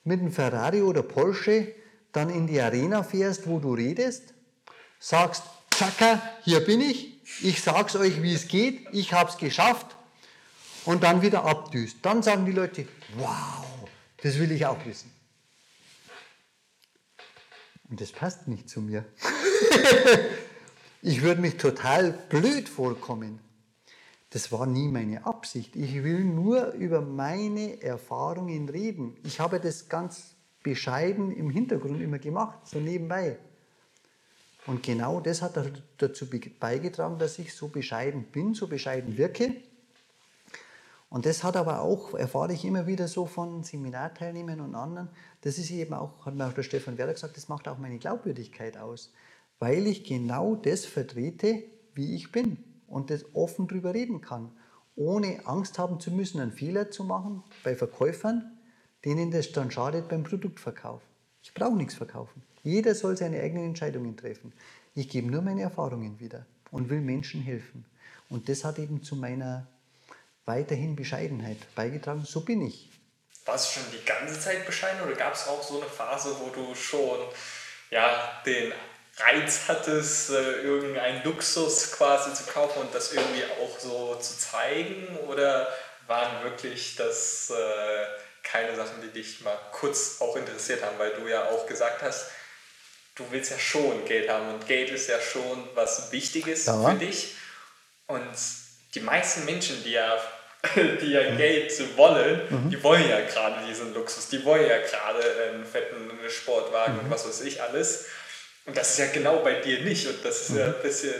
[0.03, 1.73] mit einem Ferrari oder Porsche
[2.11, 4.33] dann in die Arena fährst, wo du redest,
[4.99, 9.95] sagst, Chaka, hier bin ich, ich sag's euch, wie es geht, ich hab's geschafft
[10.85, 11.97] und dann wieder abdüst.
[12.01, 12.87] Dann sagen die Leute,
[13.17, 13.65] wow,
[14.21, 15.11] das will ich auch wissen.
[17.89, 19.05] Und das passt nicht zu mir.
[21.05, 23.39] ich würde mich total blöd vorkommen.
[24.31, 25.75] Das war nie meine Absicht.
[25.75, 29.15] Ich will nur über meine Erfahrungen reden.
[29.23, 30.33] Ich habe das ganz
[30.63, 33.37] bescheiden im Hintergrund immer gemacht, so nebenbei.
[34.65, 35.53] Und genau das hat
[35.99, 36.25] dazu
[36.59, 39.55] beigetragen, dass ich so bescheiden bin, so bescheiden wirke.
[41.09, 45.09] Und das hat aber auch, erfahre ich immer wieder so von Seminarteilnehmern und anderen,
[45.41, 47.99] das ist eben auch, hat mir auch der Stefan Werder gesagt, das macht auch meine
[47.99, 49.11] Glaubwürdigkeit aus,
[49.59, 51.63] weil ich genau das vertrete,
[51.93, 52.57] wie ich bin
[52.87, 54.51] und das offen drüber reden kann,
[54.95, 58.57] ohne Angst haben zu müssen, einen Fehler zu machen bei Verkäufern,
[59.03, 61.01] denen das dann schadet beim Produktverkauf.
[61.43, 62.43] Ich brauche nichts verkaufen.
[62.63, 64.53] Jeder soll seine eigenen Entscheidungen treffen.
[64.95, 67.85] Ich gebe nur meine Erfahrungen wieder und will Menschen helfen.
[68.29, 69.67] Und das hat eben zu meiner
[70.45, 72.23] weiterhin Bescheidenheit beigetragen.
[72.25, 72.89] So bin ich.
[73.45, 76.49] Warst du schon die ganze Zeit bescheiden oder gab es auch so eine Phase, wo
[76.49, 77.19] du schon
[77.91, 78.73] ja, den
[79.17, 85.17] Reiz hattest, äh, irgendeinen Luxus quasi zu kaufen und das irgendwie auch so zu zeigen?
[85.27, 85.67] Oder
[86.07, 88.05] waren wirklich das äh,
[88.43, 92.27] keine Sachen, die dich mal kurz auch interessiert haben, weil du ja auch gesagt hast,
[93.15, 96.89] du willst ja schon Geld haben und Geld ist ja schon was Wichtiges ja.
[96.89, 97.35] für dich.
[98.07, 98.29] Und
[98.93, 100.17] die meisten Menschen, die ja,
[100.75, 101.37] die ja mhm.
[101.37, 102.69] Geld wollen, mhm.
[102.69, 106.99] die wollen ja gerade diesen Luxus, die wollen ja gerade einen fetten Sportwagen mhm.
[107.01, 108.05] und was weiß ich alles.
[108.65, 110.57] Und das ist ja genau bei dir nicht und das ist mhm.
[110.57, 111.13] ja ein bisschen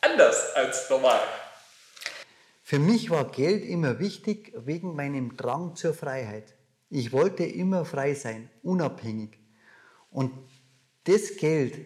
[0.00, 1.20] anders als normal.
[2.62, 6.54] Für mich war Geld immer wichtig wegen meinem Drang zur Freiheit.
[6.88, 9.38] Ich wollte immer frei sein, unabhängig.
[10.10, 10.32] Und
[11.04, 11.78] das Geld,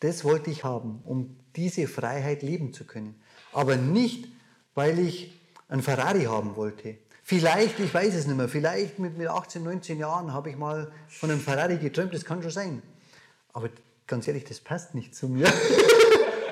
[0.00, 3.20] das wollte ich haben, um diese Freiheit leben zu können.
[3.52, 4.28] Aber nicht,
[4.74, 6.96] weil ich ein Ferrari haben wollte.
[7.22, 10.92] Vielleicht, ich weiß es nicht mehr, vielleicht mit, mit 18, 19 Jahren habe ich mal
[11.08, 12.82] von einem Ferrari geträumt, das kann schon sein.
[13.52, 13.68] Aber
[14.12, 15.50] ganz ehrlich, das passt nicht zu mir.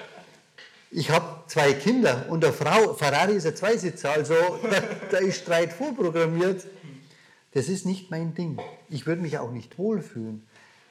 [0.90, 4.32] ich habe zwei Kinder und eine Frau, Ferrari ist ein Zweisitzer, also
[4.62, 6.66] da, da ist Streit vorprogrammiert.
[7.52, 8.58] Das ist nicht mein Ding.
[8.88, 10.46] Ich würde mich auch nicht wohlfühlen.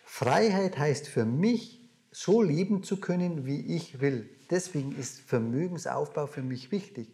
[0.06, 1.80] Freiheit heißt für mich,
[2.12, 4.30] so leben zu können, wie ich will.
[4.52, 7.08] Deswegen ist Vermögensaufbau für mich wichtig.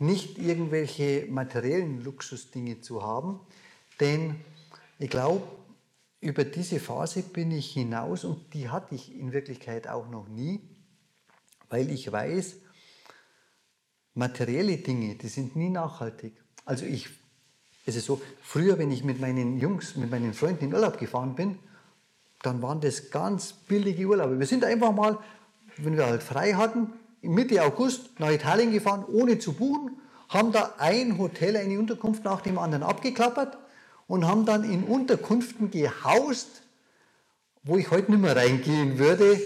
[0.00, 3.38] Nicht irgendwelche materiellen Luxusdinge zu haben,
[4.00, 4.40] denn
[4.98, 5.46] ich glaube,
[6.20, 10.60] über diese Phase bin ich hinaus und die hatte ich in Wirklichkeit auch noch nie,
[11.68, 12.56] weil ich weiß,
[14.14, 16.34] materielle Dinge, die sind nie nachhaltig.
[16.64, 17.08] Also ich,
[17.86, 21.34] es ist so, früher, wenn ich mit meinen Jungs, mit meinen Freunden in Urlaub gefahren
[21.34, 21.58] bin,
[22.42, 24.38] dann waren das ganz billige Urlaube.
[24.38, 25.18] Wir sind einfach mal,
[25.76, 26.92] wenn wir halt frei hatten,
[27.22, 32.40] Mitte August nach Italien gefahren, ohne zu buchen, haben da ein Hotel, eine Unterkunft nach
[32.40, 33.56] dem anderen abgeklappert
[34.08, 36.62] und haben dann in Unterkünften gehaust,
[37.62, 39.40] wo ich heute nicht mehr reingehen würde,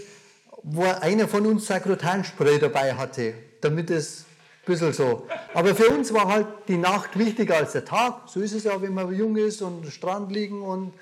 [0.62, 5.26] wo einer von uns Sakrotanspray dabei hatte, damit es ein bisschen so.
[5.52, 8.28] Aber für uns war halt die Nacht wichtiger als der Tag.
[8.28, 10.94] So ist es ja, wenn man jung ist und am Strand liegen und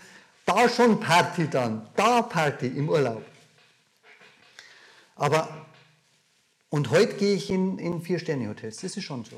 [0.47, 3.23] da schon Party dann, da Party im Urlaub.
[5.16, 5.66] Aber,
[6.70, 9.37] und heute gehe ich in, in Vier-Sterne-Hotels, das ist schon so.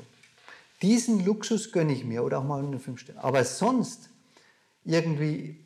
[0.81, 3.21] Diesen Luxus gönne ich mir oder auch mal in fünf Sterne.
[3.21, 4.09] Aber sonst
[4.85, 5.65] irgendwie,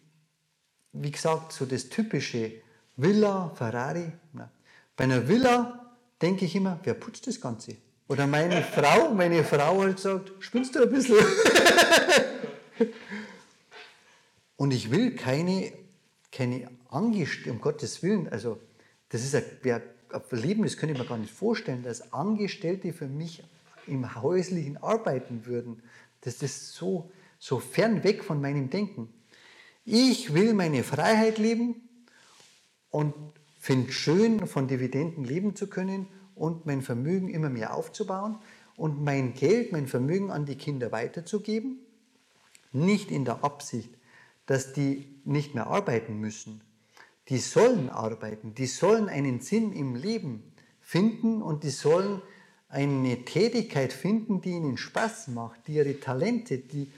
[0.94, 2.54] wie gesagt, so das typische
[2.96, 4.12] Villa, Ferrari.
[4.34, 4.50] Na.
[4.96, 7.76] Bei einer Villa denke ich immer, wer putzt das Ganze?
[8.08, 11.18] Oder meine Frau, meine Frau halt sagt, spinnst du ein bisschen?
[14.56, 15.72] Und ich will keine,
[16.32, 18.60] keine Angestellte, um Gottes Willen, also
[19.10, 19.82] das ist ein, ein
[20.32, 23.44] Leben, das könnte ich mir gar nicht vorstellen, dass Angestellte für mich
[23.86, 25.84] im häuslichen arbeiten würden.
[26.22, 29.14] Das ist so, so fern weg von meinem Denken.
[29.86, 31.88] Ich will meine Freiheit leben
[32.90, 33.14] und
[33.60, 38.38] finde schön, von Dividenden leben zu können und mein Vermögen immer mehr aufzubauen
[38.76, 41.80] und mein Geld, mein Vermögen an die Kinder weiterzugeben.
[42.72, 43.90] Nicht in der Absicht,
[44.46, 46.62] dass die nicht mehr arbeiten müssen.
[47.30, 50.44] Die sollen arbeiten, die sollen einen Sinn im Leben
[50.80, 52.22] finden und die sollen
[52.70, 56.92] eine Tätigkeit finden, die ihnen Spaß macht, die ihre Talente, die,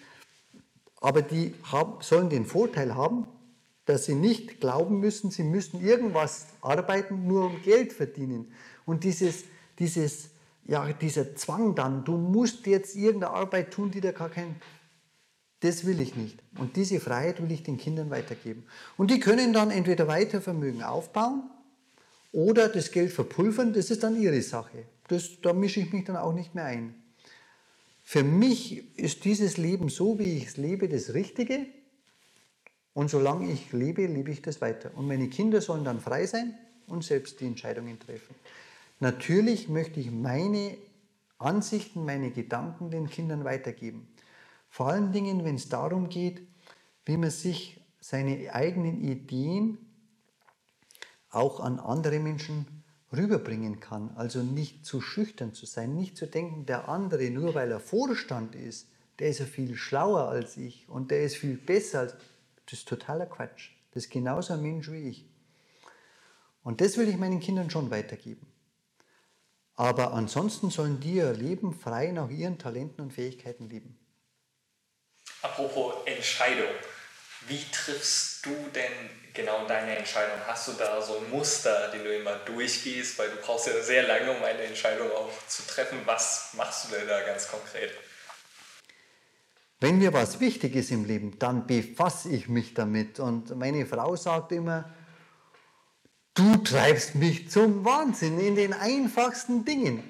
[1.02, 3.28] aber die haben, sollen den Vorteil haben,
[3.86, 8.52] dass sie nicht glauben müssen, sie müssen irgendwas arbeiten, nur um Geld verdienen.
[8.86, 9.46] Und dieses,
[9.80, 10.30] dieses,
[10.66, 14.56] ja, dieser Zwang dann, du musst jetzt irgendeine Arbeit tun, die dir gar keinen
[15.62, 16.42] das will ich nicht.
[16.58, 18.66] Und diese Freiheit will ich den Kindern weitergeben.
[18.98, 21.50] Und die können dann entweder weiter Vermögen aufbauen
[22.32, 24.86] oder das Geld verpulvern, das ist dann ihre Sache.
[25.08, 26.96] Das, da mische ich mich dann auch nicht mehr ein.
[28.12, 31.68] Für mich ist dieses Leben so, wie ich es lebe, das Richtige.
[32.94, 34.90] Und solange ich lebe, lebe ich das weiter.
[34.96, 36.58] Und meine Kinder sollen dann frei sein
[36.88, 38.34] und selbst die Entscheidungen treffen.
[39.00, 40.76] Natürlich möchte ich meine
[41.38, 44.08] Ansichten, meine Gedanken den Kindern weitergeben.
[44.72, 46.42] Vor allen Dingen, wenn es darum geht,
[47.06, 49.78] wie man sich seine eigenen Ideen
[51.30, 52.79] auch an andere Menschen
[53.12, 54.12] rüberbringen kann.
[54.16, 58.56] Also nicht zu schüchtern zu sein, nicht zu denken, der andere, nur weil er Vorstand
[58.56, 58.88] ist,
[59.20, 62.00] der ist ja viel schlauer als ich und der ist viel besser.
[62.00, 62.16] Als,
[62.66, 63.72] das ist totaler Quatsch.
[63.92, 65.26] Das ist genauso ein Mensch wie ich.
[66.64, 68.46] Und das will ich meinen Kindern schon weitergeben.
[69.76, 73.98] Aber ansonsten sollen die ihr Leben frei nach ihren Talenten und Fähigkeiten leben.
[75.42, 76.68] Apropos Entscheidung.
[77.48, 78.92] Wie triffst du denn
[79.34, 80.38] genau deine Entscheidung?
[80.48, 83.18] Hast du da so ein Muster, den du immer durchgehst?
[83.20, 86.00] Weil du brauchst ja sehr lange, um eine Entscheidung auch zu treffen.
[86.06, 87.92] Was machst du denn da ganz konkret?
[89.80, 93.20] Wenn mir was wichtig ist im Leben, dann befasse ich mich damit.
[93.20, 94.94] Und meine Frau sagt immer,
[96.34, 100.04] du treibst mich zum Wahnsinn in den einfachsten Dingen.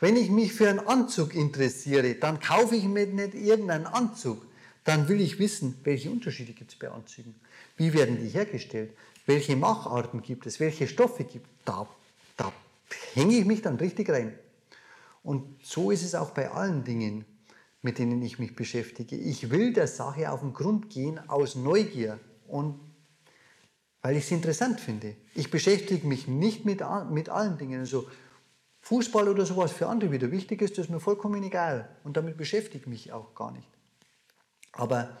[0.00, 4.46] Wenn ich mich für einen Anzug interessiere, dann kaufe ich mir nicht irgendeinen Anzug,
[4.84, 7.34] dann will ich wissen, welche Unterschiede gibt es bei Anzügen.
[7.78, 8.92] Wie werden die hergestellt?
[9.24, 10.60] Welche Macharten gibt es?
[10.60, 11.52] Welche Stoffe gibt es?
[11.64, 11.86] Da,
[12.36, 12.52] da
[13.14, 14.38] hänge ich mich dann richtig rein.
[15.22, 17.24] Und so ist es auch bei allen Dingen,
[17.82, 19.16] mit denen ich mich beschäftige.
[19.16, 22.80] Ich will der Sache auf den Grund gehen aus Neugier und
[24.02, 25.16] weil ich es interessant finde.
[25.34, 27.80] Ich beschäftige mich nicht mit, mit allen Dingen.
[27.80, 28.08] Also
[28.82, 31.94] Fußball oder sowas für andere wieder wichtig ist, das ist mir vollkommen egal.
[32.04, 33.68] Und damit beschäftige ich mich auch gar nicht.
[34.72, 35.18] Aber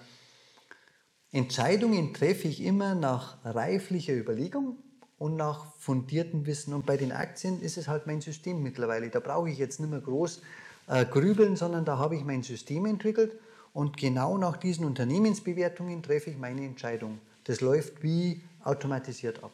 [1.30, 4.78] Entscheidungen treffe ich immer nach reiflicher Überlegung
[5.18, 6.72] und nach fundiertem Wissen.
[6.72, 9.10] Und bei den Aktien ist es halt mein System mittlerweile.
[9.10, 10.40] Da brauche ich jetzt nicht mehr groß
[10.86, 13.38] äh, grübeln, sondern da habe ich mein System entwickelt
[13.74, 17.18] und genau nach diesen Unternehmensbewertungen treffe ich meine Entscheidung.
[17.44, 19.52] Das läuft wie automatisiert ab.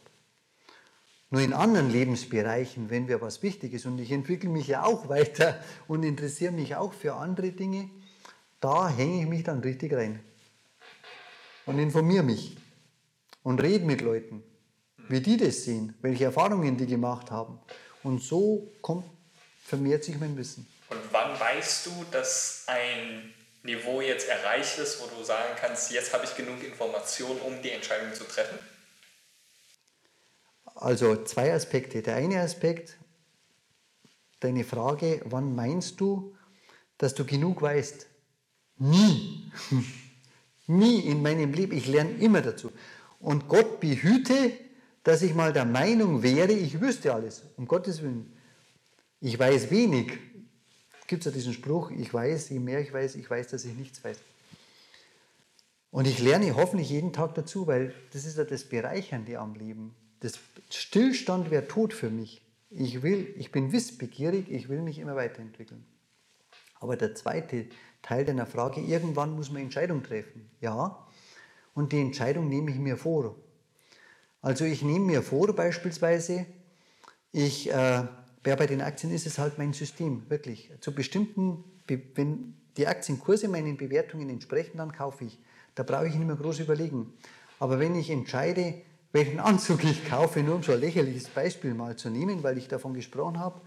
[1.31, 5.09] Nur in anderen Lebensbereichen, wenn mir was wichtig ist und ich entwickle mich ja auch
[5.09, 7.91] weiter und interessiere mich auch für andere Dinge,
[8.61, 10.21] da hänge ich mich dann richtig rein
[11.67, 12.57] und informiere mich
[13.43, 14.43] und rede mit Leuten,
[15.09, 17.61] wie die das sehen, welche Erfahrungen die gemacht haben.
[18.03, 19.05] Und so kommt,
[19.65, 20.67] vermehrt sich mein Wissen.
[20.91, 23.33] Und wann weißt du, dass ein
[23.63, 27.71] Niveau jetzt erreicht ist, wo du sagen kannst, jetzt habe ich genug Informationen, um die
[27.71, 28.59] Entscheidung zu treffen?
[30.75, 32.03] Also zwei Aspekte.
[32.03, 32.99] Der eine Aspekt,
[34.41, 36.37] deine Frage, wann meinst du,
[36.99, 38.07] dass du genug weißt?
[38.79, 39.51] Nie.
[40.67, 41.77] Nie in meinem Leben.
[41.77, 42.71] Ich lerne immer dazu.
[43.21, 44.53] Und Gott behüte,
[45.03, 47.43] dass ich mal der Meinung wäre, ich wüsste alles.
[47.57, 48.33] Um Gottes Willen.
[49.21, 50.13] Ich weiß wenig.
[51.07, 53.75] Gibt es ja diesen Spruch, ich weiß, je mehr ich weiß, ich weiß, dass ich
[53.75, 54.19] nichts weiß.
[55.91, 59.95] Und ich lerne hoffentlich jeden Tag dazu, weil das ist ja das Bereichernde am Leben.
[60.21, 60.39] Das
[60.71, 62.43] Stillstand wäre tot für mich.
[62.71, 65.85] Ich, will, ich bin wissbegierig, ich will mich immer weiterentwickeln.
[66.81, 67.67] Aber der zweite
[68.05, 70.49] Teil deiner Frage, irgendwann muss man Entscheidung treffen.
[70.61, 71.07] Ja,
[71.75, 73.35] und die Entscheidung nehme ich mir vor.
[74.43, 76.47] Also ich nehme mir vor beispielsweise,
[77.33, 78.05] ich, äh,
[78.43, 80.71] bei den Aktien ist es halt mein System, wirklich.
[80.81, 85.39] Zu bestimmten, wenn die Aktienkurse meinen Bewertungen entsprechen, dann kaufe ich.
[85.75, 87.15] Da brauche ich nicht mehr groß überlegen.
[87.59, 88.83] Aber wenn ich entscheide,
[89.13, 92.69] welchen Anzug ich kaufe, nur um so ein lächerliches Beispiel mal zu nehmen, weil ich
[92.69, 93.63] davon gesprochen habe,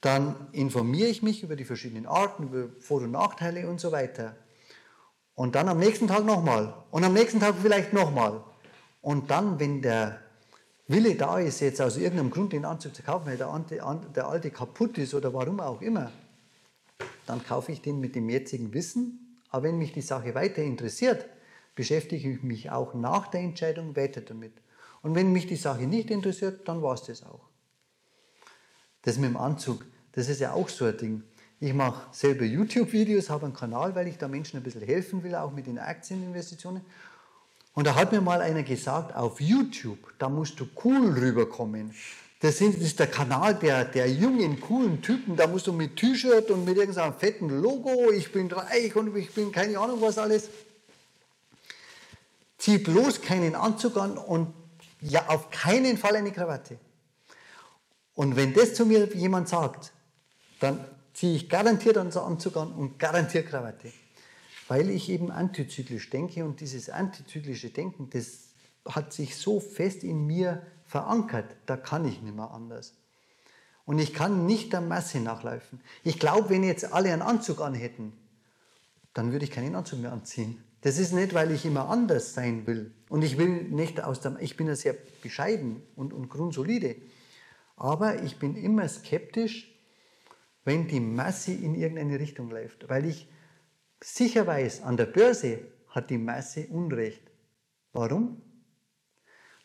[0.00, 4.36] dann informiere ich mich über die verschiedenen Arten, über Vor- und Nachteile und so weiter.
[5.34, 6.74] Und dann am nächsten Tag nochmal.
[6.90, 8.42] Und am nächsten Tag vielleicht nochmal.
[9.02, 10.20] Und dann, wenn der
[10.86, 13.80] Wille da ist, jetzt aus irgendeinem Grund den Anzug zu kaufen, weil der, alte,
[14.14, 16.10] der alte kaputt ist oder warum auch immer,
[17.26, 19.38] dann kaufe ich den mit dem jetzigen Wissen.
[19.50, 21.26] Aber wenn mich die Sache weiter interessiert,
[21.74, 24.52] beschäftige ich mich auch nach der Entscheidung weiter damit.
[25.02, 27.49] Und wenn mich die Sache nicht interessiert, dann war es das auch.
[29.02, 31.22] Das mit dem Anzug, das ist ja auch so ein Ding.
[31.60, 35.34] Ich mache selber YouTube-Videos, habe einen Kanal, weil ich da Menschen ein bisschen helfen will,
[35.34, 36.82] auch mit den Aktieninvestitionen.
[37.74, 41.94] Und da hat mir mal einer gesagt, auf YouTube, da musst du cool rüberkommen.
[42.40, 45.36] Das, ist der Kanal der, der jungen, coolen Typen.
[45.36, 49.32] Da musst du mit T-Shirt und mit irgendeinem fetten Logo, ich bin reich und ich
[49.32, 50.48] bin keine Ahnung was alles.
[52.56, 54.54] Zieh bloß keinen Anzug an und
[55.02, 56.78] ja, auf keinen Fall eine Krawatte.
[58.14, 59.92] Und wenn das zu mir jemand sagt,
[60.60, 60.84] dann
[61.14, 63.92] ziehe ich garantiert einen Anzug an und garantiert Krawatte.
[64.68, 68.50] Weil ich eben antizyklisch denke und dieses antizyklische Denken, das
[68.88, 72.94] hat sich so fest in mir verankert, da kann ich nicht mehr anders.
[73.84, 75.80] Und ich kann nicht der Masse nachlaufen.
[76.04, 78.12] Ich glaube, wenn jetzt alle einen Anzug anhätten,
[79.14, 80.62] dann würde ich keinen Anzug mehr anziehen.
[80.82, 82.92] Das ist nicht, weil ich immer anders sein will.
[83.08, 86.96] Und ich will nicht aus dem, ich bin ja sehr bescheiden und, und grundsolide.
[87.80, 89.74] Aber ich bin immer skeptisch,
[90.64, 92.90] wenn die Masse in irgendeine Richtung läuft.
[92.90, 93.26] Weil ich
[94.02, 97.22] sicher weiß, an der Börse hat die Masse Unrecht.
[97.94, 98.42] Warum?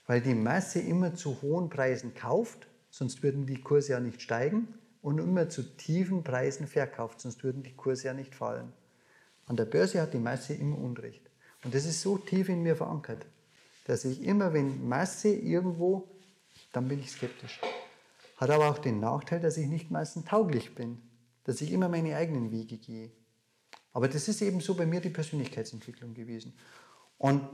[0.07, 4.69] Weil die Masse immer zu hohen Preisen kauft, sonst würden die Kurse ja nicht steigen,
[5.01, 8.71] und immer zu tiefen Preisen verkauft, sonst würden die Kurse ja nicht fallen.
[9.45, 11.29] An der Börse hat die Masse immer Unrecht.
[11.65, 13.25] Und das ist so tief in mir verankert,
[13.87, 16.07] dass ich immer, wenn Masse irgendwo,
[16.71, 17.59] dann bin ich skeptisch.
[18.35, 21.01] Hat aber auch den Nachteil, dass ich nicht massentauglich bin,
[21.45, 23.11] dass ich immer meine eigenen Wege gehe.
[23.93, 26.53] Aber das ist eben so bei mir die Persönlichkeitsentwicklung gewesen.
[27.17, 27.47] Und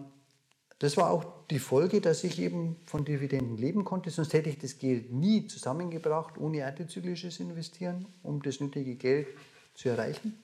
[0.79, 4.57] das war auch die Folge, dass ich eben von Dividenden leben konnte, sonst hätte ich
[4.57, 9.27] das Geld nie zusammengebracht, ohne antizyklisches Investieren, um das nötige Geld
[9.75, 10.41] zu erreichen.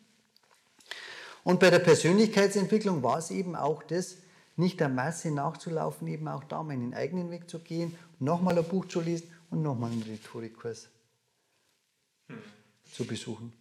[1.44, 4.18] Und bei der Persönlichkeitsentwicklung war es eben auch das,
[4.56, 8.86] nicht der Masse nachzulaufen, eben auch da meinen eigenen Weg zu gehen, nochmal ein Buch
[8.86, 10.90] zu lesen und nochmal einen Rhetorikkurs
[12.28, 12.42] hm.
[12.94, 13.54] zu besuchen.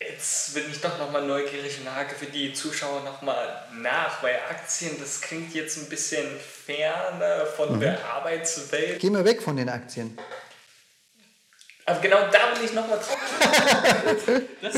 [0.00, 4.20] Jetzt bin ich doch nochmal neugierig und hake für die Zuschauer nochmal nach.
[4.20, 7.80] Bei Aktien, das klingt jetzt ein bisschen ferne von mhm.
[7.80, 9.00] der Arbeitswelt.
[9.00, 10.16] Gehen wir weg von den Aktien.
[11.84, 13.18] Aber genau da will ich nochmal drauf.
[14.62, 14.74] das,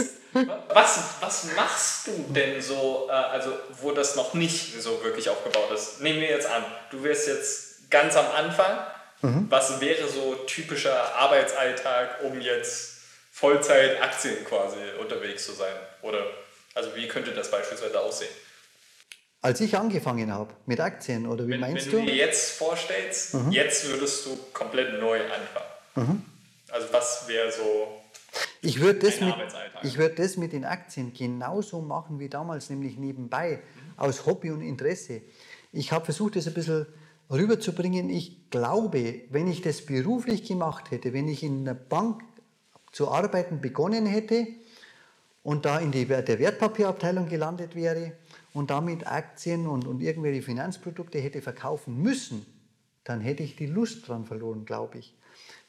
[0.73, 5.71] was, was machst du denn so, äh, also wo das noch nicht so wirklich aufgebaut
[5.73, 6.01] ist?
[6.01, 8.79] Nehmen wir jetzt an, du wirst jetzt ganz am Anfang.
[9.23, 9.47] Mhm.
[9.51, 13.01] Was wäre so typischer Arbeitsalltag, um jetzt
[13.33, 15.75] Vollzeit Aktien quasi unterwegs zu sein?
[16.03, 16.25] Oder
[16.75, 18.31] also wie könnte das beispielsweise aussehen?
[19.43, 21.99] Als ich angefangen habe mit Aktien, oder wie wenn, meinst wenn du?
[21.99, 23.53] Wenn du dir jetzt vorstellst, mhm.
[23.53, 25.67] jetzt würdest du komplett neu anfangen.
[25.95, 26.25] Mhm.
[26.71, 28.01] Also was wäre so
[28.63, 29.35] ich würde das, mit,
[29.97, 33.61] würd das mit den Aktien genauso machen wie damals, nämlich nebenbei,
[33.97, 35.23] aus Hobby und Interesse.
[35.73, 36.87] Ich habe versucht, das ein bisschen
[37.31, 38.11] rüberzubringen.
[38.11, 42.23] Ich glaube, wenn ich das beruflich gemacht hätte, wenn ich in einer Bank
[42.93, 44.48] zu arbeiten begonnen hätte
[45.43, 48.12] und da in die, der Wertpapierabteilung gelandet wäre
[48.52, 52.44] und damit Aktien und, und irgendwelche Finanzprodukte hätte verkaufen müssen,
[53.05, 55.15] dann hätte ich die Lust dran verloren, glaube ich.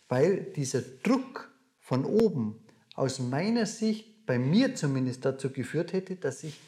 [0.09, 2.59] Weil dieser Druck von oben
[2.95, 6.59] aus meiner Sicht, bei mir zumindest dazu geführt hätte, dass ich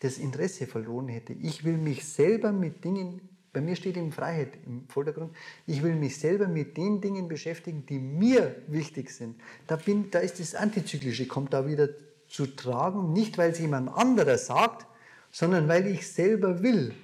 [0.00, 1.32] das Interesse verloren hätte.
[1.34, 3.20] Ich will mich selber mit Dingen,
[3.52, 5.34] bei mir steht eben Freiheit im Vordergrund,
[5.66, 9.40] ich will mich selber mit den Dingen beschäftigen, die mir wichtig sind.
[9.66, 11.88] Da, bin, da ist das Antizyklische, kommt da wieder
[12.28, 14.86] zu tragen, nicht weil es jemand anderer sagt,
[15.32, 16.94] sondern weil ich selber will.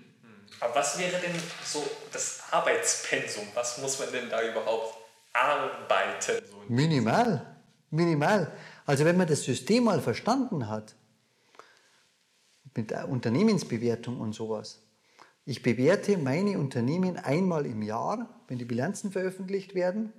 [0.60, 3.44] Aber was wäre denn so das Arbeitspensum?
[3.54, 4.96] Was muss man denn da überhaupt
[5.32, 6.42] arbeiten?
[6.68, 7.56] Minimal,
[7.90, 8.52] minimal.
[8.86, 10.94] Also wenn man das System mal verstanden hat,
[12.74, 14.85] mit Unternehmensbewertung und sowas.
[15.48, 20.12] Ich bewerte meine Unternehmen einmal im Jahr, wenn die Bilanzen veröffentlicht werden.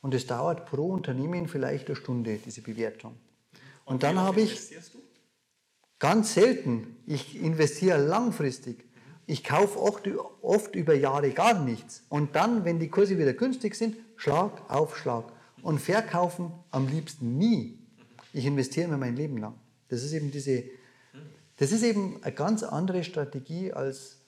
[0.00, 3.12] Und es dauert pro Unternehmen vielleicht eine Stunde, diese Bewertung.
[3.84, 4.74] Und, und dann habe ich
[6.00, 8.84] ganz selten, ich investiere langfristig.
[9.26, 10.08] Ich kaufe oft,
[10.42, 12.02] oft über Jahre gar nichts.
[12.08, 15.32] Und dann, wenn die Kurse wieder günstig sind, Schlag auf Schlag.
[15.62, 17.78] Und verkaufen am liebsten nie.
[18.32, 19.54] Ich investiere immer mein Leben lang.
[19.86, 20.64] Das ist eben diese,
[21.58, 24.21] das ist eben eine ganz andere Strategie, als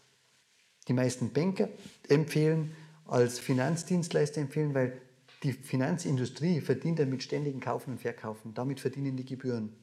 [0.89, 1.69] die meisten Banker
[2.09, 2.74] empfehlen,
[3.06, 5.01] als Finanzdienstleister empfehlen, weil
[5.43, 8.55] die Finanzindustrie verdient damit ständigen Kaufen und Verkaufen.
[8.55, 9.74] Damit verdienen die Gebühren.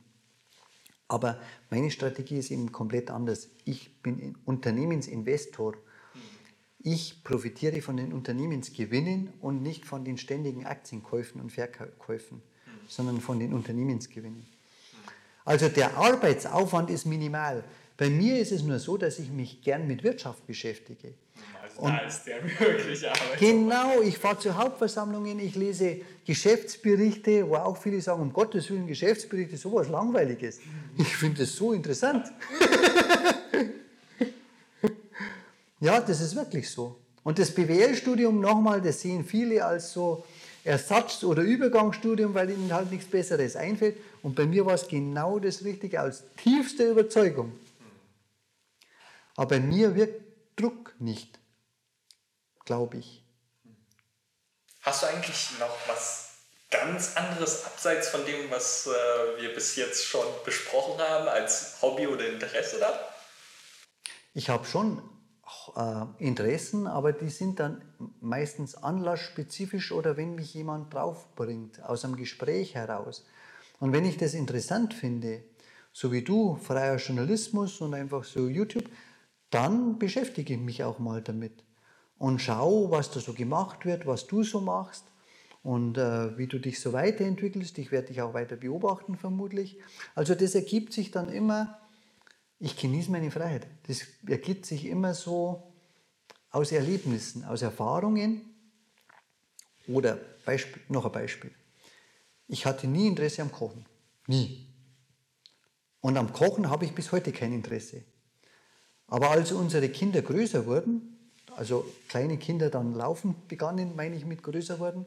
[1.07, 3.49] Aber meine Strategie ist eben komplett anders.
[3.65, 5.75] Ich bin Unternehmensinvestor.
[6.79, 12.41] Ich profitiere von den Unternehmensgewinnen und nicht von den ständigen Aktienkäufen und Verkäufen,
[12.87, 14.47] sondern von den Unternehmensgewinnen.
[15.45, 17.63] Also der Arbeitsaufwand ist minimal.
[18.01, 21.13] Bei mir ist es nur so, dass ich mich gern mit Wirtschaft beschäftige.
[21.61, 23.37] Also da ist der wirkliche Arbeit.
[23.37, 28.87] Genau, ich fahre zu Hauptversammlungen, ich lese Geschäftsberichte, wo auch viele sagen, um Gottes Willen,
[28.87, 30.61] Geschäftsberichte, sowas Langweiliges.
[30.97, 32.25] Ich finde das so interessant.
[35.79, 36.97] ja, das ist wirklich so.
[37.21, 40.23] Und das BWL-Studium nochmal, das sehen viele als so
[40.63, 43.97] Ersatz- oder Übergangsstudium, weil ihnen halt nichts Besseres einfällt.
[44.23, 47.51] Und bei mir war es genau das Richtige, aus tiefster Überzeugung.
[49.35, 50.21] Aber mir wirkt
[50.59, 51.41] Druck nicht
[52.65, 53.23] glaube ich.
[54.81, 56.29] Hast du eigentlich noch was
[56.69, 62.07] ganz anderes abseits von dem, was äh, wir bis jetzt schon besprochen haben, als Hobby
[62.07, 62.97] oder Interesse da?
[64.33, 65.01] Ich habe schon
[65.75, 67.83] äh, Interessen, aber die sind dann
[68.21, 73.25] meistens anlassspezifisch oder wenn mich jemand draufbringt, aus einem Gespräch heraus.
[73.79, 75.43] Und wenn ich das interessant finde,
[75.91, 78.85] so wie du, freier Journalismus und einfach so YouTube,
[79.51, 81.63] dann beschäftige ich mich auch mal damit
[82.17, 85.05] und schau, was da so gemacht wird, was du so machst
[85.63, 87.77] und äh, wie du dich so weiterentwickelst.
[87.77, 89.77] Ich werde dich auch weiter beobachten vermutlich.
[90.15, 91.79] Also das ergibt sich dann immer,
[92.59, 93.67] ich genieße meine Freiheit.
[93.87, 95.71] Das ergibt sich immer so
[96.51, 98.41] aus Erlebnissen, aus Erfahrungen.
[99.87, 101.51] Oder Beispiel, noch ein Beispiel.
[102.47, 103.85] Ich hatte nie Interesse am Kochen.
[104.27, 104.67] Nie.
[106.01, 108.03] Und am Kochen habe ich bis heute kein Interesse.
[109.11, 111.17] Aber als unsere Kinder größer wurden,
[111.57, 115.05] also kleine Kinder dann laufen begannen, meine ich, mit größer wurden,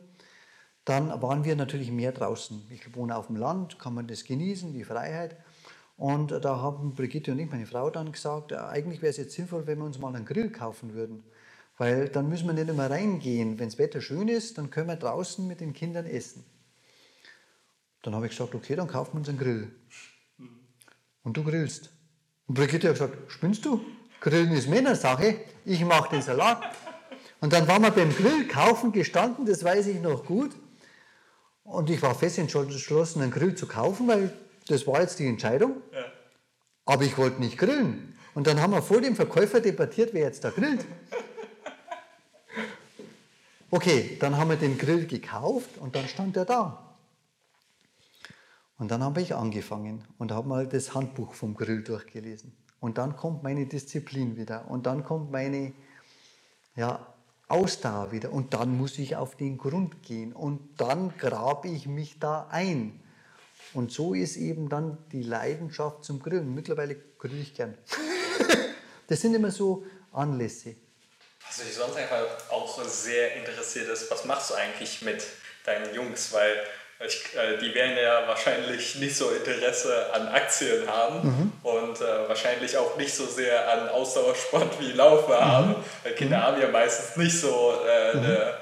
[0.84, 2.66] dann waren wir natürlich mehr draußen.
[2.68, 5.38] Ich wohne auf dem Land, kann man das genießen, die Freiheit.
[5.96, 9.66] Und da haben Brigitte und ich, meine Frau, dann gesagt, eigentlich wäre es jetzt sinnvoll,
[9.66, 11.24] wenn wir uns mal einen Grill kaufen würden.
[11.78, 13.58] Weil dann müssen wir nicht immer reingehen.
[13.58, 16.44] Wenn das Wetter schön ist, dann können wir draußen mit den Kindern essen.
[18.02, 19.74] Dann habe ich gesagt, okay, dann kaufen wir uns einen Grill.
[21.22, 21.93] Und du grillst.
[22.46, 23.84] Und Brigitte hat gesagt, spinnst du?
[24.20, 26.62] Grillen ist Männersache, ich mache den Salat.
[27.40, 30.52] Und dann waren wir beim Grill kaufen gestanden, das weiß ich noch gut.
[31.64, 34.32] Und ich war fest entschlossen, einen Grill zu kaufen, weil
[34.68, 35.82] das war jetzt die Entscheidung.
[35.92, 36.04] Ja.
[36.86, 38.16] Aber ich wollte nicht grillen.
[38.34, 40.84] Und dann haben wir vor dem Verkäufer debattiert, wer jetzt da grillt.
[43.70, 46.83] Okay, dann haben wir den Grill gekauft und dann stand er da.
[48.78, 52.56] Und dann habe ich angefangen und habe mal das Handbuch vom Grill durchgelesen.
[52.80, 54.68] Und dann kommt meine Disziplin wieder.
[54.68, 55.72] Und dann kommt meine
[56.76, 57.14] ja,
[57.48, 58.32] Ausdauer wieder.
[58.32, 60.32] Und dann muss ich auf den Grund gehen.
[60.32, 63.00] Und dann grabe ich mich da ein.
[63.72, 66.54] Und so ist eben dann die Leidenschaft zum Grillen.
[66.54, 67.78] Mittlerweile grill ich gern.
[69.06, 70.76] das sind immer so Anlässe.
[71.46, 75.24] Was mich sonst einfach auch sehr interessiert ist, was machst du eigentlich mit
[75.64, 76.32] deinen Jungs?
[76.32, 76.54] Weil
[77.00, 81.52] ich, äh, die werden ja wahrscheinlich nicht so Interesse an Aktien haben mhm.
[81.62, 85.40] und äh, wahrscheinlich auch nicht so sehr an Ausdauersport wie Laufen mhm.
[85.40, 85.74] haben.
[86.02, 86.42] Weil Kinder mhm.
[86.42, 88.24] haben ja meistens nicht so äh, mhm.
[88.24, 88.54] eine,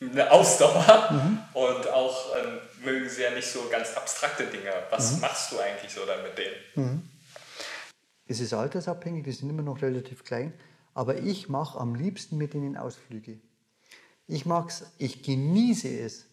[0.00, 1.38] eine, Ausdauer mhm.
[1.54, 4.72] und auch ähm, mögen sie ja nicht so ganz abstrakte Dinge.
[4.90, 5.20] Was mhm.
[5.20, 7.08] machst du eigentlich so dann mit denen?
[8.26, 10.52] Es ist altersabhängig, die sind immer noch relativ klein,
[10.94, 13.38] aber ich mache am liebsten mit ihnen Ausflüge.
[14.26, 16.27] Ich mag's, ich genieße es,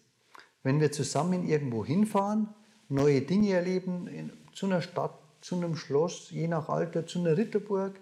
[0.66, 2.48] wenn wir zusammen irgendwo hinfahren,
[2.88, 7.36] neue Dinge erleben, in, zu einer Stadt, zu einem Schloss, je nach Alter, zu einer
[7.36, 7.94] Ritterburg,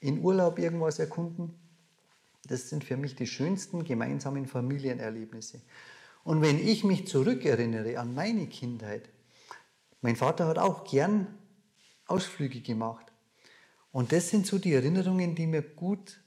[0.00, 1.54] in Urlaub irgendwas erkunden,
[2.46, 5.60] das sind für mich die schönsten gemeinsamen Familienerlebnisse.
[6.24, 9.10] Und wenn ich mich zurückerinnere an meine Kindheit,
[10.00, 11.26] mein Vater hat auch gern
[12.06, 13.12] Ausflüge gemacht.
[13.92, 16.22] Und das sind so die Erinnerungen, die mir gut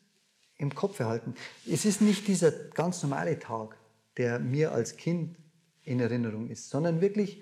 [0.58, 1.34] im Kopf erhalten.
[1.66, 3.79] Es ist nicht dieser ganz normale Tag,
[4.20, 5.38] der mir als Kind
[5.84, 7.42] in Erinnerung ist, sondern wirklich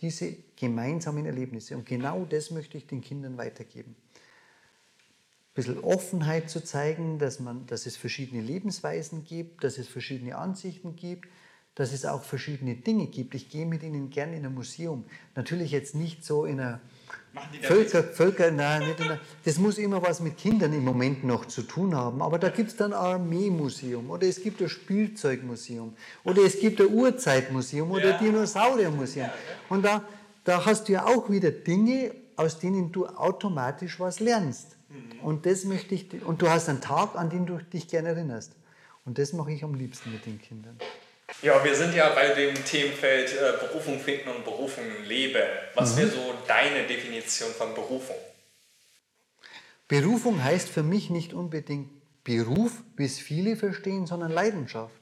[0.00, 1.76] diese gemeinsamen Erlebnisse.
[1.76, 3.94] Und genau das möchte ich den Kindern weitergeben.
[3.94, 10.36] Ein bisschen Offenheit zu zeigen, dass, man, dass es verschiedene Lebensweisen gibt, dass es verschiedene
[10.36, 11.28] Ansichten gibt,
[11.76, 13.34] dass es auch verschiedene Dinge gibt.
[13.34, 15.04] Ich gehe mit ihnen gerne in ein Museum.
[15.36, 16.80] Natürlich jetzt nicht so in einer
[17.62, 21.62] Völker, Völker, nein, nicht einer, das muss immer was mit Kindern im Moment noch zu
[21.62, 22.22] tun haben.
[22.22, 25.94] Aber da gibt es dann ein Armeemuseum oder es gibt ein Spielzeugmuseum
[26.24, 28.18] oder es gibt ein Urzeitmuseum oder ja.
[28.18, 29.28] ein Dinosauriermuseum.
[29.68, 30.02] Und da,
[30.44, 34.76] da hast du ja auch wieder Dinge, aus denen du automatisch was lernst.
[34.88, 35.20] Mhm.
[35.20, 38.52] Und das möchte ich, und du hast einen Tag, an den du dich gerne erinnerst.
[39.04, 40.78] Und das mache ich am liebsten mit den Kindern.
[41.42, 45.42] Ja, wir sind ja bei dem Themenfeld äh, Berufung finden und Berufung leben.
[45.74, 45.98] Was mhm.
[45.98, 48.16] wäre so deine Definition von Berufung?
[49.86, 51.90] Berufung heißt für mich nicht unbedingt
[52.24, 55.00] Beruf, wie es viele verstehen, sondern Leidenschaft.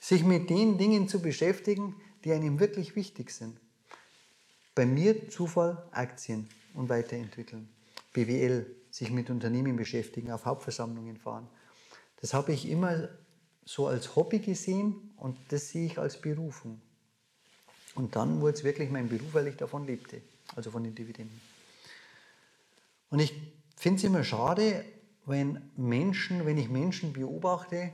[0.00, 1.94] Sich mit den Dingen zu beschäftigen,
[2.24, 3.60] die einem wirklich wichtig sind.
[4.74, 7.68] Bei mir Zufall, Aktien und weiterentwickeln.
[8.12, 11.46] BWL, sich mit Unternehmen beschäftigen, auf Hauptversammlungen fahren.
[12.20, 13.08] Das habe ich immer
[13.66, 16.80] so als Hobby gesehen und das sehe ich als Berufung.
[17.96, 20.22] Und dann wurde es wirklich mein Beruf, weil ich davon lebte,
[20.54, 21.40] also von den Dividenden.
[23.10, 23.34] Und ich
[23.76, 24.84] finde es immer schade,
[25.24, 27.92] wenn Menschen, wenn ich Menschen beobachte,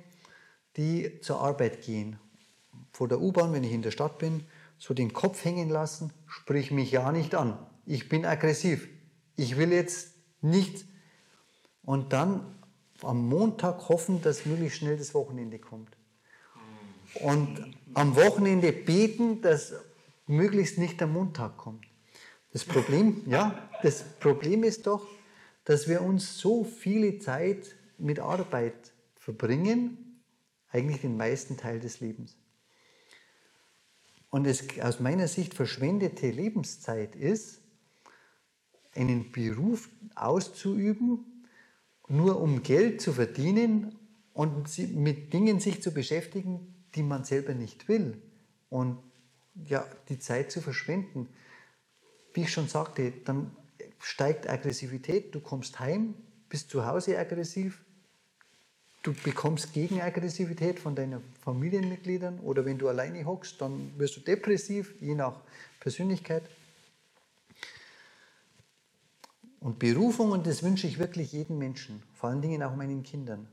[0.76, 2.18] die zur Arbeit gehen,
[2.92, 4.44] vor der U-Bahn, wenn ich in der Stadt bin,
[4.78, 7.58] so den Kopf hängen lassen, sprich mich ja nicht an.
[7.86, 8.88] Ich bin aggressiv.
[9.36, 10.84] Ich will jetzt nicht.
[11.84, 12.61] Und dann
[13.04, 15.96] am Montag hoffen, dass möglichst schnell das Wochenende kommt.
[17.20, 19.74] Und am Wochenende beten, dass
[20.26, 21.84] möglichst nicht der Montag kommt.
[22.52, 25.06] Das Problem, ja, das Problem ist doch,
[25.64, 30.22] dass wir uns so viele Zeit mit Arbeit verbringen,
[30.70, 32.36] eigentlich den meisten Teil des Lebens.
[34.30, 37.60] Und es aus meiner Sicht verschwendete Lebenszeit ist,
[38.94, 41.31] einen Beruf auszuüben,
[42.08, 43.98] nur um Geld zu verdienen
[44.34, 48.20] und mit Dingen sich zu beschäftigen, die man selber nicht will.
[48.70, 48.98] Und
[49.66, 51.28] ja, die Zeit zu verschwenden.
[52.34, 53.54] Wie ich schon sagte, dann
[53.98, 56.14] steigt Aggressivität, du kommst heim,
[56.48, 57.82] bist zu Hause aggressiv,
[59.02, 64.94] du bekommst Gegenaggressivität von deinen Familienmitgliedern oder wenn du alleine hockst, dann wirst du depressiv,
[65.00, 65.40] je nach
[65.80, 66.42] Persönlichkeit.
[69.62, 73.46] Und Berufung, und das wünsche ich wirklich jedem Menschen, vor allen Dingen auch meinen Kindern,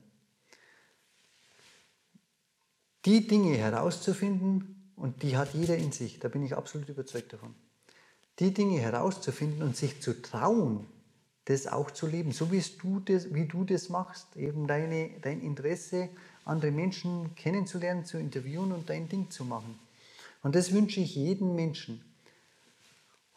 [3.06, 7.54] die Dinge herauszufinden, und die hat jeder in sich, da bin ich absolut überzeugt davon,
[8.40, 10.88] die Dinge herauszufinden und sich zu trauen,
[11.46, 15.42] das auch zu leben, so wie du das, wie du das machst, eben deine, dein
[15.42, 16.10] Interesse,
[16.44, 19.80] andere Menschen kennenzulernen, zu interviewen und dein Ding zu machen.
[20.42, 22.04] Und das wünsche ich jedem Menschen.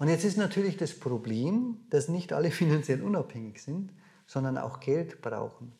[0.03, 3.93] Und jetzt ist natürlich das Problem, dass nicht alle finanziell unabhängig sind,
[4.27, 5.70] sondern auch Geld brauchen.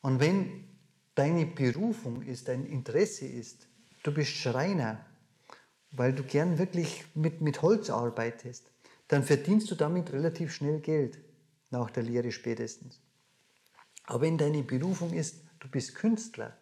[0.00, 0.68] Und wenn
[1.16, 3.66] deine Berufung ist, dein Interesse ist,
[4.04, 5.04] du bist Schreiner,
[5.90, 8.70] weil du gern wirklich mit, mit Holz arbeitest,
[9.08, 11.18] dann verdienst du damit relativ schnell Geld,
[11.70, 13.00] nach der Lehre spätestens.
[14.04, 16.56] Aber wenn deine Berufung ist, du bist Künstler,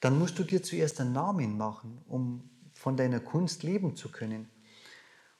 [0.00, 4.48] dann musst du dir zuerst einen Namen machen, um von deiner Kunst leben zu können.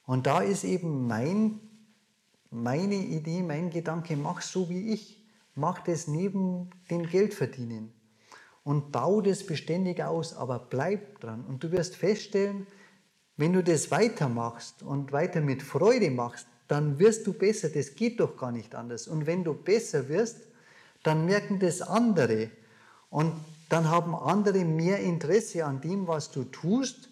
[0.05, 1.59] Und da ist eben mein,
[2.51, 5.23] meine Idee, mein Gedanke, mach so wie ich.
[5.55, 7.93] Mach das neben dem Geldverdienen
[8.65, 11.45] und bau das beständig aus, aber bleib dran.
[11.45, 12.67] Und du wirst feststellen,
[13.37, 17.69] wenn du das weitermachst und weiter mit Freude machst, dann wirst du besser.
[17.69, 19.07] Das geht doch gar nicht anders.
[19.07, 20.47] Und wenn du besser wirst,
[21.03, 22.49] dann merken das andere.
[23.11, 23.33] Und
[23.69, 27.09] dann haben andere mehr Interesse an dem, was du tust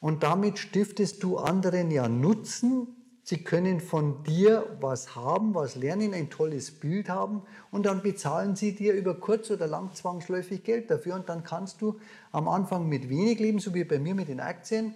[0.00, 2.94] und damit stiftest du anderen ja Nutzen.
[3.22, 8.56] Sie können von dir was haben, was lernen, ein tolles Bild haben und dann bezahlen
[8.56, 12.00] sie dir über kurz oder lang zwangsläufig Geld dafür und dann kannst du
[12.32, 14.94] am Anfang mit wenig leben, so wie bei mir mit den Aktien.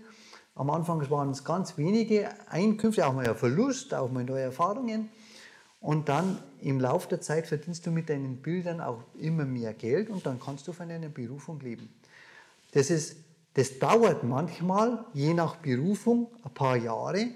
[0.54, 5.10] Am Anfang waren es ganz wenige Einkünfte, auch mal ein Verlust, auch mal neue Erfahrungen.
[5.80, 10.10] Und dann im Laufe der Zeit verdienst du mit deinen Bildern auch immer mehr Geld
[10.10, 11.88] und dann kannst du von deiner Berufung leben.
[12.72, 13.16] Das ist
[13.54, 17.28] das dauert manchmal, je nach Berufung, ein paar Jahre,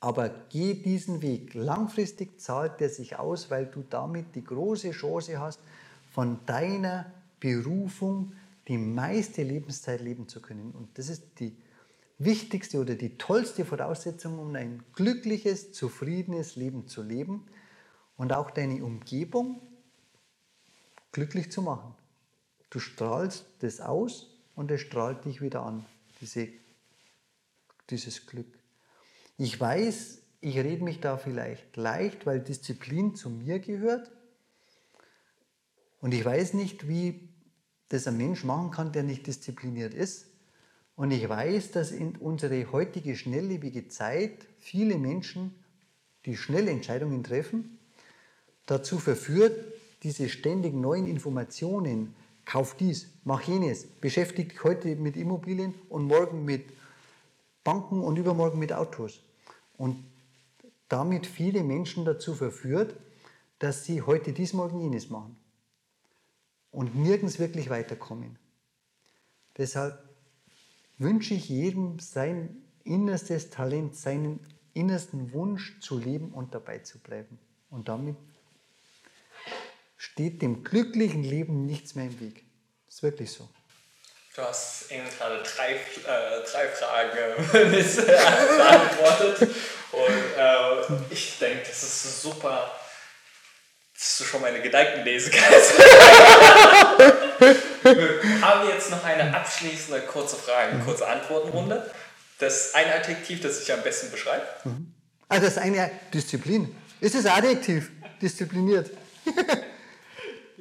[0.00, 1.54] aber geh diesen Weg.
[1.54, 5.60] Langfristig zahlt der sich aus, weil du damit die große Chance hast,
[6.12, 7.10] von deiner
[7.40, 8.32] Berufung
[8.68, 10.72] die meiste Lebenszeit leben zu können.
[10.72, 11.56] Und das ist die
[12.18, 17.46] wichtigste oder die tollste Voraussetzung, um ein glückliches, zufriedenes Leben zu leben,
[18.16, 19.60] und auch deine Umgebung
[21.12, 21.94] glücklich zu machen.
[22.70, 25.84] Du strahlst das aus und es strahlt dich wieder an,
[26.20, 26.48] diese,
[27.90, 28.58] dieses Glück.
[29.36, 34.10] Ich weiß, ich rede mich da vielleicht leicht, weil Disziplin zu mir gehört.
[36.00, 37.28] Und ich weiß nicht, wie
[37.88, 40.26] das ein Mensch machen kann, der nicht diszipliniert ist.
[40.96, 45.54] Und ich weiß, dass in unsere heutige schnelllebige Zeit viele Menschen,
[46.24, 47.78] die schnelle Entscheidungen treffen,
[48.66, 49.72] dazu verführt,
[50.02, 52.14] diese ständig neuen Informationen,
[52.44, 56.64] kauf dies, mach jenes, beschäftige dich heute mit Immobilien und morgen mit
[57.62, 59.20] Banken und übermorgen mit Autos.
[59.76, 60.04] Und
[60.88, 62.94] damit viele Menschen dazu verführt,
[63.58, 65.36] dass sie heute dies, morgen jenes machen
[66.70, 68.38] und nirgends wirklich weiterkommen.
[69.56, 69.98] Deshalb
[70.98, 74.40] wünsche ich jedem sein innerstes Talent, seinen
[74.74, 77.38] innersten Wunsch zu leben und dabei zu bleiben.
[77.70, 78.16] Und damit
[79.96, 82.44] steht dem glücklichen Leben nichts mehr im Weg.
[82.86, 83.48] Das ist wirklich so.
[84.36, 87.18] Du hast eben gerade drei, äh, drei Fragen
[87.70, 89.48] mit äh, beantwortet.
[89.92, 92.70] Und äh, ich denke, das ist super,
[93.96, 95.78] dass du schon meine Gedanken lesen kannst.
[97.84, 101.88] Wir haben jetzt noch eine abschließende kurze Frage, eine kurze Antwortenrunde.
[102.40, 104.66] Das eine Adjektiv, das sich am besten beschreibt.
[104.66, 104.92] Mhm.
[105.28, 106.74] Also das eine Disziplin.
[107.00, 107.92] Ist es Adjektiv?
[108.20, 108.90] Diszipliniert.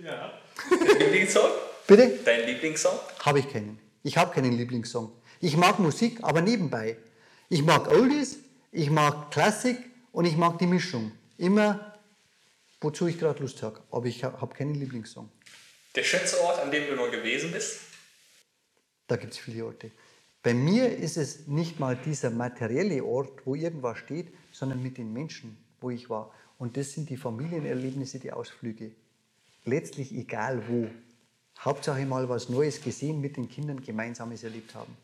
[0.03, 0.39] ja.
[0.69, 1.49] Dein Lieblingssong?
[1.87, 2.19] Bitte?
[2.25, 2.97] Dein Lieblingssong?
[3.19, 3.79] Habe ich keinen.
[4.03, 5.11] Ich habe keinen Lieblingssong.
[5.39, 6.97] Ich mag Musik, aber nebenbei.
[7.49, 8.39] Ich mag Oldies,
[8.71, 9.77] ich mag Klassik
[10.11, 11.11] und ich mag die Mischung.
[11.37, 11.97] Immer,
[12.81, 13.81] wozu ich gerade Lust habe.
[13.91, 15.29] Aber ich habe keinen Lieblingssong.
[15.95, 17.81] Der schönste Ort, an dem du nur gewesen bist?
[19.07, 19.91] Da gibt es viele Orte.
[20.41, 25.13] Bei mir ist es nicht mal dieser materielle Ort, wo irgendwas steht, sondern mit den
[25.13, 26.33] Menschen, wo ich war.
[26.57, 28.91] Und das sind die Familienerlebnisse, die Ausflüge.
[29.65, 30.89] Letztlich egal wo.
[31.59, 34.97] Hauptsache mal was Neues gesehen, mit den Kindern Gemeinsames erlebt haben.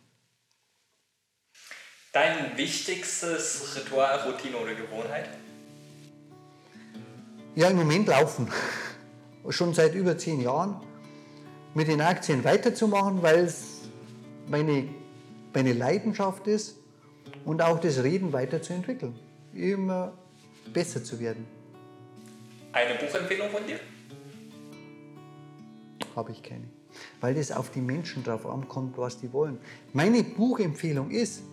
[2.11, 5.29] Dein wichtigstes Ritual, Routine oder Gewohnheit?
[7.55, 8.51] Ja, im Moment laufen.
[9.49, 10.81] Schon seit über zehn Jahren.
[11.75, 13.89] Mit den Aktien weiterzumachen, weil es
[14.47, 14.89] meine,
[15.53, 16.77] meine Leidenschaft ist
[17.45, 19.17] und auch das Reden weiterzuentwickeln.
[19.53, 20.17] Immer
[20.73, 21.47] besser zu werden.
[22.73, 23.79] Eine Buchempfehlung von dir?
[26.15, 26.65] Habe ich keine.
[27.21, 29.59] Weil das auf die Menschen drauf ankommt, was die wollen.
[29.93, 31.43] Meine Buchempfehlung ist,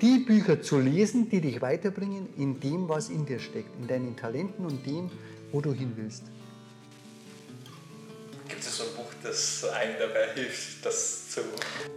[0.00, 4.16] die Bücher zu lesen, die dich weiterbringen in dem, was in dir steckt, in deinen
[4.16, 5.10] Talenten und dem,
[5.52, 6.24] wo du hin willst.
[8.48, 11.40] Gibt es so ein Buch, das einem dabei hilft, das zu.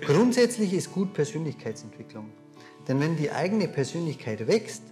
[0.02, 2.32] Grundsätzlich ist gut Persönlichkeitsentwicklung.
[2.88, 4.84] Denn wenn die eigene Persönlichkeit wächst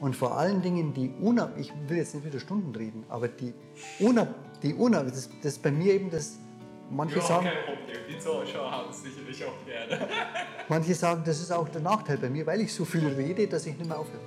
[0.00, 3.52] und vor allen Dingen die Unab, ich will jetzt nicht wieder Stunden reden, aber die
[4.00, 6.38] Unab, die Unab, das, das ist bei mir eben das
[6.90, 7.48] Manche sagen,
[8.08, 10.08] die Zuschauer haben es sicherlich auch gerne.
[10.68, 13.66] manche sagen, das ist auch der Nachteil bei mir, weil ich so viel rede, dass
[13.66, 14.20] ich nicht mehr aufhöre.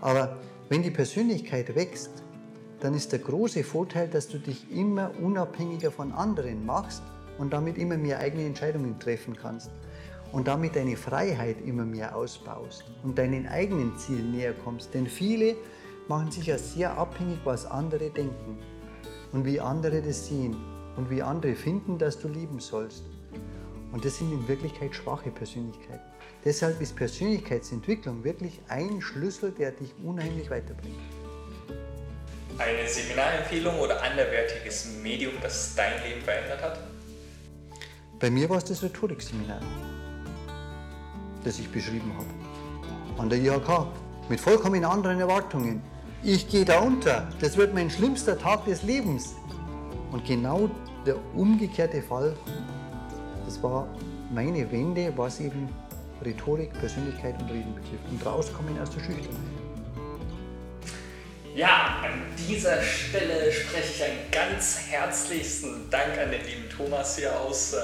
[0.00, 0.38] Aber
[0.68, 2.10] wenn die Persönlichkeit wächst,
[2.80, 7.02] dann ist der große Vorteil, dass du dich immer unabhängiger von anderen machst
[7.38, 9.70] und damit immer mehr eigene Entscheidungen treffen kannst
[10.32, 14.94] und damit deine Freiheit immer mehr ausbaust und deinen eigenen Zielen näher kommst.
[14.94, 15.56] Denn viele
[16.08, 18.58] machen sich ja sehr abhängig, was andere denken
[19.32, 20.56] und wie andere das sehen
[21.00, 23.04] und wie andere finden, dass du lieben sollst.
[23.90, 26.04] Und das sind in Wirklichkeit schwache Persönlichkeiten.
[26.44, 31.00] Deshalb ist Persönlichkeitsentwicklung wirklich ein Schlüssel, der dich unheimlich weiterbringt.
[32.58, 36.80] Eine Seminarempfehlung oder anderwertiges Medium, das dein Leben verändert hat?
[38.18, 39.60] Bei mir war es das Rhetorikseminar,
[41.42, 43.20] das ich beschrieben habe.
[43.20, 43.86] An der IHK.
[44.28, 45.82] Mit vollkommen anderen Erwartungen.
[46.22, 47.28] Ich gehe da unter.
[47.40, 49.34] Das wird mein schlimmster Tag des Lebens.
[50.12, 50.70] Und genau
[51.06, 52.36] der umgekehrte Fall,
[53.44, 53.88] das war
[54.30, 55.68] meine Wende, was eben
[56.24, 58.04] Rhetorik, Persönlichkeit und Reden betrifft.
[58.10, 59.60] Und rauskommen aus der Schüchternheit.
[61.54, 67.38] Ja, an dieser Stelle spreche ich einen ganz herzlichsten Dank an den lieben Thomas hier
[67.40, 67.72] aus.
[67.72, 67.78] Äh,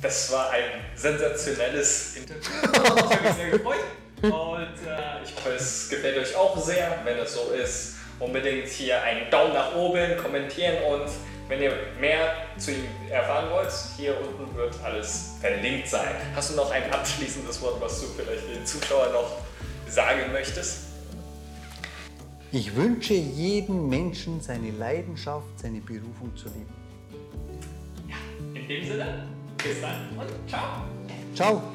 [0.00, 2.40] das war ein sensationelles Interview.
[2.72, 3.84] Ich habe mich sehr gefreut.
[4.22, 7.00] Und äh, ich hoffe, es gefällt euch auch sehr.
[7.04, 11.10] Wenn es so ist, unbedingt hier einen Daumen nach oben, kommentieren und
[11.48, 16.14] wenn ihr mehr zu ihm erfahren wollt, hier unten wird alles verlinkt sein.
[16.34, 19.38] Hast du noch ein abschließendes Wort, was du vielleicht den Zuschauern noch
[19.88, 20.84] sagen möchtest?
[22.52, 26.72] Ich wünsche jedem Menschen seine Leidenschaft, seine Berufung zu leben.
[28.08, 28.16] Ja,
[28.54, 29.26] in dem Sinne,
[29.62, 30.84] bis dann und ciao.
[31.34, 31.73] Ciao.